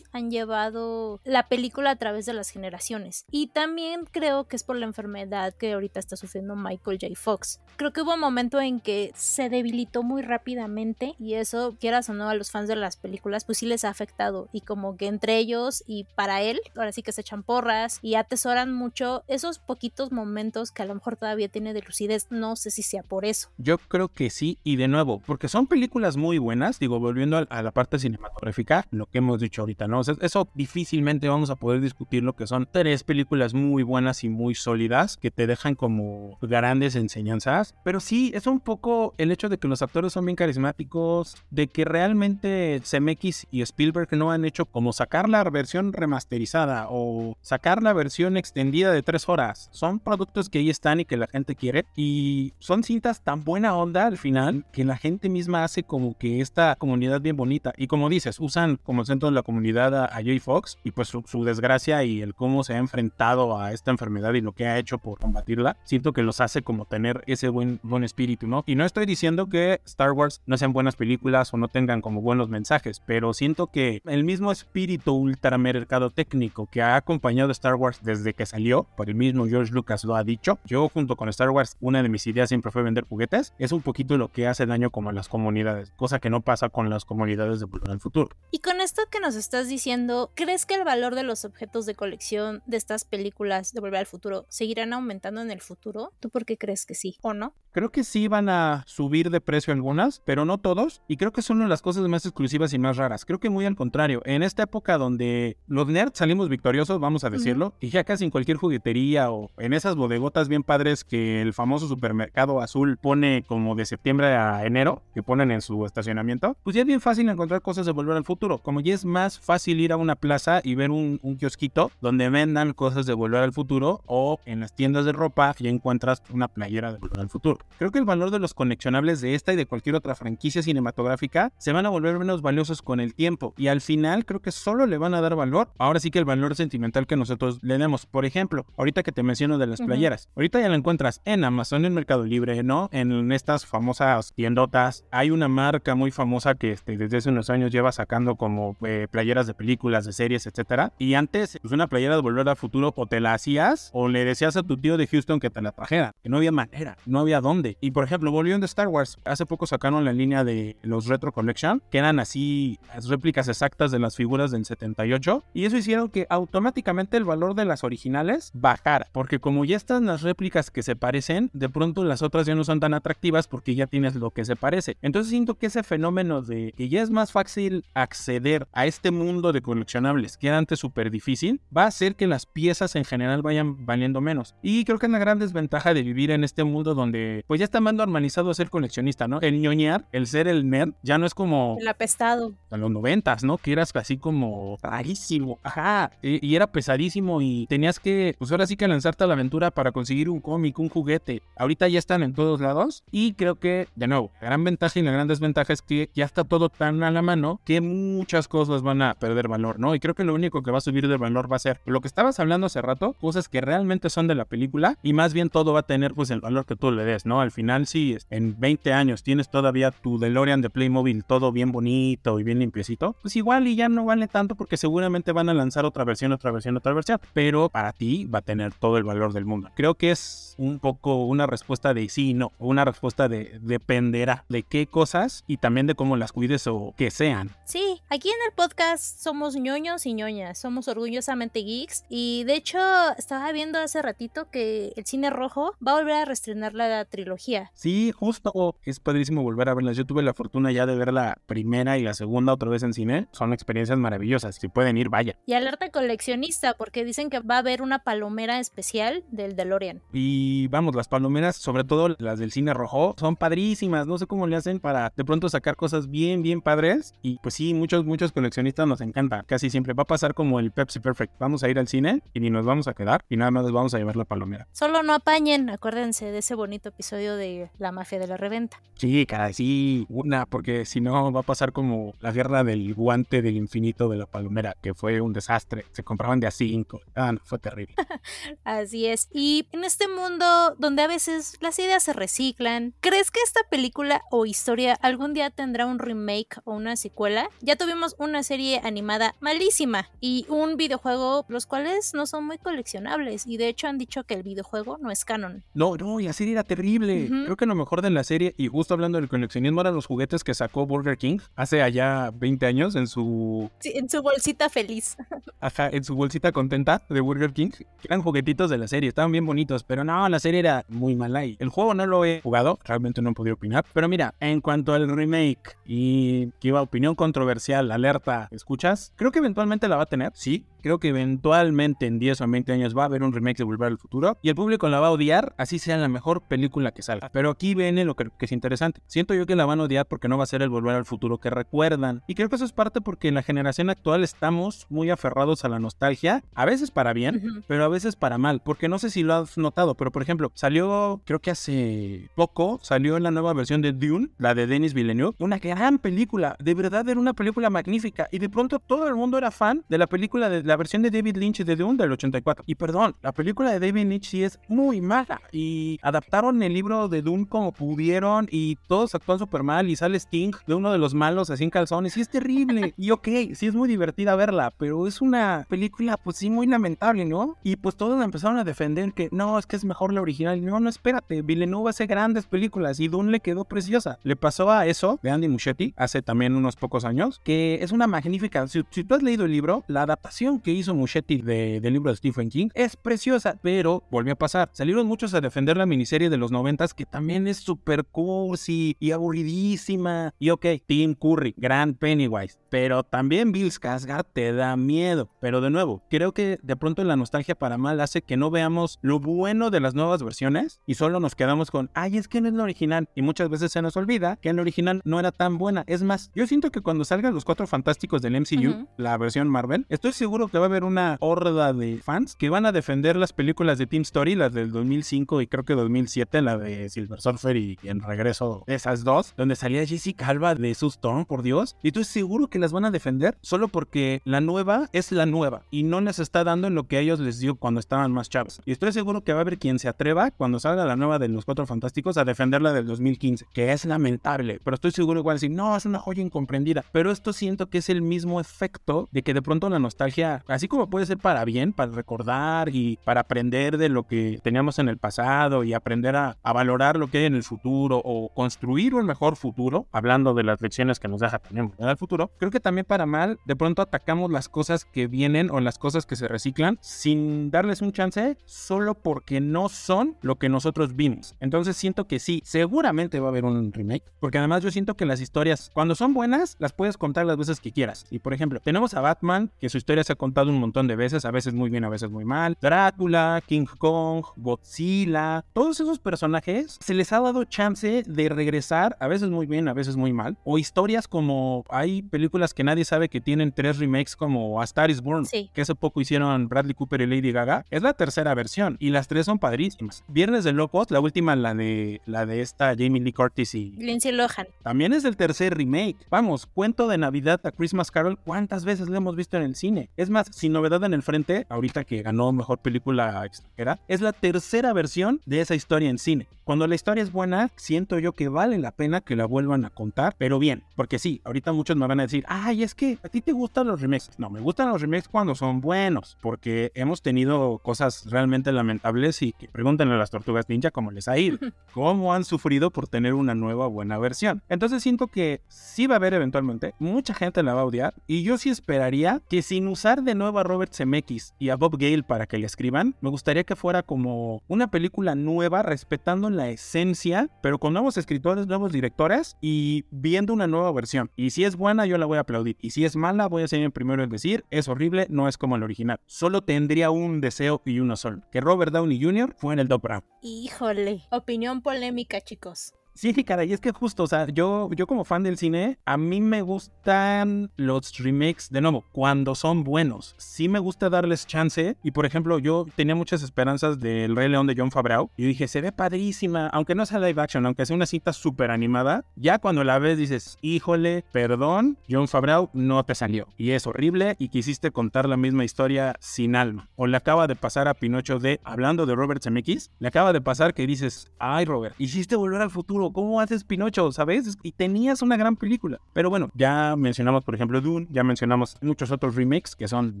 han 0.12 0.30
llevado 0.30 1.20
la 1.24 1.48
película 1.48 1.90
a 1.90 1.96
través 1.96 2.26
de 2.26 2.32
las 2.32 2.50
generaciones. 2.50 3.24
Y 3.30 3.48
también 3.48 4.06
creo 4.10 4.44
que 4.44 4.56
es 4.56 4.64
por 4.64 4.76
la 4.76 4.86
enfermedad 4.86 5.54
que 5.54 5.72
ahorita 5.72 6.00
está 6.00 6.16
sufriendo 6.16 6.56
Michael 6.56 6.98
J. 7.00 7.14
Fox. 7.14 7.60
Creo 7.76 7.92
que 7.92 8.02
hubo 8.02 8.14
un 8.14 8.20
momento 8.20 8.60
en 8.60 8.80
que 8.80 9.12
se 9.14 9.48
debilitó 9.48 10.02
muy 10.02 10.22
rápidamente 10.22 11.14
y 11.18 11.34
eso, 11.34 11.76
quieras 11.78 12.08
o 12.08 12.14
no, 12.14 12.28
a 12.28 12.34
los 12.34 12.50
fans 12.50 12.68
de 12.68 12.76
las 12.76 12.96
películas, 12.96 13.44
pues 13.44 13.58
sí 13.58 13.66
les 13.66 13.84
ha 13.84 13.88
afectado. 13.88 14.48
Y 14.52 14.62
como 14.62 14.96
que 14.96 15.06
entre 15.06 15.38
ellos 15.38 15.84
y 15.86 16.06
para 16.14 16.42
él, 16.42 16.60
ahora 16.76 16.92
sí 16.92 17.02
que 17.02 17.12
se 17.12 17.20
echan 17.20 17.42
porras 17.42 17.98
y 18.02 18.14
atesoran 18.14 18.72
mucho 18.72 19.24
esos 19.28 19.58
poquitos 19.58 20.12
momentos 20.12 20.70
que 20.70 20.82
a 20.82 20.86
lo 20.86 20.94
mejor 20.94 21.16
todavía 21.16 21.48
tiene 21.48 21.72
de 21.72 21.82
lucidez. 21.82 22.26
No 22.30 22.56
sé 22.56 22.70
si 22.70 22.82
sea 22.82 23.02
por 23.02 23.24
eso. 23.24 23.50
Yo 23.58 23.78
creo 23.78 24.08
que 24.08 24.30
sí, 24.30 24.58
y 24.64 24.76
de 24.76 24.88
nuevo, 24.88 25.20
porque 25.26 25.48
son 25.48 25.66
películas 25.66 26.16
muy 26.16 26.38
buenas, 26.38 26.78
digo, 26.78 27.00
volviendo 27.00 27.46
a, 27.48 27.62
la 27.62 27.70
parte 27.70 27.98
cinematográfica, 27.98 28.86
lo 28.90 29.06
que 29.06 29.18
hemos 29.18 29.37
dicho 29.40 29.62
ahorita, 29.62 29.86
¿no? 29.86 30.00
eso 30.00 30.48
difícilmente 30.54 31.28
vamos 31.28 31.50
a 31.50 31.56
poder 31.56 31.80
discutir 31.80 32.22
lo 32.22 32.34
que 32.34 32.46
son 32.46 32.68
tres 32.70 33.04
películas 33.04 33.54
muy 33.54 33.82
buenas 33.82 34.24
y 34.24 34.28
muy 34.28 34.54
sólidas 34.54 35.16
que 35.16 35.30
te 35.30 35.46
dejan 35.46 35.74
como 35.74 36.38
grandes 36.40 36.96
enseñanzas, 36.96 37.74
pero 37.84 38.00
sí, 38.00 38.32
es 38.34 38.46
un 38.46 38.60
poco 38.60 39.14
el 39.18 39.32
hecho 39.32 39.48
de 39.48 39.58
que 39.58 39.68
los 39.68 39.82
actores 39.82 40.12
son 40.12 40.24
bien 40.24 40.36
carismáticos, 40.36 41.36
de 41.50 41.68
que 41.68 41.84
realmente 41.84 42.80
CMX 42.88 43.46
y 43.50 43.62
Spielberg 43.62 44.08
no 44.16 44.30
han 44.30 44.44
hecho 44.44 44.66
como 44.66 44.92
sacar 44.92 45.28
la 45.28 45.42
versión 45.44 45.92
remasterizada 45.92 46.86
o 46.90 47.36
sacar 47.40 47.82
la 47.82 47.92
versión 47.92 48.36
extendida 48.36 48.92
de 48.92 49.02
tres 49.02 49.28
horas. 49.28 49.68
Son 49.72 49.98
productos 50.00 50.48
que 50.48 50.58
ahí 50.58 50.70
están 50.70 51.00
y 51.00 51.04
que 51.04 51.16
la 51.16 51.26
gente 51.26 51.54
quiere 51.54 51.84
y 51.96 52.52
son 52.58 52.84
cintas 52.84 53.22
tan 53.22 53.44
buena 53.44 53.76
onda 53.76 54.06
al 54.06 54.18
final 54.18 54.64
que 54.72 54.84
la 54.84 54.96
gente 54.96 55.28
misma 55.28 55.64
hace 55.64 55.82
como 55.82 56.16
que 56.16 56.40
esta 56.40 56.76
comunidad 56.76 57.20
bien 57.20 57.36
bonita. 57.36 57.72
Y 57.76 57.86
como 57.86 58.08
dices, 58.08 58.40
usan 58.40 58.78
como 58.82 59.04
centro 59.04 59.27
la 59.30 59.42
comunidad 59.42 59.94
a, 59.94 60.08
Jay 60.18 60.40
Fox 60.40 60.78
y 60.84 60.90
pues 60.90 61.08
su, 61.08 61.44
desgracia 61.44 62.02
y 62.04 62.22
el 62.22 62.34
cómo 62.34 62.64
se 62.64 62.74
ha 62.74 62.78
enfrentado 62.78 63.58
a 63.58 63.72
esta 63.72 63.90
enfermedad 63.90 64.34
y 64.34 64.40
lo 64.40 64.52
que 64.52 64.66
ha 64.66 64.78
hecho 64.78 64.98
por 64.98 65.18
combatirla, 65.18 65.76
siento 65.84 66.12
que 66.12 66.22
los 66.22 66.40
hace 66.40 66.62
como 66.62 66.84
tener 66.84 67.22
ese 67.26 67.48
buen, 67.48 67.80
buen 67.82 68.04
espíritu, 68.04 68.46
¿no? 68.46 68.64
Y 68.66 68.74
no 68.74 68.84
estoy 68.84 69.06
diciendo 69.06 69.48
que 69.48 69.80
Star 69.84 70.12
Wars 70.12 70.42
no 70.46 70.56
sean 70.56 70.72
buenas 70.72 70.96
películas 70.96 71.52
o 71.54 71.56
no 71.56 71.68
tengan 71.68 72.00
como 72.00 72.20
buenos 72.20 72.48
mensajes, 72.48 73.00
pero 73.06 73.32
siento 73.32 73.68
que 73.68 74.02
el 74.04 74.24
mismo 74.24 74.52
espíritu 74.52 75.14
ultramercado 75.14 76.10
técnico 76.10 76.68
que 76.70 76.82
ha 76.82 76.96
acompañado 76.96 77.50
a 77.50 77.52
Star 77.52 77.74
Wars 77.74 78.00
desde 78.02 78.34
que 78.34 78.46
salió, 78.46 78.86
por 78.96 79.08
el 79.08 79.14
mismo 79.14 79.46
George 79.46 79.72
Lucas 79.72 80.04
lo 80.04 80.16
ha 80.16 80.24
dicho, 80.24 80.58
yo 80.64 80.88
junto 80.88 81.16
con 81.16 81.28
Star 81.28 81.50
Wars, 81.50 81.76
una 81.80 82.02
de 82.02 82.08
mis 82.08 82.26
ideas 82.26 82.48
siempre 82.48 82.70
fue 82.70 82.82
vender 82.82 83.04
juguetes, 83.04 83.54
es 83.58 83.72
un 83.72 83.82
poquito 83.82 84.16
lo 84.18 84.28
que 84.28 84.46
hace 84.46 84.66
daño 84.66 84.90
como 84.90 85.10
a 85.10 85.12
las 85.12 85.28
comunidades, 85.28 85.92
cosa 85.96 86.18
que 86.18 86.30
no 86.30 86.40
pasa 86.40 86.68
con 86.68 86.90
las 86.90 87.04
comunidades 87.04 87.60
de 87.60 87.66
Volver 87.66 87.90
al 87.90 88.00
Futuro. 88.00 88.30
Y 88.50 88.58
con 88.58 88.80
esto 88.80 89.02
que 89.10 89.17
nos 89.20 89.34
estás 89.34 89.68
diciendo, 89.68 90.32
¿crees 90.34 90.66
que 90.66 90.74
el 90.74 90.84
valor 90.84 91.14
de 91.14 91.22
los 91.22 91.44
objetos 91.44 91.86
de 91.86 91.94
colección 91.94 92.62
de 92.66 92.76
estas 92.76 93.04
películas 93.04 93.72
de 93.72 93.80
Volver 93.80 94.00
al 94.00 94.06
Futuro 94.06 94.46
seguirán 94.48 94.92
aumentando 94.92 95.40
en 95.40 95.50
el 95.50 95.60
futuro? 95.60 96.12
¿Tú 96.20 96.30
por 96.30 96.44
qué 96.44 96.56
crees 96.56 96.86
que 96.86 96.94
sí 96.94 97.16
o 97.22 97.34
no? 97.34 97.54
Creo 97.72 97.90
que 97.90 98.02
sí 98.02 98.28
van 98.28 98.48
a 98.48 98.82
subir 98.86 99.30
de 99.30 99.40
precio 99.40 99.72
algunas, 99.72 100.20
pero 100.24 100.44
no 100.44 100.58
todos. 100.58 101.02
Y 101.06 101.16
creo 101.16 101.32
que 101.32 101.42
son 101.42 101.58
una 101.58 101.66
de 101.66 101.70
las 101.70 101.82
cosas 101.82 102.08
más 102.08 102.24
exclusivas 102.24 102.72
y 102.72 102.78
más 102.78 102.96
raras. 102.96 103.24
Creo 103.24 103.38
que 103.38 103.50
muy 103.50 103.66
al 103.66 103.76
contrario. 103.76 104.22
En 104.24 104.42
esta 104.42 104.64
época 104.64 104.98
donde 104.98 105.56
los 105.66 105.86
nerds 105.86 106.18
salimos 106.18 106.48
victoriosos, 106.48 106.98
vamos 106.98 107.24
a 107.24 107.30
decirlo, 107.30 107.74
y 107.80 107.90
ya 107.90 108.04
casi 108.04 108.24
en 108.24 108.30
cualquier 108.30 108.56
juguetería 108.56 109.30
o 109.30 109.50
en 109.58 109.74
esas 109.74 109.94
bodegotas 109.96 110.48
bien 110.48 110.62
padres 110.62 111.04
que 111.04 111.40
el 111.42 111.52
famoso 111.52 111.86
supermercado 111.88 112.60
azul 112.60 112.96
pone 112.96 113.44
como 113.46 113.74
de 113.74 113.86
septiembre 113.86 114.28
a 114.28 114.64
enero, 114.64 115.02
que 115.14 115.22
ponen 115.22 115.50
en 115.50 115.60
su 115.60 115.84
estacionamiento, 115.84 116.56
pues 116.62 116.74
ya 116.74 116.82
es 116.82 116.86
bien 116.86 117.00
fácil 117.00 117.28
encontrar 117.28 117.62
cosas 117.62 117.86
de 117.86 117.92
volver 117.92 118.16
al 118.16 118.24
futuro. 118.24 118.58
Como 118.58 118.80
ya 118.80 118.94
es 118.94 119.04
más 119.08 119.40
fácil 119.40 119.80
ir 119.80 119.92
a 119.92 119.96
una 119.96 120.14
plaza 120.14 120.60
y 120.62 120.74
ver 120.76 120.90
un, 120.90 121.18
un 121.22 121.36
kiosquito 121.36 121.90
donde 122.00 122.30
vendan 122.30 122.72
cosas 122.72 123.06
de 123.06 123.14
volver 123.14 123.42
al 123.42 123.52
futuro 123.52 124.02
o 124.06 124.38
en 124.46 124.60
las 124.60 124.74
tiendas 124.74 125.04
de 125.04 125.12
ropa 125.12 125.54
ya 125.58 125.70
encuentras 125.70 126.22
una 126.30 126.48
playera 126.48 126.92
de 126.92 126.98
volver 126.98 127.20
al 127.20 127.28
futuro. 127.28 127.58
Creo 127.78 127.90
que 127.90 127.98
el 127.98 128.04
valor 128.04 128.30
de 128.30 128.38
los 128.38 128.54
conexionables 128.54 129.20
de 129.20 129.34
esta 129.34 129.52
y 129.52 129.56
de 129.56 129.66
cualquier 129.66 129.96
otra 129.96 130.14
franquicia 130.14 130.62
cinematográfica 130.62 131.52
se 131.58 131.72
van 131.72 131.86
a 131.86 131.90
volver 131.90 132.18
menos 132.18 132.42
valiosos 132.42 132.82
con 132.82 133.00
el 133.00 133.14
tiempo 133.14 133.54
y 133.56 133.68
al 133.68 133.80
final 133.80 134.24
creo 134.24 134.40
que 134.40 134.52
solo 134.52 134.86
le 134.86 134.98
van 134.98 135.14
a 135.14 135.20
dar 135.20 135.34
valor, 135.34 135.70
ahora 135.78 136.00
sí 136.00 136.10
que 136.10 136.18
el 136.18 136.24
valor 136.24 136.54
sentimental 136.54 137.06
que 137.06 137.16
nosotros 137.16 137.58
le 137.62 137.78
demos. 137.78 138.06
Por 138.06 138.24
ejemplo, 138.24 138.66
ahorita 138.76 139.02
que 139.02 139.12
te 139.12 139.22
menciono 139.22 139.58
de 139.58 139.66
las 139.66 139.80
playeras, 139.80 140.28
ahorita 140.36 140.60
ya 140.60 140.68
la 140.68 140.76
encuentras 140.76 141.20
en 141.24 141.44
Amazon, 141.44 141.84
en 141.84 141.94
Mercado 141.94 142.24
Libre, 142.24 142.62
¿no? 142.62 142.88
En 142.92 143.32
estas 143.32 143.66
famosas 143.66 144.32
tiendotas. 144.34 145.04
Hay 145.10 145.30
una 145.30 145.48
marca 145.48 145.94
muy 145.94 146.10
famosa 146.10 146.54
que 146.54 146.72
este, 146.72 146.96
desde 146.96 147.18
hace 147.18 147.30
unos 147.30 147.50
años 147.50 147.72
lleva 147.72 147.92
sacando 147.92 148.36
como 148.36 148.76
eh, 148.84 148.97
playeras 149.06 149.46
de 149.46 149.54
películas, 149.54 150.04
de 150.04 150.12
series, 150.12 150.46
etcétera. 150.46 150.92
Y 150.98 151.14
antes, 151.14 151.58
pues 151.62 151.72
una 151.72 151.86
playera 151.86 152.16
de 152.16 152.22
Volver 152.22 152.48
al 152.48 152.56
Futuro 152.56 152.92
o 152.96 153.06
te 153.06 153.20
la 153.20 153.34
hacías 153.34 153.90
o 153.92 154.08
le 154.08 154.24
decías 154.24 154.56
a 154.56 154.64
tu 154.64 154.76
tío 154.78 154.96
de 154.96 155.06
Houston 155.06 155.38
que 155.38 155.50
te 155.50 155.62
la 155.62 155.72
trajera, 155.72 156.14
que 156.22 156.28
no 156.28 156.38
había 156.38 156.50
manera, 156.50 156.96
no 157.06 157.20
había 157.20 157.40
dónde 157.40 157.68
y 157.80 157.90
por 157.90 158.04
ejemplo, 158.04 158.30
volviendo 158.30 158.64
a 158.64 158.66
Star 158.66 158.88
Wars, 158.88 159.18
hace 159.24 159.44
poco 159.44 159.66
sacaron 159.66 160.04
la 160.04 160.12
línea 160.12 160.44
de 160.44 160.76
los 160.82 161.06
Retro 161.06 161.32
Collection, 161.32 161.82
que 161.90 161.98
eran 161.98 162.20
así 162.20 162.78
las 162.94 163.08
réplicas 163.08 163.48
exactas 163.48 163.90
de 163.90 163.98
las 163.98 164.16
figuras 164.16 164.50
del 164.50 164.64
78, 164.64 165.44
y 165.54 165.64
eso 165.64 165.76
hicieron 165.76 166.08
que 166.08 166.26
automáticamente 166.30 167.16
el 167.16 167.24
valor 167.24 167.54
de 167.54 167.64
las 167.64 167.84
originales 167.84 168.50
bajara, 168.54 169.08
porque 169.12 169.38
como 169.38 169.64
ya 169.64 169.76
están 169.76 170.06
las 170.06 170.22
réplicas 170.22 170.70
que 170.70 170.82
se 170.82 170.96
parecen, 170.96 171.50
de 171.52 171.68
pronto 171.68 172.04
las 172.04 172.22
otras 172.22 172.46
ya 172.46 172.54
no 172.54 172.64
son 172.64 172.80
tan 172.80 172.94
atractivas 172.94 173.48
porque 173.48 173.74
ya 173.74 173.86
tienes 173.86 174.14
lo 174.14 174.30
que 174.30 174.44
se 174.44 174.56
parece. 174.56 174.96
Entonces 175.02 175.30
siento 175.30 175.56
que 175.56 175.66
ese 175.66 175.82
fenómeno 175.82 176.42
de 176.42 176.72
que 176.76 176.88
ya 176.88 177.02
es 177.02 177.10
más 177.10 177.32
fácil 177.32 177.84
acceder 177.94 178.66
a 178.72 178.86
este 178.88 179.10
mundo 179.10 179.52
de 179.52 179.62
coleccionables 179.62 180.36
que 180.36 180.48
era 180.48 180.58
antes 180.58 180.78
súper 180.78 181.10
difícil, 181.10 181.60
va 181.74 181.84
a 181.84 181.88
hacer 181.88 182.16
que 182.16 182.26
las 182.26 182.46
piezas 182.46 182.96
en 182.96 183.04
general 183.04 183.42
vayan 183.42 183.86
valiendo 183.86 184.20
menos. 184.20 184.54
Y 184.62 184.84
creo 184.84 184.98
que 184.98 185.06
es 185.06 185.12
la 185.12 185.18
gran 185.18 185.38
desventaja 185.38 185.94
de 185.94 186.02
vivir 186.02 186.30
en 186.30 186.44
este 186.44 186.64
mundo 186.64 186.94
donde 186.94 187.44
pues 187.46 187.58
ya 187.58 187.64
está 187.64 187.80
más 187.80 187.94
normalizado 187.94 188.52
ser 188.54 188.70
coleccionista, 188.70 189.28
¿no? 189.28 189.40
El 189.40 189.60
ñoñar, 189.60 190.06
el 190.12 190.26
ser 190.26 190.48
el 190.48 190.68
nerd, 190.68 190.92
ya 191.02 191.18
no 191.18 191.26
es 191.26 191.34
como... 191.34 191.76
El 191.80 191.88
apestado. 191.88 192.54
En 192.70 192.80
los 192.80 192.90
noventas, 192.90 193.44
¿no? 193.44 193.58
Que 193.58 193.72
eras 193.72 193.94
así 193.94 194.16
como 194.16 194.78
rarísimo, 194.82 195.58
ajá, 195.62 196.10
y, 196.22 196.54
era 196.54 196.66
pesadísimo 196.72 197.40
y 197.42 197.66
tenías 197.68 198.00
que, 198.00 198.34
pues 198.38 198.50
ahora 198.50 198.66
sí 198.66 198.76
que 198.76 198.88
lanzarte 198.88 199.24
a 199.24 199.26
la 199.26 199.34
aventura 199.34 199.70
para 199.70 199.92
conseguir 199.92 200.28
un 200.28 200.40
cómic, 200.40 200.78
un 200.78 200.88
juguete. 200.88 201.42
Ahorita 201.56 201.88
ya 201.88 201.98
están 201.98 202.22
en 202.22 202.34
todos 202.34 202.60
lados 202.60 203.04
y 203.10 203.34
creo 203.34 203.56
que, 203.56 203.88
de 203.96 204.08
nuevo, 204.08 204.30
la 204.40 204.48
gran 204.48 204.64
ventaja 204.64 204.98
y 204.98 205.02
la 205.02 205.12
gran 205.12 205.28
desventaja 205.28 205.72
es 205.72 205.82
que 205.82 206.10
ya 206.14 206.24
está 206.24 206.44
todo 206.44 206.68
tan 206.68 207.02
a 207.02 207.10
la 207.10 207.22
mano 207.22 207.60
que 207.64 207.80
muchas 207.80 208.48
cosas 208.48 208.67
van 208.82 209.02
a 209.02 209.14
perder 209.14 209.48
valor, 209.48 209.78
¿no? 209.78 209.94
Y 209.94 210.00
creo 210.00 210.14
que 210.14 210.24
lo 210.24 210.34
único 210.34 210.62
que 210.62 210.70
va 210.70 210.78
a 210.78 210.82
subir 210.82 211.08
de 211.08 211.16
valor 211.16 211.50
va 211.50 211.56
a 211.56 211.60
ser 211.60 211.80
lo 211.84 212.00
que 212.00 212.08
estabas 212.08 212.38
hablando 212.40 212.66
hace 212.66 212.82
rato, 212.82 213.14
cosas 213.14 213.48
que 213.48 213.60
realmente 213.60 214.10
son 214.10 214.26
de 214.26 214.34
la 214.34 214.44
película 214.44 214.96
y 215.02 215.12
más 215.12 215.32
bien 215.32 215.50
todo 215.50 215.72
va 215.72 215.80
a 215.80 215.82
tener 215.84 216.14
pues 216.14 216.30
el 216.30 216.40
valor 216.40 216.66
que 216.66 216.76
tú 216.76 216.90
le 216.90 217.04
des, 217.04 217.26
¿no? 217.26 217.40
Al 217.40 217.50
final, 217.50 217.86
si 217.86 218.16
en 218.30 218.58
20 218.58 218.92
años 218.92 219.22
tienes 219.22 219.50
todavía 219.50 219.90
tu 219.90 220.18
DeLorean 220.18 220.62
de 220.62 220.70
Playmobil 220.70 221.24
todo 221.24 221.52
bien 221.52 221.72
bonito 221.72 222.38
y 222.38 222.44
bien 222.44 222.58
limpiecito, 222.58 223.16
pues 223.22 223.36
igual 223.36 223.66
y 223.66 223.76
ya 223.76 223.88
no 223.88 224.04
vale 224.04 224.28
tanto 224.28 224.54
porque 224.54 224.76
seguramente 224.76 225.32
van 225.32 225.48
a 225.48 225.54
lanzar 225.54 225.84
otra 225.84 226.04
versión, 226.04 226.32
otra 226.32 226.50
versión, 226.50 226.76
otra 226.76 226.92
versión. 226.92 227.20
Pero 227.32 227.68
para 227.68 227.92
ti 227.92 228.26
va 228.26 228.40
a 228.40 228.42
tener 228.42 228.72
todo 228.74 228.98
el 228.98 229.04
valor 229.04 229.32
del 229.32 229.44
mundo. 229.44 229.70
Creo 229.74 229.94
que 229.94 230.10
es 230.10 230.54
un 230.58 230.78
poco 230.78 231.24
una 231.24 231.46
respuesta 231.46 231.94
de 231.94 232.08
sí 232.08 232.30
y 232.30 232.34
no, 232.34 232.52
una 232.58 232.84
respuesta 232.84 233.28
de 233.28 233.58
dependerá 233.62 234.44
de 234.48 234.62
qué 234.62 234.86
cosas 234.86 235.44
y 235.46 235.58
también 235.58 235.86
de 235.86 235.94
cómo 235.94 236.16
las 236.16 236.32
cuides 236.32 236.66
o 236.66 236.94
que 236.96 237.10
sean. 237.10 237.50
Sí, 237.64 238.00
aquí 238.08 238.28
en 238.28 238.36
el 238.46 238.52
podcast 238.58 239.22
somos 239.22 239.54
ñoños 239.54 240.04
y 240.04 240.14
ñoñas, 240.14 240.58
somos 240.58 240.88
orgullosamente 240.88 241.60
geeks 241.60 242.04
y 242.08 242.42
de 242.44 242.56
hecho 242.56 242.78
estaba 243.16 243.52
viendo 243.52 243.78
hace 243.78 244.02
ratito 244.02 244.50
que 244.50 244.92
el 244.96 245.06
cine 245.06 245.30
rojo 245.30 245.76
va 245.86 245.92
a 245.92 245.94
volver 246.00 246.14
a 246.14 246.24
reestrenar 246.24 246.74
la 246.74 247.04
trilogía 247.04 247.38
Sí, 247.74 248.12
justo. 248.12 248.76
Es 248.84 249.00
padrísimo 249.00 249.42
volver 249.42 249.68
a 249.68 249.74
verlas. 249.74 249.96
Yo 249.96 250.04
tuve 250.04 250.22
la 250.22 250.34
fortuna 250.34 250.72
ya 250.72 250.86
de 250.86 250.96
ver 250.96 251.12
la 251.12 251.38
primera 251.46 251.98
y 251.98 252.02
la 252.02 252.14
segunda 252.14 252.52
otra 252.52 252.68
vez 252.68 252.82
en 252.82 252.92
cine. 252.92 253.28
Son 253.32 253.52
experiencias 253.52 253.98
maravillosas. 253.98 254.56
Si 254.56 254.68
pueden 254.68 254.96
ir, 254.96 255.08
vaya. 255.08 255.36
Y 255.46 255.52
alerta 255.52 255.90
coleccionista, 255.90 256.74
porque 256.74 257.04
dicen 257.04 257.30
que 257.30 257.40
va 257.40 257.56
a 257.56 257.58
haber 257.58 257.82
una 257.82 258.00
palomera 258.00 258.58
especial 258.58 259.24
del 259.30 259.56
DeLorean. 259.56 260.02
Y 260.12 260.68
vamos, 260.68 260.94
las 260.94 261.08
palomeras, 261.08 261.56
sobre 261.56 261.84
todo 261.84 262.16
las 262.18 262.38
del 262.38 262.52
cine 262.52 262.74
rojo, 262.74 263.14
son 263.18 263.36
padrísimas. 263.36 264.06
No 264.06 264.18
sé 264.18 264.26
cómo 264.26 264.46
le 264.46 264.56
hacen 264.56 264.80
para 264.80 265.12
de 265.16 265.24
pronto 265.24 265.48
sacar 265.48 265.76
cosas 265.76 266.10
bien, 266.10 266.42
bien 266.42 266.60
padres. 266.60 267.14
Y 267.22 267.38
pues 267.42 267.54
sí, 267.54 267.74
muchos, 267.74 268.04
muchos 268.04 268.32
coleccionistas 268.48 268.86
nos 268.86 269.02
encanta. 269.02 269.42
Casi 269.46 269.68
siempre 269.68 269.92
va 269.92 270.04
a 270.04 270.06
pasar 270.06 270.32
como 270.32 270.58
el 270.58 270.70
Pepsi 270.72 271.00
Perfect. 271.00 271.34
Vamos 271.38 271.62
a 271.62 271.68
ir 271.68 271.78
al 271.78 271.86
cine 271.86 272.22
y 272.32 272.40
ni 272.40 272.48
nos 272.48 272.64
vamos 272.64 272.88
a 272.88 272.94
quedar 272.94 273.22
y 273.28 273.36
nada 273.36 273.50
más 273.50 273.62
les 273.64 273.72
vamos 273.72 273.92
a 273.92 273.98
llevar 273.98 274.16
la 274.16 274.24
palomera. 274.24 274.66
Solo 274.72 275.02
no 275.02 275.12
apañen, 275.12 275.68
acuérdense 275.68 276.32
de 276.32 276.38
ese 276.38 276.54
bonito 276.54 276.88
episodio 276.88 277.36
de 277.36 277.70
la 277.78 277.92
mafia 277.92 278.18
de 278.18 278.26
la 278.26 278.38
reventa. 278.38 278.80
Sí, 278.94 279.26
cara, 279.26 279.52
sí, 279.52 280.06
una, 280.08 280.46
porque 280.46 280.86
si 280.86 281.02
no 281.02 281.30
va 281.30 281.40
a 281.40 281.42
pasar 281.42 281.72
como 281.72 282.14
la 282.20 282.32
guerra 282.32 282.64
del 282.64 282.94
guante 282.94 283.42
del 283.42 283.56
infinito 283.56 284.08
de 284.08 284.16
la 284.16 284.24
palomera, 284.24 284.74
que 284.80 284.94
fue 284.94 285.20
un 285.20 285.34
desastre. 285.34 285.84
Se 285.92 286.02
compraban 286.02 286.40
de 286.40 286.46
a 286.46 286.50
cinco. 286.50 287.02
Ah, 287.14 287.32
no, 287.32 287.40
fue 287.44 287.58
terrible. 287.58 287.94
Así 288.64 289.06
es. 289.06 289.28
Y 289.30 289.68
en 289.72 289.84
este 289.84 290.08
mundo 290.08 290.74
donde 290.78 291.02
a 291.02 291.06
veces 291.06 291.58
las 291.60 291.78
ideas 291.78 292.02
se 292.02 292.14
reciclan, 292.14 292.94
¿crees 293.00 293.30
que 293.30 293.40
esta 293.44 293.60
película 293.70 294.22
o 294.30 294.46
historia 294.46 294.94
algún 295.02 295.34
día 295.34 295.50
tendrá 295.50 295.84
un 295.84 295.98
remake 295.98 296.60
o 296.64 296.72
una 296.72 296.96
secuela? 296.96 297.50
Ya 297.60 297.76
tuvimos 297.76 298.16
una 298.18 298.37
serie 298.42 298.80
animada 298.84 299.34
malísima 299.40 300.08
y 300.20 300.46
un 300.48 300.76
videojuego, 300.76 301.44
los 301.48 301.66
cuales 301.66 302.12
no 302.14 302.26
son 302.26 302.46
muy 302.46 302.58
coleccionables. 302.58 303.46
Y 303.46 303.56
de 303.56 303.68
hecho 303.68 303.86
han 303.86 303.98
dicho 303.98 304.24
que 304.24 304.34
el 304.34 304.42
videojuego 304.42 304.98
no 304.98 305.10
es 305.10 305.24
canon. 305.24 305.64
No, 305.74 305.96
no, 305.96 306.20
y 306.20 306.24
la 306.24 306.32
serie 306.32 306.52
era 306.52 306.64
terrible. 306.64 307.28
Creo 307.28 307.56
que 307.56 307.66
lo 307.66 307.74
mejor 307.74 308.02
de 308.02 308.10
la 308.10 308.24
serie, 308.24 308.54
y 308.56 308.68
justo 308.68 308.94
hablando 308.94 309.18
del 309.18 309.28
coleccionismo, 309.28 309.80
eran 309.80 309.94
los 309.94 310.06
juguetes 310.06 310.44
que 310.44 310.54
sacó 310.54 310.86
Burger 310.86 311.16
King 311.16 311.38
hace 311.56 311.82
allá 311.82 312.30
20 312.34 312.66
años 312.66 312.96
en 312.96 313.06
su... 313.06 313.70
Sí, 313.78 313.92
en 313.94 314.08
su 314.08 314.22
bolsita 314.22 314.68
feliz. 314.68 315.16
Ajá, 315.60 315.88
en 315.90 316.04
su 316.04 316.14
bolsita 316.14 316.52
contenta 316.52 317.02
de 317.08 317.20
Burger 317.20 317.52
King. 317.52 317.70
Eran 318.04 318.22
juguetitos 318.22 318.70
de 318.70 318.78
la 318.78 318.88
serie, 318.88 319.08
estaban 319.08 319.32
bien 319.32 319.46
bonitos, 319.46 319.84
pero 319.84 320.04
no, 320.04 320.28
la 320.28 320.38
serie 320.38 320.60
era 320.60 320.84
muy 320.88 321.14
mala 321.14 321.44
y 321.44 321.56
el 321.58 321.68
juego 321.68 321.94
no 321.94 322.06
lo 322.06 322.24
he 322.24 322.40
jugado, 322.42 322.78
realmente 322.84 323.22
no 323.22 323.30
he 323.30 323.34
podido 323.34 323.54
opinar. 323.54 323.84
Pero 323.92 324.08
mira, 324.08 324.34
en 324.40 324.60
cuanto 324.60 324.94
al 324.94 325.08
remake 325.08 325.76
y 325.84 326.50
que 326.60 326.68
iba 326.68 326.82
opinión 326.82 327.14
controversial, 327.14 327.90
alerta, 327.90 328.27
¿escuchas? 328.50 329.12
Creo 329.16 329.32
que 329.32 329.38
eventualmente 329.38 329.88
la 329.88 329.96
va 329.96 330.02
a 330.02 330.06
tener, 330.06 330.32
sí, 330.34 330.66
Creo 330.82 330.98
que 330.98 331.08
eventualmente 331.08 332.06
en 332.06 332.18
10 332.18 332.40
o 332.40 332.48
20 332.48 332.72
años 332.72 332.96
va 332.96 333.02
a 333.02 333.06
haber 333.06 333.22
un 333.22 333.32
remake 333.32 333.58
de 333.58 333.64
Volver 333.64 333.88
al 333.88 333.98
Futuro 333.98 334.38
y 334.42 334.48
el 334.48 334.54
público 334.54 334.88
la 334.88 335.00
va 335.00 335.08
a 335.08 335.10
odiar, 335.10 335.54
así 335.58 335.78
sea 335.78 335.96
la 335.96 336.08
mejor 336.08 336.42
película 336.42 336.92
que 336.92 337.02
salga. 337.02 337.30
Pero 337.32 337.50
aquí 337.50 337.74
viene 337.74 338.04
lo 338.04 338.14
que, 338.14 338.28
es 338.40 338.52
interesante. 338.52 339.00
Siento 339.06 339.34
yo 339.34 339.46
que 339.46 339.56
la 339.56 339.66
van 339.66 339.80
a 339.80 339.84
odiar 339.84 340.06
porque 340.06 340.28
no 340.28 340.38
va 340.38 340.44
a 340.44 340.46
ser 340.46 340.62
el 340.62 340.68
Volver 340.68 340.94
al 340.94 341.04
Futuro 341.04 341.38
que 341.38 341.50
recuerdan. 341.50 342.22
Y 342.26 342.34
creo 342.34 342.48
que 342.48 342.56
eso 342.56 342.64
es 342.64 342.72
parte 342.72 343.00
porque 343.00 343.28
en 343.28 343.34
la 343.34 343.42
generación 343.42 343.90
actual 343.90 344.24
estamos 344.24 344.86
muy 344.88 345.10
aferrados 345.10 345.64
a 345.64 345.68
la 345.68 345.78
nostalgia, 345.78 346.42
a 346.54 346.64
veces 346.64 346.90
para 346.90 347.12
bien, 347.12 347.62
pero 347.66 347.84
a 347.84 347.88
veces 347.88 348.16
para 348.16 348.38
mal. 348.38 348.62
Porque 348.64 348.88
no 348.88 348.98
sé 348.98 349.10
si 349.10 349.22
lo 349.22 349.34
has 349.34 349.58
notado, 349.58 349.94
pero 349.94 350.12
por 350.12 350.22
ejemplo, 350.22 350.52
salió, 350.54 351.20
creo 351.24 351.40
que 351.40 351.50
hace 351.50 352.30
poco, 352.34 352.78
salió 352.82 353.18
la 353.18 353.30
nueva 353.30 353.52
versión 353.52 353.82
de 353.82 353.92
Dune, 353.92 354.30
la 354.38 354.54
de 354.54 354.66
Denis 354.66 354.94
Villeneuve, 354.94 355.36
una 355.38 355.58
gran 355.58 355.98
película. 355.98 356.56
De 356.58 356.74
verdad 356.74 357.08
era 357.08 357.20
una 357.20 357.34
película 357.34 357.70
magnífica. 357.70 358.28
Y 358.30 358.38
de 358.38 358.48
pronto 358.48 358.78
todo 358.78 359.08
el 359.08 359.14
mundo 359.14 359.38
era 359.38 359.50
fan 359.50 359.84
de 359.88 359.98
la 359.98 360.06
película 360.06 360.48
de 360.48 360.62
la 360.68 360.76
versión 360.76 361.02
de 361.02 361.10
David 361.10 361.36
Lynch 361.36 361.64
de 361.64 361.76
Dune 361.76 361.96
del 361.96 362.12
84. 362.12 362.64
Y 362.66 362.74
perdón, 362.74 363.16
la 363.22 363.32
película 363.32 363.72
de 363.72 363.80
David 363.80 364.06
Lynch 364.06 364.28
sí 364.28 364.44
es 364.44 364.60
muy 364.68 365.00
mala. 365.00 365.40
Y 365.50 365.98
adaptaron 366.02 366.62
el 366.62 366.74
libro 366.74 367.08
de 367.08 367.22
Dune 367.22 367.46
como 367.48 367.72
pudieron 367.72 368.46
y 368.50 368.76
todos 368.86 369.14
actúan 369.14 369.38
súper 369.38 369.62
mal. 369.62 369.88
Y 369.88 369.96
sale 369.96 370.18
Sting 370.18 370.52
de 370.66 370.74
uno 370.74 370.92
de 370.92 370.98
los 370.98 371.14
malos 371.14 371.50
así 371.50 371.64
en 371.64 371.70
calzones. 371.70 372.16
Y 372.16 372.20
es 372.20 372.28
terrible. 372.28 372.94
Y 372.96 373.10
ok, 373.10 373.28
sí 373.54 373.66
es 373.66 373.74
muy 373.74 373.88
divertida 373.88 374.36
verla, 374.36 374.72
pero 374.76 375.06
es 375.06 375.22
una 375.22 375.66
película 375.68 376.16
pues 376.18 376.36
sí 376.36 376.50
muy 376.50 376.66
lamentable, 376.66 377.24
¿no? 377.24 377.56
Y 377.62 377.76
pues 377.76 377.96
todos 377.96 378.22
empezaron 378.22 378.58
a 378.58 378.64
defender 378.64 379.12
que 379.14 379.28
no, 379.32 379.58
es 379.58 379.66
que 379.66 379.76
es 379.76 379.84
mejor 379.84 380.12
la 380.12 380.20
original. 380.20 380.62
No, 380.62 380.80
no, 380.80 380.90
espérate. 380.90 381.40
Villeneuve 381.42 381.90
hace 381.90 382.06
grandes 382.06 382.46
películas 382.46 383.00
y 383.00 383.08
Dune 383.08 383.32
le 383.32 383.40
quedó 383.40 383.64
preciosa. 383.64 384.18
Le 384.22 384.36
pasó 384.36 384.70
a 384.70 384.86
eso 384.86 385.18
de 385.22 385.30
Andy 385.30 385.48
Muschietti 385.48 385.94
hace 385.96 386.20
también 386.20 386.54
unos 386.54 386.76
pocos 386.76 387.06
años, 387.06 387.40
que 387.42 387.78
es 387.80 387.90
una 387.92 388.06
magnífica. 388.06 388.66
Si, 388.68 388.82
si 388.90 389.04
tú 389.04 389.14
has 389.14 389.22
leído 389.22 389.46
el 389.46 389.52
libro, 389.52 389.84
la 389.86 390.02
adaptación 390.02 390.57
que 390.60 390.72
hizo 390.72 390.94
Muschetti 390.94 391.38
de, 391.38 391.80
del 391.80 391.92
libro 391.92 392.10
de 392.10 392.16
Stephen 392.16 392.48
King 392.48 392.68
es 392.74 392.96
preciosa, 392.96 393.58
pero 393.62 394.04
volvió 394.10 394.32
a 394.32 394.36
pasar. 394.36 394.70
Salieron 394.72 395.06
muchos 395.06 395.34
a 395.34 395.40
defender 395.40 395.76
la 395.76 395.86
miniserie 395.86 396.30
de 396.30 396.36
los 396.36 396.50
noventas 396.50 396.94
que 396.94 397.06
también 397.06 397.46
es 397.46 397.58
súper 397.58 398.04
cursi 398.04 398.96
y 398.98 399.12
aburridísima. 399.12 400.34
Y 400.38 400.50
ok, 400.50 400.66
Tim 400.86 401.14
Curry, 401.14 401.54
gran 401.56 401.94
Pennywise, 401.94 402.58
pero 402.70 403.02
también 403.02 403.52
Bill 403.52 403.70
Skarsgård 403.70 404.26
te 404.32 404.52
da 404.52 404.76
miedo. 404.76 405.30
Pero 405.40 405.60
de 405.60 405.70
nuevo, 405.70 406.02
creo 406.10 406.32
que 406.32 406.58
de 406.62 406.76
pronto 406.76 407.04
la 407.04 407.16
nostalgia 407.16 407.54
para 407.54 407.78
mal 407.78 408.00
hace 408.00 408.22
que 408.22 408.36
no 408.36 408.50
veamos 408.50 408.98
lo 409.02 409.20
bueno 409.20 409.70
de 409.70 409.80
las 409.80 409.94
nuevas 409.94 410.22
versiones 410.22 410.80
y 410.86 410.94
solo 410.94 411.20
nos 411.20 411.34
quedamos 411.34 411.70
con, 411.70 411.90
ay, 411.94 412.16
es 412.16 412.28
que 412.28 412.40
no 412.40 412.48
es 412.48 412.54
la 412.54 412.62
original. 412.62 413.08
Y 413.14 413.22
muchas 413.22 413.48
veces 413.48 413.72
se 413.72 413.82
nos 413.82 413.96
olvida 413.96 414.36
que 414.36 414.48
en 414.48 414.56
la 414.56 414.62
original 414.62 415.00
no 415.04 415.20
era 415.20 415.32
tan 415.32 415.58
buena. 415.58 415.84
Es 415.86 416.02
más, 416.02 416.30
yo 416.34 416.46
siento 416.46 416.70
que 416.70 416.80
cuando 416.80 417.04
salgan 417.04 417.34
los 417.34 417.44
cuatro 417.44 417.66
fantásticos 417.66 418.22
del 418.22 418.40
MCU, 418.40 418.88
la 418.96 419.16
versión 419.16 419.48
Marvel, 419.48 419.86
estoy 419.88 420.12
seguro 420.12 420.47
que 420.48 420.58
va 420.58 420.64
a 420.64 420.68
haber 420.68 420.84
una 420.84 421.16
horda 421.20 421.72
de 421.72 421.98
fans 421.98 422.34
que 422.36 422.50
van 422.50 422.66
a 422.66 422.72
defender 422.72 423.16
las 423.16 423.32
películas 423.32 423.78
de 423.78 423.86
Team 423.86 424.02
Story, 424.02 424.34
las 424.34 424.52
del 424.52 424.72
2005 424.72 425.42
y 425.42 425.46
creo 425.46 425.64
que 425.64 425.74
2007, 425.74 426.42
la 426.42 426.58
de 426.58 426.88
Silver 426.88 427.20
Surfer 427.20 427.56
y, 427.56 427.78
en 427.82 428.00
regreso 428.00 428.64
esas 428.66 429.04
dos, 429.04 429.34
donde 429.36 429.56
salía 429.56 429.86
Jessica 429.86 430.28
Alba 430.28 430.54
de 430.54 430.74
Sue 430.74 430.88
por 431.26 431.42
Dios. 431.42 431.76
Y 431.82 431.88
estoy 431.88 432.04
seguro 432.04 432.48
que 432.48 432.58
las 432.58 432.72
van 432.72 432.84
a 432.84 432.90
defender 432.90 433.36
solo 433.40 433.68
porque 433.68 434.20
la 434.24 434.40
nueva 434.40 434.88
es 434.92 435.12
la 435.12 435.26
nueva 435.26 435.62
y 435.70 435.82
no 435.82 436.00
les 436.00 436.18
está 436.18 436.44
dando 436.44 436.66
en 436.66 436.74
lo 436.74 436.86
que 436.86 436.96
a 436.96 437.00
ellos 437.00 437.20
les 437.20 437.38
dio 437.38 437.56
cuando 437.56 437.80
estaban 437.80 438.12
más 438.12 438.28
chavos. 438.28 438.60
Y 438.64 438.72
estoy 438.72 438.92
seguro 438.92 439.22
que 439.22 439.32
va 439.32 439.40
a 439.40 439.42
haber 439.42 439.58
quien 439.58 439.78
se 439.78 439.88
atreva 439.88 440.30
cuando 440.30 440.60
salga 440.60 440.84
la 440.84 440.96
nueva 440.96 441.18
de 441.18 441.28
los 441.28 441.44
Cuatro 441.44 441.66
Fantásticos 441.66 442.16
a 442.16 442.24
defenderla 442.24 442.72
del 442.72 442.86
2015, 442.86 443.46
que 443.52 443.72
es 443.72 443.84
lamentable, 443.84 444.60
pero 444.62 444.74
estoy 444.74 444.90
seguro 444.90 445.20
igual 445.20 445.36
decir, 445.36 445.50
no, 445.50 445.76
es 445.76 445.86
una 445.86 445.98
joya 445.98 446.22
incomprendida. 446.22 446.84
Pero 446.92 447.10
esto 447.10 447.32
siento 447.32 447.68
que 447.68 447.78
es 447.78 447.88
el 447.88 448.02
mismo 448.02 448.40
efecto 448.40 449.08
de 449.12 449.22
que 449.22 449.34
de 449.34 449.42
pronto 449.42 449.68
la 449.68 449.78
nostalgia, 449.78 450.37
así 450.46 450.68
como 450.68 450.88
puede 450.88 451.06
ser 451.06 451.18
para 451.18 451.44
bien, 451.44 451.72
para 451.72 451.92
recordar 451.92 452.68
y 452.68 452.98
para 453.04 453.22
aprender 453.22 453.78
de 453.78 453.88
lo 453.88 454.04
que 454.04 454.38
teníamos 454.42 454.78
en 454.78 454.88
el 454.88 454.98
pasado 454.98 455.64
y 455.64 455.74
aprender 455.74 456.16
a, 456.16 456.36
valorar 456.42 456.96
lo 456.96 457.08
que 457.08 457.18
hay 457.18 457.24
en 457.26 457.36
el 457.36 457.44
futuro 457.44 458.02
o 458.04 458.30
construir 458.34 458.94
un 458.94 459.06
mejor 459.06 459.36
futuro, 459.36 459.86
hablando 459.92 460.34
de 460.34 460.42
las 460.42 460.60
lecciones 460.60 460.98
que 460.98 461.06
nos 461.06 461.20
deja 461.20 461.38
también 461.38 461.72
en 461.78 461.88
el 461.88 461.96
futuro, 461.96 462.32
creo 462.38 462.50
que 462.50 462.58
también 462.58 462.84
para 462.84 463.06
mal, 463.06 463.38
de 463.44 463.54
pronto 463.54 463.80
atacamos 463.82 464.30
las 464.30 464.48
cosas 464.48 464.84
que 464.84 465.06
vienen 465.06 465.50
o 465.50 465.60
las 465.60 465.78
cosas 465.78 466.04
que 466.04 466.16
se 466.16 466.26
reciclan 466.26 466.78
sin 466.80 467.50
darles 467.50 467.80
un 467.80 467.92
chance 467.92 468.36
solo 468.44 468.94
porque 468.94 469.40
no 469.40 469.68
son 469.68 470.16
lo 470.20 470.36
que 470.36 470.48
nosotros 470.48 470.96
vimos. 470.96 471.36
Entonces 471.40 471.76
siento 471.76 472.06
que 472.06 472.18
sí, 472.18 472.42
seguramente 472.44 473.20
va 473.20 473.26
a 473.26 473.30
haber 473.30 473.44
un 473.44 473.72
remake, 473.72 474.04
porque 474.20 474.38
además 474.38 474.62
yo 474.62 474.70
siento 474.70 474.96
que 474.96 475.06
las 475.06 475.20
historias, 475.20 475.70
cuando 475.72 475.94
son 475.94 476.14
buenas, 476.14 476.56
las 476.58 476.72
puedes 476.72 476.96
contar 476.96 477.26
las 477.26 477.36
veces 477.36 477.60
que 477.60 477.72
quieras. 477.72 478.06
Y 478.10 478.18
por 478.18 478.34
ejemplo, 478.34 478.60
tenemos 478.60 478.94
a 478.94 479.00
Batman, 479.00 479.50
que 479.60 479.68
su 479.68 479.78
historia 479.78 480.04
se 480.04 480.12
ha 480.12 480.16
contado 480.28 480.50
un 480.50 480.60
montón 480.60 480.86
de 480.86 480.94
veces, 480.94 481.24
a 481.24 481.30
veces 481.30 481.54
muy 481.54 481.70
bien, 481.70 481.84
a 481.84 481.88
veces 481.88 482.10
muy 482.10 482.26
mal. 482.26 482.56
Drácula, 482.60 483.42
King 483.46 483.64
Kong, 483.78 484.24
Godzilla, 484.36 485.42
todos 485.54 485.80
esos 485.80 485.98
personajes 485.98 486.78
se 486.80 486.92
les 486.92 487.12
ha 487.14 487.20
dado 487.20 487.44
chance 487.44 488.02
de 488.06 488.28
regresar, 488.28 488.94
a 489.00 489.08
veces 489.08 489.30
muy 489.30 489.46
bien, 489.46 489.68
a 489.68 489.72
veces 489.72 489.96
muy 489.96 490.12
mal. 490.12 490.36
O 490.44 490.58
historias 490.58 491.08
como 491.08 491.64
hay 491.70 492.02
películas 492.02 492.52
que 492.52 492.62
nadie 492.62 492.84
sabe 492.84 493.08
que 493.08 493.22
tienen 493.22 493.52
tres 493.52 493.78
remakes 493.78 494.16
como 494.16 494.60
A 494.60 494.64
Star 494.64 494.90
is 494.90 495.00
Born, 495.00 495.24
que 495.54 495.62
hace 495.62 495.74
poco 495.74 496.02
hicieron 496.02 496.46
Bradley 496.46 496.74
Cooper 496.74 497.00
y 497.00 497.06
Lady 497.06 497.32
Gaga. 497.32 497.64
Es 497.70 497.82
la 497.82 497.94
tercera 497.94 498.34
versión 498.34 498.76
y 498.78 498.90
las 498.90 499.08
tres 499.08 499.24
son 499.24 499.38
padrísimas. 499.38 500.04
Viernes 500.08 500.44
de 500.44 500.52
Locos, 500.52 500.90
la 500.90 501.00
última, 501.00 501.36
la 501.36 501.54
de, 501.54 502.02
la 502.04 502.26
de 502.26 502.42
esta 502.42 502.74
Jamie 502.76 503.00
Lee 503.00 503.14
Curtis 503.14 503.54
y 503.54 503.70
Lindsay 503.78 504.12
Lohan. 504.12 504.48
También 504.62 504.92
es 504.92 505.06
el 505.06 505.16
tercer 505.16 505.56
remake. 505.56 505.96
Vamos, 506.10 506.44
cuento 506.44 506.86
de 506.86 506.98
Navidad 506.98 507.40
a 507.44 507.50
Christmas 507.50 507.90
Carol, 507.90 508.18
¿cuántas 508.18 508.66
veces 508.66 508.90
lo 508.90 508.96
hemos 508.96 509.16
visto 509.16 509.38
en 509.38 509.44
el 509.44 509.54
cine? 509.54 509.88
Es 509.96 510.10
más, 510.10 510.17
sin 510.24 510.52
novedad 510.52 510.82
en 510.84 510.94
el 510.94 511.02
frente, 511.02 511.46
ahorita 511.48 511.84
que 511.84 512.02
ganó 512.02 512.32
mejor 512.32 512.58
película 512.58 513.24
extranjera, 513.24 513.80
es 513.88 514.00
la 514.00 514.12
tercera 514.12 514.72
versión 514.72 515.20
de 515.26 515.40
esa 515.40 515.54
historia 515.54 515.90
en 515.90 515.98
cine. 515.98 516.28
Cuando 516.48 516.66
la 516.66 516.76
historia 516.76 517.02
es 517.02 517.12
buena, 517.12 517.50
siento 517.56 517.98
yo 517.98 518.12
que 518.12 518.28
vale 518.28 518.56
la 518.56 518.70
pena 518.70 519.02
que 519.02 519.16
la 519.16 519.26
vuelvan 519.26 519.66
a 519.66 519.70
contar, 519.70 520.14
pero 520.16 520.38
bien, 520.38 520.62
porque 520.76 520.98
sí, 520.98 521.20
ahorita 521.24 521.52
muchos 521.52 521.76
me 521.76 521.86
van 521.86 522.00
a 522.00 522.04
decir, 522.04 522.24
ay, 522.26 522.62
es 522.62 522.74
que 522.74 522.96
a 523.02 523.10
ti 523.10 523.20
te 523.20 523.32
gustan 523.32 523.66
los 523.66 523.82
remakes. 523.82 524.12
No, 524.16 524.30
me 524.30 524.40
gustan 524.40 524.70
los 524.70 524.80
remakes 524.80 525.08
cuando 525.08 525.34
son 525.34 525.60
buenos, 525.60 526.16
porque 526.22 526.72
hemos 526.74 527.02
tenido 527.02 527.58
cosas 527.58 528.06
realmente 528.10 528.50
lamentables 528.50 529.20
y 529.20 529.32
que 529.32 529.48
pregúntenle 529.48 529.94
a 529.94 529.98
las 529.98 530.10
tortugas 530.10 530.48
ninja 530.48 530.70
cómo 530.70 530.90
les 530.90 531.06
ha 531.06 531.18
ido, 531.18 531.36
cómo 531.74 532.14
han 532.14 532.24
sufrido 532.24 532.70
por 532.70 532.88
tener 532.88 533.12
una 533.12 533.34
nueva 533.34 533.66
buena 533.66 533.98
versión. 533.98 534.42
Entonces 534.48 534.82
siento 534.82 535.08
que 535.08 535.42
sí 535.48 535.86
va 535.86 535.96
a 535.96 535.98
haber 535.98 536.14
eventualmente, 536.14 536.72
mucha 536.78 537.12
gente 537.12 537.42
la 537.42 537.52
va 537.52 537.60
a 537.60 537.66
odiar 537.66 537.92
y 538.06 538.22
yo 538.22 538.38
sí 538.38 538.48
esperaría 538.48 539.20
que 539.28 539.42
sin 539.42 539.68
usar 539.68 540.02
de 540.08 540.14
nuevo 540.14 540.38
a 540.38 540.42
Robert 540.42 540.72
Zemeckis 540.74 541.34
y 541.38 541.50
a 541.50 541.56
Bob 541.56 541.76
Gale 541.78 542.02
para 542.02 542.26
que 542.26 542.38
le 542.38 542.46
escriban, 542.46 542.96
me 543.02 543.10
gustaría 543.10 543.44
que 543.44 543.56
fuera 543.56 543.82
como 543.82 544.42
una 544.48 544.70
película 544.70 545.14
nueva 545.14 545.62
respetando 545.62 546.30
la 546.30 546.48
esencia, 546.48 547.28
pero 547.42 547.58
con 547.58 547.74
nuevos 547.74 547.98
escritores, 547.98 548.46
nuevos 548.46 548.72
directores 548.72 549.36
y 549.42 549.84
viendo 549.90 550.32
una 550.32 550.46
nueva 550.46 550.72
versión. 550.72 551.10
Y 551.14 551.30
si 551.30 551.44
es 551.44 551.56
buena, 551.56 551.84
yo 551.84 551.98
la 551.98 552.06
voy 552.06 552.16
a 552.16 552.22
aplaudir. 552.22 552.56
Y 552.62 552.70
si 552.70 552.86
es 552.86 552.96
mala, 552.96 553.28
voy 553.28 553.42
a 553.42 553.48
ser 553.48 553.60
el 553.60 553.70
primero 553.70 554.02
en 554.02 554.08
decir, 554.08 554.46
es 554.50 554.66
horrible, 554.68 555.06
no 555.10 555.28
es 555.28 555.36
como 555.36 555.56
el 555.56 555.62
original. 555.62 556.00
Solo 556.06 556.40
tendría 556.40 556.90
un 556.90 557.20
deseo 557.20 557.60
y 557.66 557.80
uno 557.80 557.96
solo, 557.96 558.22
que 558.32 558.40
Robert 558.40 558.72
Downey 558.72 559.02
Jr. 559.02 559.36
fuera 559.36 559.60
el 559.60 559.68
Doc 559.68 559.82
Brown. 559.82 560.04
Híjole, 560.22 561.02
opinión 561.10 561.60
polémica, 561.60 562.22
chicos. 562.22 562.77
Sí, 562.98 563.14
cara, 563.22 563.44
y 563.44 563.52
es 563.52 563.60
que 563.60 563.70
justo, 563.70 564.02
o 564.02 564.06
sea, 564.08 564.26
yo, 564.26 564.70
yo 564.74 564.88
como 564.88 565.04
fan 565.04 565.22
del 565.22 565.38
cine, 565.38 565.78
a 565.84 565.96
mí 565.96 566.20
me 566.20 566.42
gustan 566.42 567.48
los 567.56 567.96
remakes, 567.98 568.50
de 568.50 568.60
nuevo, 568.60 568.82
cuando 568.90 569.36
son 569.36 569.62
buenos. 569.62 570.16
Sí 570.18 570.48
me 570.48 570.58
gusta 570.58 570.90
darles 570.90 571.24
chance. 571.24 571.76
Y 571.84 571.92
por 571.92 572.06
ejemplo, 572.06 572.40
yo 572.40 572.66
tenía 572.74 572.96
muchas 572.96 573.22
esperanzas 573.22 573.78
del 573.78 574.16
Rey 574.16 574.28
León 574.28 574.48
de 574.48 574.56
John 574.58 574.72
Favreau. 574.72 575.10
Y 575.16 575.26
dije, 575.26 575.46
se 575.46 575.60
ve 575.60 575.70
padrísima, 575.70 576.48
aunque 576.48 576.74
no 576.74 576.84
sea 576.86 576.98
live 576.98 577.22
action, 577.22 577.46
aunque 577.46 577.66
sea 577.66 577.76
una 577.76 577.86
cita 577.86 578.12
súper 578.12 578.50
animada. 578.50 579.04
Ya 579.14 579.38
cuando 579.38 579.62
la 579.62 579.78
ves 579.78 579.96
dices, 579.96 580.36
híjole, 580.40 581.04
perdón, 581.12 581.78
John 581.88 582.08
Favreau 582.08 582.50
no 582.52 582.84
te 582.84 582.96
salió. 582.96 583.28
Y 583.36 583.52
es 583.52 583.68
horrible 583.68 584.16
y 584.18 584.28
quisiste 584.28 584.72
contar 584.72 585.08
la 585.08 585.16
misma 585.16 585.44
historia 585.44 585.94
sin 586.00 586.34
alma. 586.34 586.68
O 586.74 586.88
le 586.88 586.96
acaba 586.96 587.28
de 587.28 587.36
pasar 587.36 587.68
a 587.68 587.74
Pinocho 587.74 588.18
de, 588.18 588.40
hablando 588.42 588.86
de 588.86 588.96
Robert 588.96 589.22
Zemeckis, 589.22 589.70
le 589.78 589.86
acaba 589.86 590.12
de 590.12 590.20
pasar 590.20 590.52
que 590.52 590.66
dices, 590.66 591.12
ay 591.20 591.44
Robert, 591.44 591.76
hiciste 591.78 592.16
volver 592.16 592.42
al 592.42 592.50
futuro, 592.50 592.87
¿cómo 592.92 593.20
haces 593.20 593.44
Pinocho? 593.44 593.92
¿Sabes? 593.92 594.36
Y 594.42 594.52
tenías 594.52 595.02
una 595.02 595.16
gran 595.16 595.36
película. 595.36 595.80
Pero 595.92 596.10
bueno, 596.10 596.30
ya 596.34 596.74
mencionamos 596.76 597.24
por 597.24 597.34
ejemplo 597.34 597.60
Dune, 597.60 597.86
ya 597.90 598.04
mencionamos 598.04 598.56
muchos 598.60 598.90
otros 598.90 599.14
remakes 599.14 599.56
que 599.56 599.68
son 599.68 600.00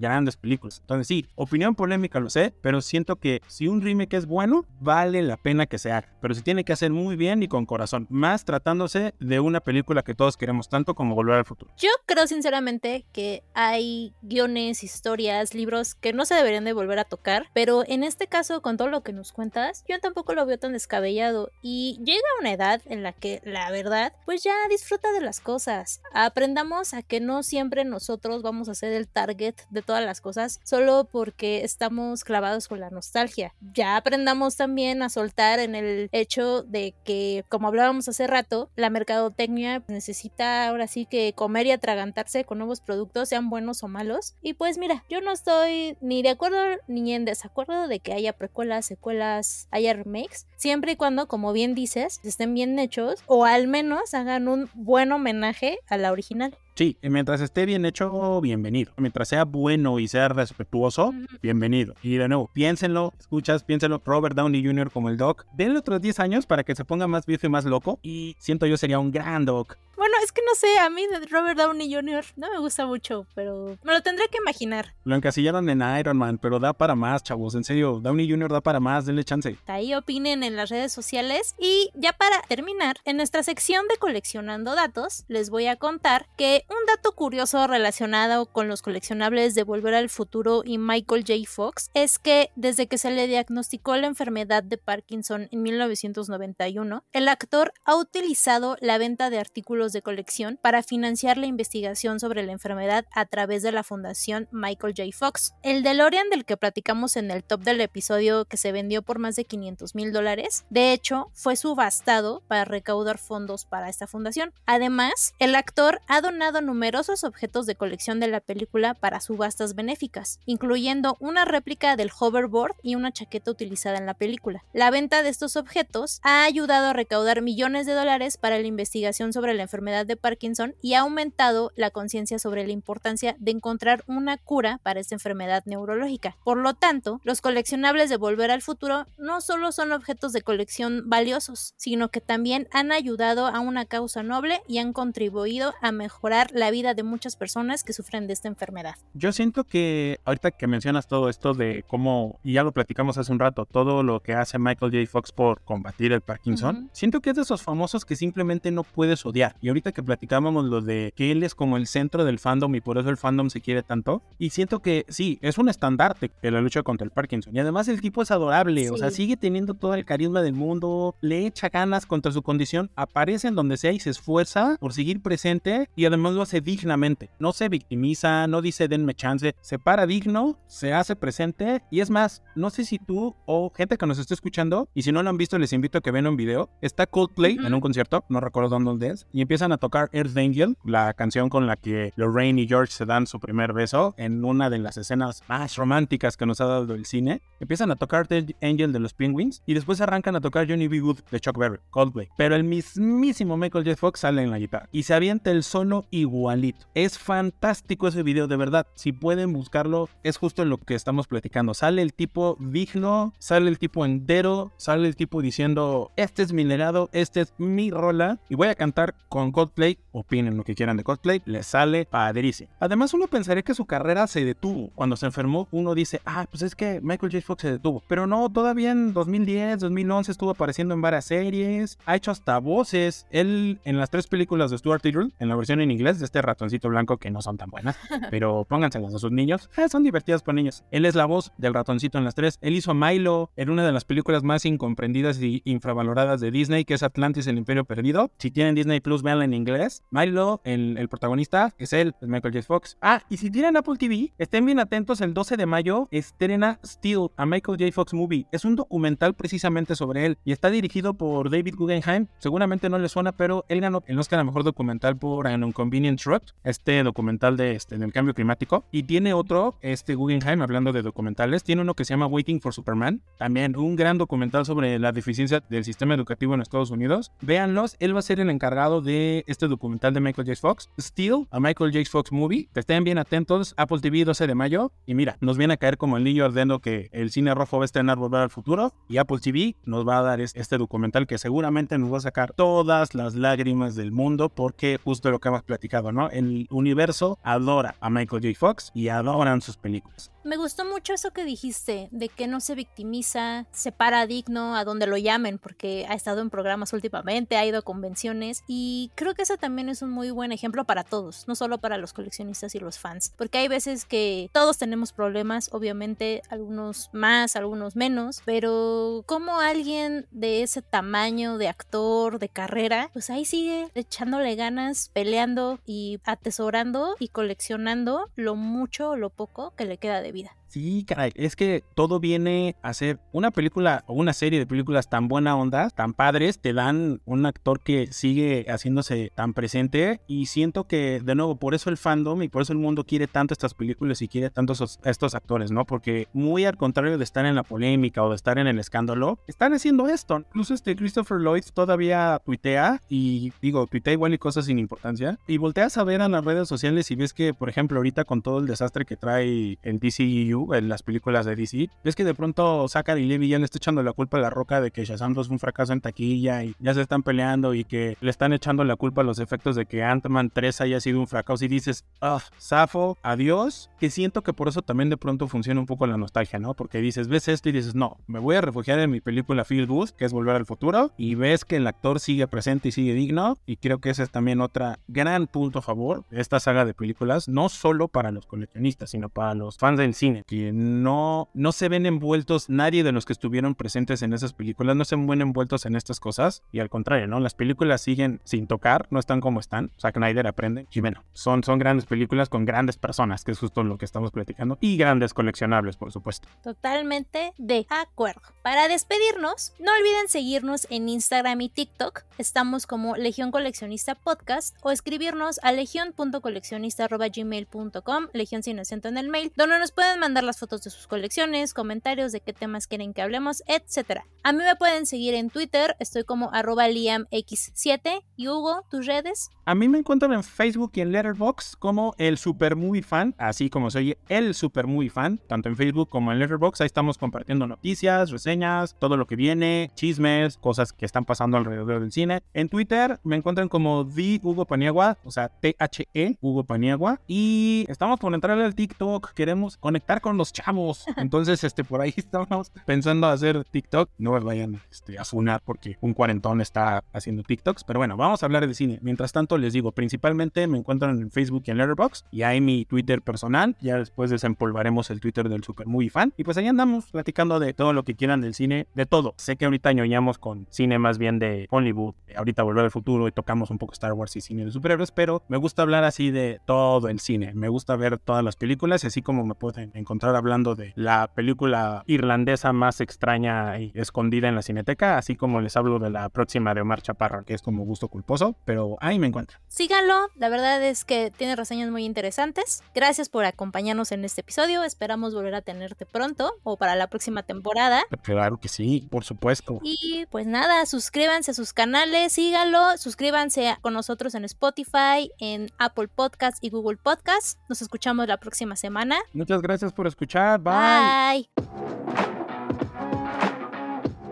grandes 0.00 0.36
películas. 0.36 0.78
Entonces 0.80 1.06
sí, 1.06 1.26
opinión 1.34 1.74
polémica 1.74 2.20
lo 2.20 2.30
sé, 2.30 2.54
pero 2.60 2.80
siento 2.80 3.16
que 3.16 3.42
si 3.46 3.68
un 3.68 3.80
remake 3.80 4.14
es 4.14 4.26
bueno, 4.26 4.64
vale 4.80 5.22
la 5.22 5.36
pena 5.36 5.66
que 5.66 5.78
se 5.78 5.92
haga. 5.92 6.08
Pero 6.20 6.34
se 6.34 6.42
tiene 6.42 6.64
que 6.64 6.72
hacer 6.72 6.90
muy 6.92 7.16
bien 7.16 7.42
y 7.42 7.48
con 7.48 7.66
corazón, 7.66 8.06
más 8.10 8.44
tratándose 8.44 9.14
de 9.20 9.40
una 9.40 9.60
película 9.60 10.02
que 10.02 10.14
todos 10.14 10.36
queremos 10.36 10.68
tanto 10.68 10.94
como 10.94 11.14
Volver 11.14 11.36
al 11.36 11.44
Futuro. 11.44 11.72
Yo 11.78 11.90
creo 12.06 12.26
sinceramente 12.26 13.06
que 13.12 13.42
hay 13.54 14.14
guiones, 14.22 14.84
historias, 14.84 15.54
libros 15.54 15.94
que 15.94 16.12
no 16.12 16.24
se 16.24 16.34
deberían 16.34 16.64
de 16.64 16.72
volver 16.72 16.98
a 16.98 17.04
tocar, 17.04 17.46
pero 17.54 17.84
en 17.86 18.04
este 18.04 18.26
caso 18.26 18.62
con 18.62 18.76
todo 18.76 18.88
lo 18.88 19.02
que 19.02 19.12
nos 19.12 19.32
cuentas, 19.32 19.84
yo 19.88 19.98
tampoco 20.00 20.34
lo 20.34 20.46
veo 20.46 20.58
tan 20.58 20.72
descabellado 20.72 21.50
y 21.62 22.00
llega 22.04 22.18
una 22.40 22.52
edad 22.52 22.77
en 22.86 23.02
la 23.02 23.12
que 23.12 23.40
la 23.44 23.70
verdad, 23.70 24.12
pues 24.24 24.42
ya 24.42 24.54
disfruta 24.70 25.10
de 25.12 25.20
las 25.20 25.40
cosas. 25.40 26.00
Aprendamos 26.12 26.94
a 26.94 27.02
que 27.02 27.20
no 27.20 27.42
siempre 27.42 27.84
nosotros 27.84 28.42
vamos 28.42 28.68
a 28.68 28.74
ser 28.74 28.92
el 28.92 29.08
target 29.08 29.54
de 29.70 29.82
todas 29.82 30.04
las 30.04 30.20
cosas 30.20 30.60
solo 30.64 31.08
porque 31.10 31.64
estamos 31.64 32.24
clavados 32.24 32.68
con 32.68 32.80
la 32.80 32.90
nostalgia. 32.90 33.54
Ya 33.72 33.96
aprendamos 33.96 34.56
también 34.56 35.02
a 35.02 35.08
soltar 35.08 35.58
en 35.58 35.74
el 35.74 36.08
hecho 36.12 36.62
de 36.62 36.94
que, 37.04 37.44
como 37.48 37.68
hablábamos 37.68 38.08
hace 38.08 38.26
rato, 38.26 38.70
la 38.76 38.90
mercadotecnia 38.90 39.82
necesita 39.88 40.68
ahora 40.68 40.86
sí 40.86 41.06
que 41.06 41.32
comer 41.34 41.66
y 41.66 41.72
atragantarse 41.72 42.44
con 42.44 42.58
nuevos 42.58 42.80
productos, 42.80 43.28
sean 43.28 43.50
buenos 43.50 43.82
o 43.82 43.88
malos. 43.88 44.34
Y 44.42 44.54
pues 44.54 44.78
mira, 44.78 45.04
yo 45.08 45.20
no 45.20 45.32
estoy 45.32 45.96
ni 46.00 46.22
de 46.22 46.30
acuerdo 46.30 46.58
ni 46.86 47.12
en 47.12 47.24
desacuerdo 47.24 47.88
de 47.88 48.00
que 48.00 48.12
haya 48.12 48.32
precuelas, 48.32 48.86
secuelas, 48.86 49.68
haya 49.70 49.92
remakes, 49.92 50.46
siempre 50.56 50.92
y 50.92 50.96
cuando, 50.96 51.28
como 51.28 51.52
bien 51.52 51.74
dices, 51.74 52.20
estén 52.24 52.54
bien 52.54 52.57
hechos 52.78 53.22
o 53.26 53.44
al 53.44 53.68
menos 53.68 54.14
hagan 54.14 54.48
un 54.48 54.68
buen 54.74 55.12
homenaje 55.12 55.78
a 55.86 55.96
la 55.96 56.12
original. 56.12 56.56
Sí, 56.78 56.96
mientras 57.02 57.40
esté 57.40 57.66
bien 57.66 57.84
hecho, 57.84 58.40
bienvenido. 58.40 58.92
Mientras 58.98 59.26
sea 59.26 59.44
bueno 59.44 59.98
y 59.98 60.06
sea 60.06 60.28
respetuoso, 60.28 61.12
bienvenido. 61.42 61.96
Y 62.04 62.18
de 62.18 62.28
nuevo, 62.28 62.48
piénsenlo, 62.52 63.12
escuchas, 63.18 63.64
piénsenlo. 63.64 64.00
Robert 64.04 64.36
Downey 64.36 64.64
Jr. 64.64 64.88
como 64.92 65.08
el 65.08 65.16
Doc. 65.16 65.44
Denle 65.54 65.80
otros 65.80 66.00
10 66.00 66.20
años 66.20 66.46
para 66.46 66.62
que 66.62 66.76
se 66.76 66.84
ponga 66.84 67.08
más 67.08 67.26
viejo 67.26 67.48
y 67.48 67.50
más 67.50 67.64
loco. 67.64 67.98
Y 68.00 68.36
siento 68.38 68.64
yo 68.64 68.76
sería 68.76 69.00
un 69.00 69.10
gran 69.10 69.44
Doc. 69.44 69.76
Bueno, 69.96 70.14
es 70.22 70.30
que 70.30 70.42
no 70.46 70.54
sé, 70.54 70.78
a 70.78 70.88
mí 70.90 71.02
Robert 71.28 71.58
Downey 71.58 71.92
Jr. 71.92 72.24
no 72.36 72.48
me 72.52 72.60
gusta 72.60 72.86
mucho, 72.86 73.26
pero 73.34 73.76
me 73.82 73.92
lo 73.92 74.00
tendré 74.00 74.28
que 74.28 74.38
imaginar. 74.38 74.94
Lo 75.02 75.16
encasillaron 75.16 75.68
en 75.68 75.82
Iron 75.98 76.16
Man, 76.16 76.38
pero 76.38 76.60
da 76.60 76.72
para 76.72 76.94
más, 76.94 77.24
chavos. 77.24 77.56
En 77.56 77.64
serio, 77.64 77.98
Downey 78.00 78.30
Jr. 78.30 78.52
da 78.52 78.60
para 78.60 78.78
más, 78.78 79.06
denle 79.06 79.24
chance. 79.24 79.58
Ahí 79.66 79.94
opinen 79.94 80.44
en 80.44 80.54
las 80.54 80.70
redes 80.70 80.92
sociales. 80.92 81.56
Y 81.58 81.90
ya 81.94 82.12
para 82.12 82.40
terminar, 82.42 82.98
en 83.04 83.16
nuestra 83.16 83.42
sección 83.42 83.88
de 83.88 83.96
coleccionando 83.96 84.76
datos, 84.76 85.24
les 85.26 85.50
voy 85.50 85.66
a 85.66 85.74
contar 85.74 86.28
que 86.36 86.64
un 86.68 86.84
dato 86.86 87.12
curioso 87.12 87.66
relacionado 87.66 88.46
con 88.46 88.68
los 88.68 88.82
coleccionables 88.82 89.54
de 89.54 89.62
Volver 89.62 89.94
al 89.94 90.10
Futuro 90.10 90.62
y 90.64 90.76
Michael 90.76 91.24
J. 91.26 91.50
Fox 91.50 91.90
es 91.94 92.18
que 92.18 92.50
desde 92.56 92.88
que 92.88 92.98
se 92.98 93.10
le 93.10 93.26
diagnosticó 93.26 93.96
la 93.96 94.06
enfermedad 94.06 94.62
de 94.62 94.76
Parkinson 94.76 95.48
en 95.50 95.62
1991, 95.62 97.04
el 97.12 97.28
actor 97.28 97.72
ha 97.84 97.96
utilizado 97.96 98.76
la 98.80 98.98
venta 98.98 99.30
de 99.30 99.38
artículos 99.38 99.92
de 99.92 100.02
colección 100.02 100.58
para 100.60 100.82
financiar 100.82 101.38
la 101.38 101.46
investigación 101.46 102.20
sobre 102.20 102.44
la 102.44 102.52
enfermedad 102.52 103.06
a 103.14 103.24
través 103.24 103.62
de 103.62 103.72
la 103.72 103.82
fundación 103.82 104.48
Michael 104.52 104.94
J. 104.96 105.10
Fox. 105.16 105.54
El 105.62 105.82
DeLorean 105.82 106.28
del 106.28 106.44
que 106.44 106.58
platicamos 106.58 107.16
en 107.16 107.30
el 107.30 107.44
top 107.44 107.62
del 107.62 107.80
episodio 107.80 108.44
que 108.44 108.58
se 108.58 108.72
vendió 108.72 109.02
por 109.02 109.18
más 109.18 109.36
de 109.36 109.46
500 109.46 109.94
mil 109.94 110.12
dólares, 110.12 110.66
de 110.68 110.92
hecho, 110.92 111.30
fue 111.32 111.56
subastado 111.56 112.42
para 112.46 112.66
recaudar 112.66 113.16
fondos 113.16 113.64
para 113.64 113.88
esta 113.88 114.06
fundación. 114.06 114.52
Además, 114.66 115.32
el 115.38 115.54
actor 115.54 116.00
ha 116.08 116.20
donado 116.20 116.57
numerosos 116.60 117.24
objetos 117.24 117.66
de 117.66 117.74
colección 117.74 118.20
de 118.20 118.28
la 118.28 118.40
película 118.40 118.94
para 118.94 119.20
subastas 119.20 119.74
benéficas, 119.74 120.40
incluyendo 120.46 121.16
una 121.20 121.44
réplica 121.44 121.96
del 121.96 122.10
hoverboard 122.18 122.76
y 122.82 122.94
una 122.94 123.12
chaqueta 123.12 123.50
utilizada 123.50 123.98
en 123.98 124.06
la 124.06 124.14
película. 124.14 124.64
La 124.72 124.90
venta 124.90 125.22
de 125.22 125.28
estos 125.28 125.56
objetos 125.56 126.20
ha 126.22 126.44
ayudado 126.44 126.88
a 126.88 126.92
recaudar 126.92 127.42
millones 127.42 127.86
de 127.86 127.94
dólares 127.94 128.36
para 128.36 128.58
la 128.58 128.66
investigación 128.66 129.32
sobre 129.32 129.54
la 129.54 129.62
enfermedad 129.62 130.06
de 130.06 130.16
Parkinson 130.16 130.74
y 130.82 130.94
ha 130.94 131.00
aumentado 131.00 131.72
la 131.76 131.90
conciencia 131.90 132.38
sobre 132.38 132.66
la 132.66 132.72
importancia 132.72 133.36
de 133.38 133.50
encontrar 133.50 134.04
una 134.06 134.36
cura 134.36 134.80
para 134.82 135.00
esta 135.00 135.14
enfermedad 135.14 135.62
neurológica. 135.66 136.36
Por 136.44 136.58
lo 136.58 136.74
tanto, 136.74 137.20
los 137.24 137.40
coleccionables 137.40 138.10
de 138.10 138.16
Volver 138.16 138.50
al 138.50 138.62
Futuro 138.62 139.06
no 139.16 139.40
solo 139.40 139.72
son 139.72 139.92
objetos 139.92 140.32
de 140.32 140.42
colección 140.42 141.08
valiosos, 141.08 141.74
sino 141.76 142.10
que 142.10 142.20
también 142.20 142.68
han 142.70 142.92
ayudado 142.92 143.46
a 143.46 143.60
una 143.60 143.84
causa 143.84 144.22
noble 144.22 144.62
y 144.68 144.78
han 144.78 144.92
contribuido 144.92 145.74
a 145.80 145.92
mejorar 145.92 146.37
la 146.52 146.70
vida 146.70 146.94
de 146.94 147.02
muchas 147.02 147.36
personas 147.36 147.84
que 147.84 147.92
sufren 147.92 148.26
de 148.26 148.32
esta 148.32 148.48
enfermedad. 148.48 148.94
Yo 149.14 149.32
siento 149.32 149.64
que 149.64 150.20
ahorita 150.24 150.50
que 150.50 150.66
mencionas 150.66 151.06
todo 151.06 151.28
esto 151.28 151.54
de 151.54 151.84
cómo, 151.86 152.38
y 152.44 152.54
ya 152.54 152.62
lo 152.62 152.72
platicamos 152.72 153.18
hace 153.18 153.32
un 153.32 153.38
rato, 153.38 153.66
todo 153.66 154.02
lo 154.02 154.20
que 154.20 154.34
hace 154.34 154.58
Michael 154.58 154.92
J. 154.92 155.10
Fox 155.10 155.32
por 155.32 155.60
combatir 155.62 156.12
el 156.12 156.20
Parkinson, 156.20 156.90
siento 156.92 157.20
que 157.20 157.30
es 157.30 157.36
de 157.36 157.42
esos 157.42 157.62
famosos 157.62 158.04
que 158.04 158.16
simplemente 158.16 158.70
no 158.70 158.84
puedes 158.84 159.24
odiar. 159.26 159.56
Y 159.60 159.68
ahorita 159.68 159.92
que 159.92 160.02
platicábamos 160.02 160.64
lo 160.64 160.80
de 160.80 161.12
que 161.16 161.30
él 161.30 161.42
es 161.42 161.54
como 161.54 161.76
el 161.76 161.86
centro 161.86 162.24
del 162.24 162.38
fandom 162.38 162.74
y 162.74 162.80
por 162.80 162.98
eso 162.98 163.10
el 163.10 163.16
fandom 163.16 163.50
se 163.50 163.60
quiere 163.60 163.82
tanto, 163.82 164.22
y 164.38 164.50
siento 164.50 164.80
que 164.80 165.04
sí, 165.08 165.38
es 165.42 165.58
un 165.58 165.68
estandarte 165.68 166.30
de 166.42 166.50
la 166.50 166.60
lucha 166.60 166.82
contra 166.82 167.04
el 167.04 167.10
Parkinson. 167.10 167.54
Y 167.54 167.60
además 167.60 167.88
el 167.88 168.00
tipo 168.00 168.22
es 168.22 168.30
adorable, 168.30 168.90
o 168.90 168.96
sea, 168.96 169.10
sigue 169.10 169.36
teniendo 169.36 169.74
todo 169.74 169.94
el 169.94 170.04
carisma 170.04 170.42
del 170.42 170.54
mundo, 170.54 171.14
le 171.20 171.46
echa 171.46 171.68
ganas 171.68 172.06
contra 172.06 172.32
su 172.32 172.42
condición, 172.42 172.90
aparece 172.96 173.48
en 173.48 173.54
donde 173.54 173.76
sea 173.76 173.92
y 173.92 174.00
se 174.00 174.10
esfuerza 174.10 174.76
por 174.80 174.92
seguir 174.92 175.22
presente 175.22 175.88
y 175.96 176.04
además 176.04 176.27
lo 176.34 176.42
hace 176.42 176.60
dignamente. 176.60 177.30
No 177.38 177.52
se 177.52 177.68
victimiza, 177.68 178.46
no 178.46 178.62
dice 178.62 178.88
denme 178.88 179.14
chance, 179.14 179.54
se 179.60 179.78
para 179.78 180.06
digno, 180.06 180.58
se 180.66 180.92
hace 180.92 181.16
presente 181.16 181.82
y 181.90 182.00
es 182.00 182.10
más, 182.10 182.42
no 182.54 182.70
sé 182.70 182.84
si 182.84 182.98
tú 182.98 183.36
o 183.46 183.72
gente 183.74 183.96
que 183.96 184.06
nos 184.06 184.18
esté 184.18 184.34
escuchando 184.34 184.88
y 184.94 185.02
si 185.02 185.12
no 185.12 185.22
lo 185.22 185.30
han 185.30 185.36
visto 185.36 185.58
les 185.58 185.72
invito 185.72 185.98
a 185.98 186.00
que 186.00 186.10
vean 186.10 186.26
un 186.26 186.36
video. 186.36 186.70
Está 186.80 187.06
Coldplay 187.06 187.58
en 187.64 187.74
un 187.74 187.80
concierto, 187.80 188.24
no 188.28 188.40
recuerdo 188.40 188.78
dónde 188.78 189.08
es, 189.08 189.26
y 189.32 189.42
empiezan 189.42 189.72
a 189.72 189.78
tocar 189.78 190.08
Earth 190.12 190.36
Angel, 190.36 190.76
la 190.84 191.12
canción 191.14 191.48
con 191.48 191.66
la 191.66 191.76
que 191.76 192.12
Lorraine 192.16 192.62
y 192.62 192.68
George 192.68 192.92
se 192.92 193.06
dan 193.06 193.26
su 193.26 193.40
primer 193.40 193.72
beso 193.72 194.14
en 194.16 194.44
una 194.44 194.70
de 194.70 194.78
las 194.78 194.96
escenas 194.96 195.42
más 195.48 195.76
románticas 195.76 196.36
que 196.36 196.46
nos 196.46 196.60
ha 196.60 196.66
dado 196.66 196.94
el 196.94 197.06
cine. 197.06 197.42
Empiezan 197.60 197.90
a 197.90 197.96
tocar 197.96 198.26
Earth 198.30 198.54
Angel 198.62 198.92
de 198.92 199.00
los 199.00 199.14
Penguins 199.14 199.62
y 199.66 199.74
después 199.74 200.00
arrancan 200.00 200.36
a 200.36 200.40
tocar 200.40 200.68
Johnny 200.68 200.88
B. 200.88 201.00
Good 201.00 201.18
de 201.30 201.40
Chuck 201.40 201.58
Berry, 201.58 201.78
Coldplay. 201.90 202.28
Pero 202.36 202.54
el 202.54 202.64
mismísimo 202.64 203.56
Michael 203.56 203.84
J. 203.84 203.96
Fox 203.96 204.20
sale 204.20 204.42
en 204.42 204.50
la 204.50 204.58
guitarra 204.58 204.88
y 204.92 205.02
se 205.02 205.14
avienta 205.14 205.50
el 205.50 205.62
solo 205.62 206.06
igualito. 206.20 206.86
Es 206.94 207.18
fantástico 207.18 208.08
ese 208.08 208.22
video, 208.22 208.46
de 208.46 208.56
verdad. 208.56 208.86
Si 208.94 209.12
pueden 209.12 209.52
buscarlo, 209.52 210.08
es 210.22 210.36
justo 210.36 210.62
en 210.62 210.70
lo 210.70 210.78
que 210.78 210.94
estamos 210.94 211.26
platicando. 211.26 211.74
Sale 211.74 212.02
el 212.02 212.14
tipo 212.14 212.56
digno, 212.60 213.32
sale 213.38 213.68
el 213.68 213.78
tipo 213.78 214.04
entero, 214.04 214.72
sale 214.76 215.08
el 215.08 215.16
tipo 215.16 215.42
diciendo, 215.42 216.10
este 216.16 216.42
es 216.42 216.52
mi 216.52 216.64
legado, 216.64 217.08
este 217.12 217.40
es 217.40 217.54
mi 217.58 217.90
rola. 217.90 218.38
Y 218.48 218.54
voy 218.54 218.68
a 218.68 218.74
cantar 218.74 219.14
con 219.28 219.52
Coldplay, 219.52 219.98
opinen 220.12 220.56
lo 220.56 220.64
que 220.64 220.74
quieran 220.74 220.96
de 220.96 221.04
Coldplay, 221.04 221.42
le 221.44 221.62
sale 221.62 222.06
padrísimo. 222.06 222.70
Además, 222.80 223.14
uno 223.14 223.26
pensaría 223.26 223.62
que 223.62 223.74
su 223.74 223.86
carrera 223.86 224.26
se 224.26 224.44
detuvo. 224.44 224.90
Cuando 224.94 225.16
se 225.16 225.26
enfermó, 225.26 225.68
uno 225.70 225.94
dice, 225.94 226.20
ah, 226.24 226.46
pues 226.50 226.62
es 226.62 226.74
que 226.74 227.00
Michael 227.02 227.32
J. 227.32 227.44
Fox 227.44 227.62
se 227.62 227.72
detuvo. 227.72 228.02
Pero 228.08 228.26
no, 228.26 228.50
todavía 228.50 228.90
en 228.90 229.12
2010, 229.12 229.80
2011 229.80 230.32
estuvo 230.32 230.50
apareciendo 230.50 230.94
en 230.94 231.02
varias 231.02 231.26
series, 231.26 231.98
ha 232.06 232.16
hecho 232.16 232.30
hasta 232.30 232.58
voces. 232.58 233.26
Él 233.30 233.80
en 233.84 233.98
las 233.98 234.10
tres 234.10 234.26
películas 234.26 234.70
de 234.70 234.78
Stuart 234.78 235.04
Little, 235.04 235.30
en 235.38 235.48
la 235.48 235.56
versión 235.56 235.80
en 235.80 235.90
inglés 235.90 236.07
de 236.16 236.24
este 236.24 236.40
ratoncito 236.40 236.88
blanco 236.88 237.18
que 237.18 237.30
no 237.30 237.42
son 237.42 237.58
tan 237.58 237.70
buenas, 237.70 237.96
pero 238.30 238.64
pónganselas 238.64 239.14
a 239.14 239.18
sus 239.18 239.30
niños. 239.30 239.68
Eh, 239.76 239.88
son 239.88 240.02
divertidas 240.02 240.42
para 240.42 240.56
niños. 240.56 240.84
Él 240.90 241.04
es 241.04 241.14
la 241.14 241.26
voz 241.26 241.52
del 241.58 241.74
ratoncito 241.74 242.16
en 242.16 242.24
las 242.24 242.34
tres. 242.34 242.58
Él 242.62 242.74
hizo 242.74 242.92
a 242.92 242.94
Milo 242.94 243.50
en 243.56 243.68
una 243.70 243.84
de 243.84 243.92
las 243.92 244.04
películas 244.04 244.42
más 244.42 244.64
incomprendidas 244.64 245.40
y 245.42 245.60
infravaloradas 245.64 246.40
de 246.40 246.50
Disney, 246.50 246.84
que 246.84 246.94
es 246.94 247.02
Atlantis, 247.02 247.46
el 247.46 247.58
Imperio 247.58 247.84
Perdido. 247.84 248.30
Si 248.38 248.50
tienen 248.50 248.74
Disney 248.74 249.00
Plus, 249.00 249.22
Bell 249.22 249.42
en 249.42 249.52
inglés. 249.52 250.02
Milo, 250.10 250.60
el, 250.64 250.96
el 250.98 251.08
protagonista, 251.08 251.74
es 251.78 251.92
él, 251.92 252.14
es 252.20 252.28
Michael 252.28 252.54
J. 252.54 252.66
Fox. 252.66 252.96
Ah, 253.02 253.22
y 253.28 253.36
si 253.36 253.50
tienen 253.50 253.76
Apple 253.76 253.96
TV, 253.98 254.32
estén 254.38 254.64
bien 254.64 254.80
atentos, 254.80 255.20
el 255.20 255.34
12 255.34 255.56
de 255.56 255.66
mayo 255.66 256.08
estrena 256.10 256.80
Steel, 256.84 257.28
a 257.36 257.46
Michael 257.46 257.78
J. 257.78 257.92
Fox 257.92 258.14
Movie. 258.14 258.46
Es 258.52 258.64
un 258.64 258.76
documental 258.76 259.34
precisamente 259.34 259.94
sobre 259.94 260.26
él 260.26 260.38
y 260.44 260.52
está 260.52 260.70
dirigido 260.70 261.14
por 261.14 261.50
David 261.50 261.74
Guggenheim. 261.76 262.26
Seguramente 262.38 262.88
no 262.88 262.98
le 262.98 263.08
suena, 263.08 263.32
pero 263.32 263.64
él 263.68 263.80
ganó 263.80 264.02
el 264.06 264.18
Oscar 264.18 264.40
a 264.40 264.44
Mejor 264.44 264.64
Documental 264.64 265.16
por 265.16 265.46
An 265.46 265.62
Inconvenient 265.98 266.20
Truth, 266.20 266.54
este 266.64 267.02
documental 267.02 267.56
de 267.56 267.72
este, 267.72 267.98
del 267.98 268.12
cambio 268.12 268.34
climático. 268.34 268.84
Y 268.92 269.02
tiene 269.02 269.34
otro, 269.34 269.76
este 269.82 270.14
Guggenheim, 270.14 270.62
hablando 270.62 270.92
de 270.92 271.02
documentales, 271.02 271.64
tiene 271.64 271.82
uno 271.82 271.94
que 271.94 272.04
se 272.04 272.14
llama 272.14 272.26
Waiting 272.26 272.60
for 272.60 272.72
Superman, 272.72 273.22
también 273.36 273.76
un 273.76 273.96
gran 273.96 274.18
documental 274.18 274.64
sobre 274.64 274.98
la 274.98 275.12
deficiencia 275.12 275.62
del 275.68 275.84
sistema 275.84 276.14
educativo 276.14 276.54
en 276.54 276.60
Estados 276.60 276.90
Unidos. 276.90 277.32
Véanlos, 277.40 277.96
él 277.98 278.14
va 278.14 278.20
a 278.20 278.22
ser 278.22 278.40
el 278.40 278.50
encargado 278.50 279.00
de 279.00 279.44
este 279.46 279.68
documental 279.68 280.14
de 280.14 280.20
Michael 280.20 280.46
J. 280.46 280.60
Fox, 280.60 280.88
Steel, 281.00 281.46
a 281.50 281.60
Michael 281.60 281.92
J. 281.92 282.08
Fox 282.10 282.32
Movie. 282.32 282.68
Estén 282.74 283.04
bien 283.04 283.18
atentos, 283.18 283.74
Apple 283.76 283.98
TV 284.00 284.24
12 284.24 284.46
de 284.46 284.54
mayo. 284.54 284.92
Y 285.06 285.14
mira, 285.14 285.36
nos 285.40 285.58
viene 285.58 285.74
a 285.74 285.76
caer 285.76 285.98
como 285.98 286.16
el 286.16 286.24
niño 286.24 286.44
ardendo 286.44 286.80
que 286.80 287.08
el 287.12 287.30
cine 287.30 287.54
rojo 287.54 287.78
va 287.78 287.84
a 287.84 287.86
estrenar 287.86 288.18
Volver 288.18 288.42
al 288.42 288.50
Futuro 288.50 288.92
y 289.08 289.16
Apple 289.18 289.38
TV 289.40 289.74
nos 289.84 290.06
va 290.06 290.18
a 290.18 290.22
dar 290.22 290.40
este 290.40 290.78
documental 290.78 291.26
que 291.26 291.38
seguramente 291.38 291.98
nos 291.98 292.12
va 292.12 292.18
a 292.18 292.20
sacar 292.20 292.52
todas 292.52 293.14
las 293.14 293.34
lágrimas 293.34 293.94
del 293.94 294.12
mundo 294.12 294.48
porque 294.48 294.98
justo 295.02 295.30
lo 295.30 295.38
que 295.38 295.48
hemos 295.48 295.62
platicado, 295.62 295.87
El 296.32 296.66
universo 296.70 297.38
adora 297.42 297.96
a 298.00 298.10
Michael 298.10 298.42
J. 298.42 298.58
Fox 298.58 298.90
y 298.94 299.08
adoran 299.08 299.60
sus 299.60 299.76
películas. 299.76 300.30
Me 300.48 300.56
gustó 300.56 300.86
mucho 300.86 301.12
eso 301.12 301.30
que 301.32 301.44
dijiste, 301.44 302.08
de 302.10 302.30
que 302.30 302.46
no 302.46 302.60
se 302.60 302.74
victimiza, 302.74 303.66
se 303.70 303.92
para 303.92 304.26
digno 304.26 304.76
a 304.76 304.84
donde 304.84 305.06
lo 305.06 305.18
llamen, 305.18 305.58
porque 305.58 306.06
ha 306.08 306.14
estado 306.14 306.40
en 306.40 306.48
programas 306.48 306.94
últimamente, 306.94 307.58
ha 307.58 307.66
ido 307.66 307.80
a 307.80 307.82
convenciones 307.82 308.64
y 308.66 309.10
creo 309.14 309.34
que 309.34 309.42
ese 309.42 309.58
también 309.58 309.90
es 309.90 310.00
un 310.00 310.10
muy 310.10 310.30
buen 310.30 310.50
ejemplo 310.50 310.84
para 310.84 311.04
todos, 311.04 311.46
no 311.48 311.54
solo 311.54 311.76
para 311.76 311.98
los 311.98 312.14
coleccionistas 312.14 312.74
y 312.74 312.78
los 312.78 312.98
fans, 312.98 313.34
porque 313.36 313.58
hay 313.58 313.68
veces 313.68 314.06
que 314.06 314.48
todos 314.54 314.78
tenemos 314.78 315.12
problemas, 315.12 315.68
obviamente 315.72 316.40
algunos 316.48 317.10
más, 317.12 317.54
algunos 317.54 317.94
menos, 317.94 318.40
pero 318.46 319.24
como 319.26 319.60
alguien 319.60 320.26
de 320.30 320.62
ese 320.62 320.80
tamaño 320.80 321.58
de 321.58 321.68
actor, 321.68 322.38
de 322.38 322.48
carrera, 322.48 323.10
pues 323.12 323.28
ahí 323.28 323.44
sigue 323.44 323.88
echándole 323.94 324.54
ganas, 324.54 325.10
peleando 325.12 325.77
y 325.86 326.20
atesorando 326.24 327.16
y 327.18 327.28
coleccionando 327.28 328.30
lo 328.36 328.56
mucho 328.56 329.10
o 329.10 329.16
lo 329.16 329.30
poco 329.30 329.74
que 329.76 329.84
le 329.84 329.98
queda 329.98 330.20
de 330.20 330.32
vida. 330.32 330.57
Sí, 330.68 331.04
caray, 331.08 331.32
es 331.34 331.56
que 331.56 331.82
todo 331.94 332.20
viene 332.20 332.76
a 332.82 332.92
ser 332.92 333.18
una 333.32 333.50
película 333.50 334.04
o 334.06 334.12
una 334.12 334.34
serie 334.34 334.58
de 334.58 334.66
películas 334.66 335.08
tan 335.08 335.26
buena 335.26 335.56
onda, 335.56 335.88
tan 335.88 336.12
padres, 336.12 336.58
te 336.58 336.74
dan 336.74 337.22
un 337.24 337.46
actor 337.46 337.80
que 337.80 338.08
sigue 338.12 338.66
haciéndose 338.68 339.32
tan 339.34 339.54
presente 339.54 340.20
y 340.26 340.44
siento 340.46 340.84
que 340.84 341.20
de 341.24 341.34
nuevo 341.34 341.56
por 341.56 341.74
eso 341.74 341.88
el 341.88 341.96
fandom 341.96 342.42
y 342.42 342.48
por 342.48 342.60
eso 342.60 342.74
el 342.74 342.78
mundo 342.80 343.04
quiere 343.04 343.26
tanto 343.26 343.54
estas 343.54 343.72
películas 343.72 344.20
y 344.20 344.28
quiere 344.28 344.50
tanto 344.50 344.74
estos 345.04 345.34
actores, 345.34 345.70
¿no? 345.70 345.86
Porque 345.86 346.28
muy 346.34 346.66
al 346.66 346.76
contrario 346.76 347.16
de 347.16 347.24
estar 347.24 347.46
en 347.46 347.54
la 347.54 347.62
polémica 347.62 348.22
o 348.22 348.28
de 348.28 348.36
estar 348.36 348.58
en 348.58 348.66
el 348.66 348.78
escándalo, 348.78 349.38
están 349.46 349.72
haciendo 349.72 350.06
esto. 350.06 350.36
Incluso 350.36 350.74
este 350.74 350.96
Christopher 350.96 351.38
Lloyd 351.38 351.64
todavía 351.72 352.42
tuitea 352.44 353.00
y 353.08 353.54
digo, 353.62 353.86
tuitea 353.86 354.12
igual 354.12 354.34
y 354.34 354.38
cosas 354.38 354.66
sin 354.66 354.78
importancia 354.78 355.38
y 355.46 355.56
volteas 355.56 355.96
a 355.96 356.04
ver 356.04 356.20
a 356.20 356.28
las 356.28 356.44
redes 356.44 356.68
sociales 356.68 357.10
y 357.10 357.14
ves 357.14 357.32
que, 357.32 357.54
por 357.54 357.70
ejemplo, 357.70 357.96
ahorita 357.98 358.24
con 358.24 358.42
todo 358.42 358.58
el 358.58 358.66
desastre 358.66 359.06
que 359.06 359.16
trae 359.16 359.78
el 359.82 359.98
DCU 359.98 360.57
en 360.72 360.88
las 360.88 361.02
películas 361.02 361.46
de 361.46 361.56
DC, 361.56 361.90
ves 362.04 362.16
que 362.16 362.24
de 362.24 362.34
pronto 362.34 362.88
Zachary 362.88 363.26
Levi 363.26 363.48
ya 363.48 363.58
le 363.58 363.64
está 363.64 363.78
echando 363.78 364.02
la 364.02 364.12
culpa 364.12 364.38
a 364.38 364.40
la 364.40 364.50
roca 364.50 364.80
de 364.80 364.90
que 364.90 365.04
Shazam 365.04 365.34
2 365.34 365.46
fue 365.46 365.54
un 365.54 365.60
fracaso 365.60 365.92
en 365.92 366.00
taquilla 366.00 366.64
y 366.64 366.74
ya 366.78 366.94
se 366.94 367.00
están 367.00 367.22
peleando 367.22 367.74
y 367.74 367.84
que 367.84 368.16
le 368.20 368.30
están 368.30 368.52
echando 368.52 368.84
la 368.84 368.96
culpa 368.96 369.22
a 369.22 369.24
los 369.24 369.38
efectos 369.38 369.76
de 369.76 369.86
que 369.86 370.02
Ant-Man 370.02 370.50
3 370.52 370.80
haya 370.80 371.00
sido 371.00 371.20
un 371.20 371.26
fracaso 371.26 371.64
y 371.64 371.68
dices, 371.68 372.04
ah, 372.20 372.40
Safo, 372.56 373.18
adiós, 373.22 373.90
que 373.98 374.10
siento 374.10 374.42
que 374.42 374.52
por 374.52 374.68
eso 374.68 374.82
también 374.82 375.10
de 375.10 375.16
pronto 375.16 375.48
funciona 375.48 375.80
un 375.80 375.86
poco 375.86 376.06
la 376.06 376.16
nostalgia, 376.16 376.58
¿no? 376.58 376.74
Porque 376.74 376.98
dices, 377.00 377.28
ves 377.28 377.48
esto 377.48 377.68
y 377.68 377.72
dices, 377.72 377.94
no, 377.94 378.18
me 378.26 378.38
voy 378.38 378.56
a 378.56 378.60
refugiar 378.60 378.98
en 378.98 379.10
mi 379.10 379.20
película 379.20 379.64
Feel 379.64 379.86
Good, 379.86 380.10
que 380.10 380.24
es 380.24 380.32
Volver 380.32 380.56
al 380.56 380.66
Futuro, 380.66 381.12
y 381.16 381.34
ves 381.34 381.64
que 381.64 381.76
el 381.76 381.86
actor 381.86 382.20
sigue 382.20 382.46
presente 382.46 382.88
y 382.88 382.92
sigue 382.92 383.14
digno, 383.14 383.58
y 383.66 383.76
creo 383.76 383.98
que 383.98 384.10
ese 384.10 384.22
es 384.22 384.30
también 384.30 384.60
otra 384.60 384.98
gran 385.08 385.46
punto 385.46 385.80
a 385.80 385.82
favor 385.82 386.24
de 386.30 386.40
esta 386.40 386.60
saga 386.60 386.84
de 386.84 386.94
películas, 386.94 387.48
no 387.48 387.68
solo 387.68 388.08
para 388.08 388.30
los 388.30 388.46
coleccionistas, 388.46 389.10
sino 389.10 389.28
para 389.28 389.54
los 389.54 389.78
fans 389.78 389.98
del 389.98 390.14
cine, 390.14 390.44
que 390.48 390.72
no, 390.72 391.50
no 391.52 391.72
se 391.72 391.90
ven 391.90 392.06
envueltos, 392.06 392.70
nadie 392.70 393.04
de 393.04 393.12
los 393.12 393.26
que 393.26 393.34
estuvieron 393.34 393.74
presentes 393.74 394.22
en 394.22 394.32
esas 394.32 394.54
películas 394.54 394.96
no 394.96 395.04
se 395.04 395.14
ven 395.14 395.42
envueltos 395.42 395.84
en 395.84 395.94
estas 395.94 396.20
cosas, 396.20 396.62
y 396.72 396.80
al 396.80 396.88
contrario, 396.88 397.26
¿no? 397.26 397.38
Las 397.38 397.52
películas 397.52 398.00
siguen 398.00 398.40
sin 398.44 398.66
tocar, 398.66 399.06
no 399.10 399.20
están 399.20 399.42
como 399.42 399.60
están, 399.60 399.92
Zack 400.00 400.16
Snyder 400.16 400.46
aprende, 400.46 400.86
y 400.90 401.00
bueno, 401.00 401.22
son, 401.34 401.62
son 401.64 401.78
grandes 401.78 402.06
películas 402.06 402.48
con 402.48 402.64
grandes 402.64 402.96
personas, 402.96 403.44
que 403.44 403.52
es 403.52 403.58
justo 403.58 403.84
lo 403.84 403.98
que 403.98 404.06
estamos 404.06 404.30
platicando, 404.30 404.78
y 404.80 404.96
grandes 404.96 405.34
coleccionables, 405.34 405.98
por 405.98 406.12
supuesto. 406.12 406.48
Totalmente 406.62 407.52
de 407.58 407.86
acuerdo. 407.90 408.40
Para 408.62 408.88
despedirnos, 408.88 409.74
no 409.78 409.92
olviden 409.92 410.28
seguirnos 410.28 410.86
en 410.88 411.10
Instagram 411.10 411.60
y 411.60 411.68
TikTok, 411.68 412.22
estamos 412.38 412.86
como 412.86 413.16
Legión 413.16 413.50
Coleccionista 413.50 414.14
Podcast, 414.14 414.74
o 414.80 414.92
escribirnos 414.92 415.60
a 415.62 415.72
legion.coleccionista.gmail.com, 415.72 418.28
legión 418.32 418.62
sin 418.62 418.78
acento 418.78 419.08
en 419.08 419.18
el 419.18 419.28
mail, 419.28 419.52
donde 419.54 419.78
nos 419.78 419.92
pueden 419.92 420.18
mandar 420.18 420.37
las 420.44 420.58
fotos 420.58 420.82
de 420.82 420.90
sus 420.90 421.06
colecciones, 421.06 421.74
comentarios 421.74 422.32
de 422.32 422.40
qué 422.40 422.52
temas 422.52 422.86
quieren 422.86 423.14
que 423.14 423.22
hablemos, 423.22 423.62
etc. 423.66 424.22
A 424.42 424.52
mí 424.52 424.58
me 424.58 424.76
pueden 424.76 425.06
seguir 425.06 425.34
en 425.34 425.50
Twitter, 425.50 425.96
estoy 425.98 426.24
como 426.24 426.50
arroba 426.52 426.88
liamx7. 426.88 428.22
Y 428.36 428.48
Hugo, 428.48 428.84
¿tus 428.90 429.06
redes? 429.06 429.50
A 429.64 429.74
mí 429.74 429.88
me 429.88 429.98
encuentran 429.98 430.32
en 430.32 430.42
Facebook 430.42 430.92
y 430.94 431.00
en 431.00 431.12
Letterboxd 431.12 431.74
como 431.78 432.14
el 432.18 432.38
Super 432.38 432.76
Movie 432.76 433.02
Fan, 433.02 433.34
así 433.36 433.68
como 433.68 433.90
soy 433.90 434.16
el 434.28 434.54
Super 434.54 434.86
Movie 434.86 435.10
Fan, 435.10 435.40
tanto 435.46 435.68
en 435.68 435.76
Facebook 435.76 436.08
como 436.08 436.32
en 436.32 436.38
Letterboxd. 436.38 436.82
Ahí 436.82 436.86
estamos 436.86 437.18
compartiendo 437.18 437.66
noticias, 437.66 438.30
reseñas, 438.30 438.96
todo 438.98 439.16
lo 439.16 439.26
que 439.26 439.36
viene, 439.36 439.90
chismes, 439.94 440.56
cosas 440.56 440.92
que 440.92 441.04
están 441.04 441.24
pasando 441.24 441.56
alrededor 441.56 442.00
del 442.00 442.12
cine. 442.12 442.42
En 442.54 442.68
Twitter 442.68 443.20
me 443.24 443.36
encuentran 443.36 443.68
como 443.68 444.06
The 444.06 444.40
Hugo 444.42 444.64
Paniagua, 444.64 445.18
o 445.24 445.30
sea, 445.30 445.48
T-H-E 445.48 446.38
Hugo 446.40 446.64
Paniagua. 446.64 447.20
Y 447.26 447.86
estamos 447.88 448.20
por 448.20 448.32
entrarle 448.34 448.64
al 448.64 448.74
TikTok, 448.74 449.32
queremos 449.32 449.76
conectar 449.76 450.20
con 450.20 450.27
los 450.36 450.52
chavos. 450.52 451.04
Entonces, 451.16 451.64
este, 451.64 451.84
por 451.84 452.00
ahí 452.00 452.12
estamos 452.16 452.70
pensando 452.86 453.26
hacer 453.26 453.64
TikTok. 453.64 454.10
No 454.18 454.32
me 454.32 454.40
vayan 454.40 454.80
este, 454.90 455.18
a 455.18 455.24
funar 455.24 455.62
porque 455.64 455.96
un 456.00 456.14
cuarentón 456.14 456.60
está 456.60 457.04
haciendo 457.12 457.42
TikToks. 457.42 457.84
Pero 457.84 458.00
bueno, 458.00 458.16
vamos 458.16 458.42
a 458.42 458.46
hablar 458.46 458.66
de 458.66 458.74
cine. 458.74 458.98
Mientras 459.02 459.32
tanto, 459.32 459.58
les 459.58 459.72
digo, 459.72 459.92
principalmente 459.92 460.66
me 460.66 460.78
encuentran 460.78 461.20
en 461.20 461.30
Facebook 461.30 461.62
y 461.66 461.70
en 461.70 461.78
Letterboxd. 461.78 462.26
Y 462.30 462.42
hay 462.42 462.60
mi 462.60 462.84
Twitter 462.84 463.22
personal. 463.22 463.76
Ya 463.80 463.96
después 463.96 464.30
desempolvaremos 464.30 465.10
el 465.10 465.20
Twitter 465.20 465.48
del 465.48 465.64
Super 465.64 465.86
Movie 465.86 466.10
Fan. 466.10 466.32
Y 466.36 466.44
pues 466.44 466.56
ahí 466.56 466.66
andamos 466.66 467.06
platicando 467.06 467.58
de 467.60 467.72
todo 467.72 467.92
lo 467.92 468.04
que 468.04 468.14
quieran 468.14 468.40
del 468.40 468.54
cine, 468.54 468.86
de 468.94 469.06
todo. 469.06 469.34
Sé 469.36 469.56
que 469.56 469.64
ahorita 469.64 469.92
ñoñamos 469.92 470.38
con 470.38 470.66
cine 470.70 470.98
más 470.98 471.18
bien 471.18 471.38
de 471.38 471.66
Hollywood. 471.70 472.14
Ahorita 472.36 472.62
volver 472.62 472.84
al 472.84 472.90
futuro 472.90 473.28
y 473.28 473.32
tocamos 473.32 473.70
un 473.70 473.78
poco 473.78 473.92
Star 473.92 474.12
Wars 474.12 474.36
y 474.36 474.40
cine 474.40 474.64
de 474.64 474.70
superhéroes. 474.70 475.10
Pero 475.12 475.42
me 475.48 475.56
gusta 475.56 475.82
hablar 475.82 476.04
así 476.04 476.30
de 476.30 476.60
todo 476.66 477.08
el 477.08 477.20
cine. 477.20 477.52
Me 477.54 477.68
gusta 477.68 477.96
ver 477.96 478.18
todas 478.18 478.44
las 478.44 478.56
películas. 478.56 479.04
Y 479.04 479.06
así 479.06 479.22
como 479.22 479.44
me 479.44 479.54
pueden 479.54 479.90
encontrar 479.94 480.17
hablando 480.24 480.74
de 480.74 480.92
la 480.96 481.28
película 481.34 482.02
irlandesa 482.06 482.72
más 482.72 483.00
extraña 483.00 483.78
y 483.78 483.92
escondida 483.94 484.48
en 484.48 484.54
la 484.54 484.62
cineteca, 484.62 485.18
así 485.18 485.36
como 485.36 485.60
les 485.60 485.76
hablo 485.76 485.98
de 485.98 486.10
la 486.10 486.28
próxima 486.28 486.74
de 486.74 486.80
Omar 486.80 487.02
Chaparro, 487.02 487.44
que 487.44 487.54
es 487.54 487.62
como 487.62 487.84
gusto 487.84 488.08
culposo, 488.08 488.56
pero 488.64 488.96
ahí 489.00 489.18
me 489.18 489.26
encuentro. 489.26 489.58
Síganlo, 489.68 490.28
la 490.36 490.48
verdad 490.48 490.82
es 490.82 491.04
que 491.04 491.30
tiene 491.36 491.56
reseñas 491.56 491.90
muy 491.90 492.04
interesantes. 492.04 492.82
Gracias 492.94 493.28
por 493.28 493.44
acompañarnos 493.44 494.12
en 494.12 494.24
este 494.24 494.40
episodio, 494.40 494.82
esperamos 494.82 495.34
volver 495.34 495.54
a 495.54 495.62
tenerte 495.62 496.06
pronto 496.06 496.54
o 496.62 496.76
para 496.76 496.96
la 496.96 497.06
próxima 497.08 497.42
temporada. 497.42 498.02
Claro 498.22 498.58
que 498.58 498.68
sí, 498.68 499.06
por 499.10 499.24
supuesto. 499.24 499.80
Y 499.82 500.26
pues 500.30 500.46
nada, 500.46 500.84
suscríbanse 500.86 501.52
a 501.52 501.54
sus 501.54 501.72
canales, 501.72 502.32
síganlo, 502.32 502.96
suscríbanse 502.96 503.76
con 503.80 503.94
nosotros 503.94 504.34
en 504.34 504.44
Spotify, 504.44 505.30
en 505.38 505.70
Apple 505.78 506.08
Podcast 506.08 506.62
y 506.62 506.70
Google 506.70 506.96
Podcast. 506.96 507.58
Nos 507.68 507.82
escuchamos 507.82 508.26
la 508.26 508.38
próxima 508.38 508.76
semana. 508.76 509.16
Muchas 509.32 509.62
gracias 509.62 509.92
por 509.92 510.07
escuchar. 510.08 510.60
Bye. 510.60 511.48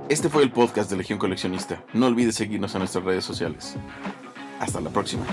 Este 0.09 0.29
fue 0.29 0.43
el 0.45 0.53
podcast 0.53 0.89
de 0.91 0.97
Legión 0.97 1.19
Coleccionista. 1.19 1.83
No 1.93 2.07
olvides 2.07 2.37
seguirnos 2.37 2.75
en 2.75 2.81
nuestras 2.81 3.05
redes 3.05 3.25
sociales. 3.25 3.77
Hasta 4.61 4.81
la 4.81 4.91
próxima. 4.91 5.25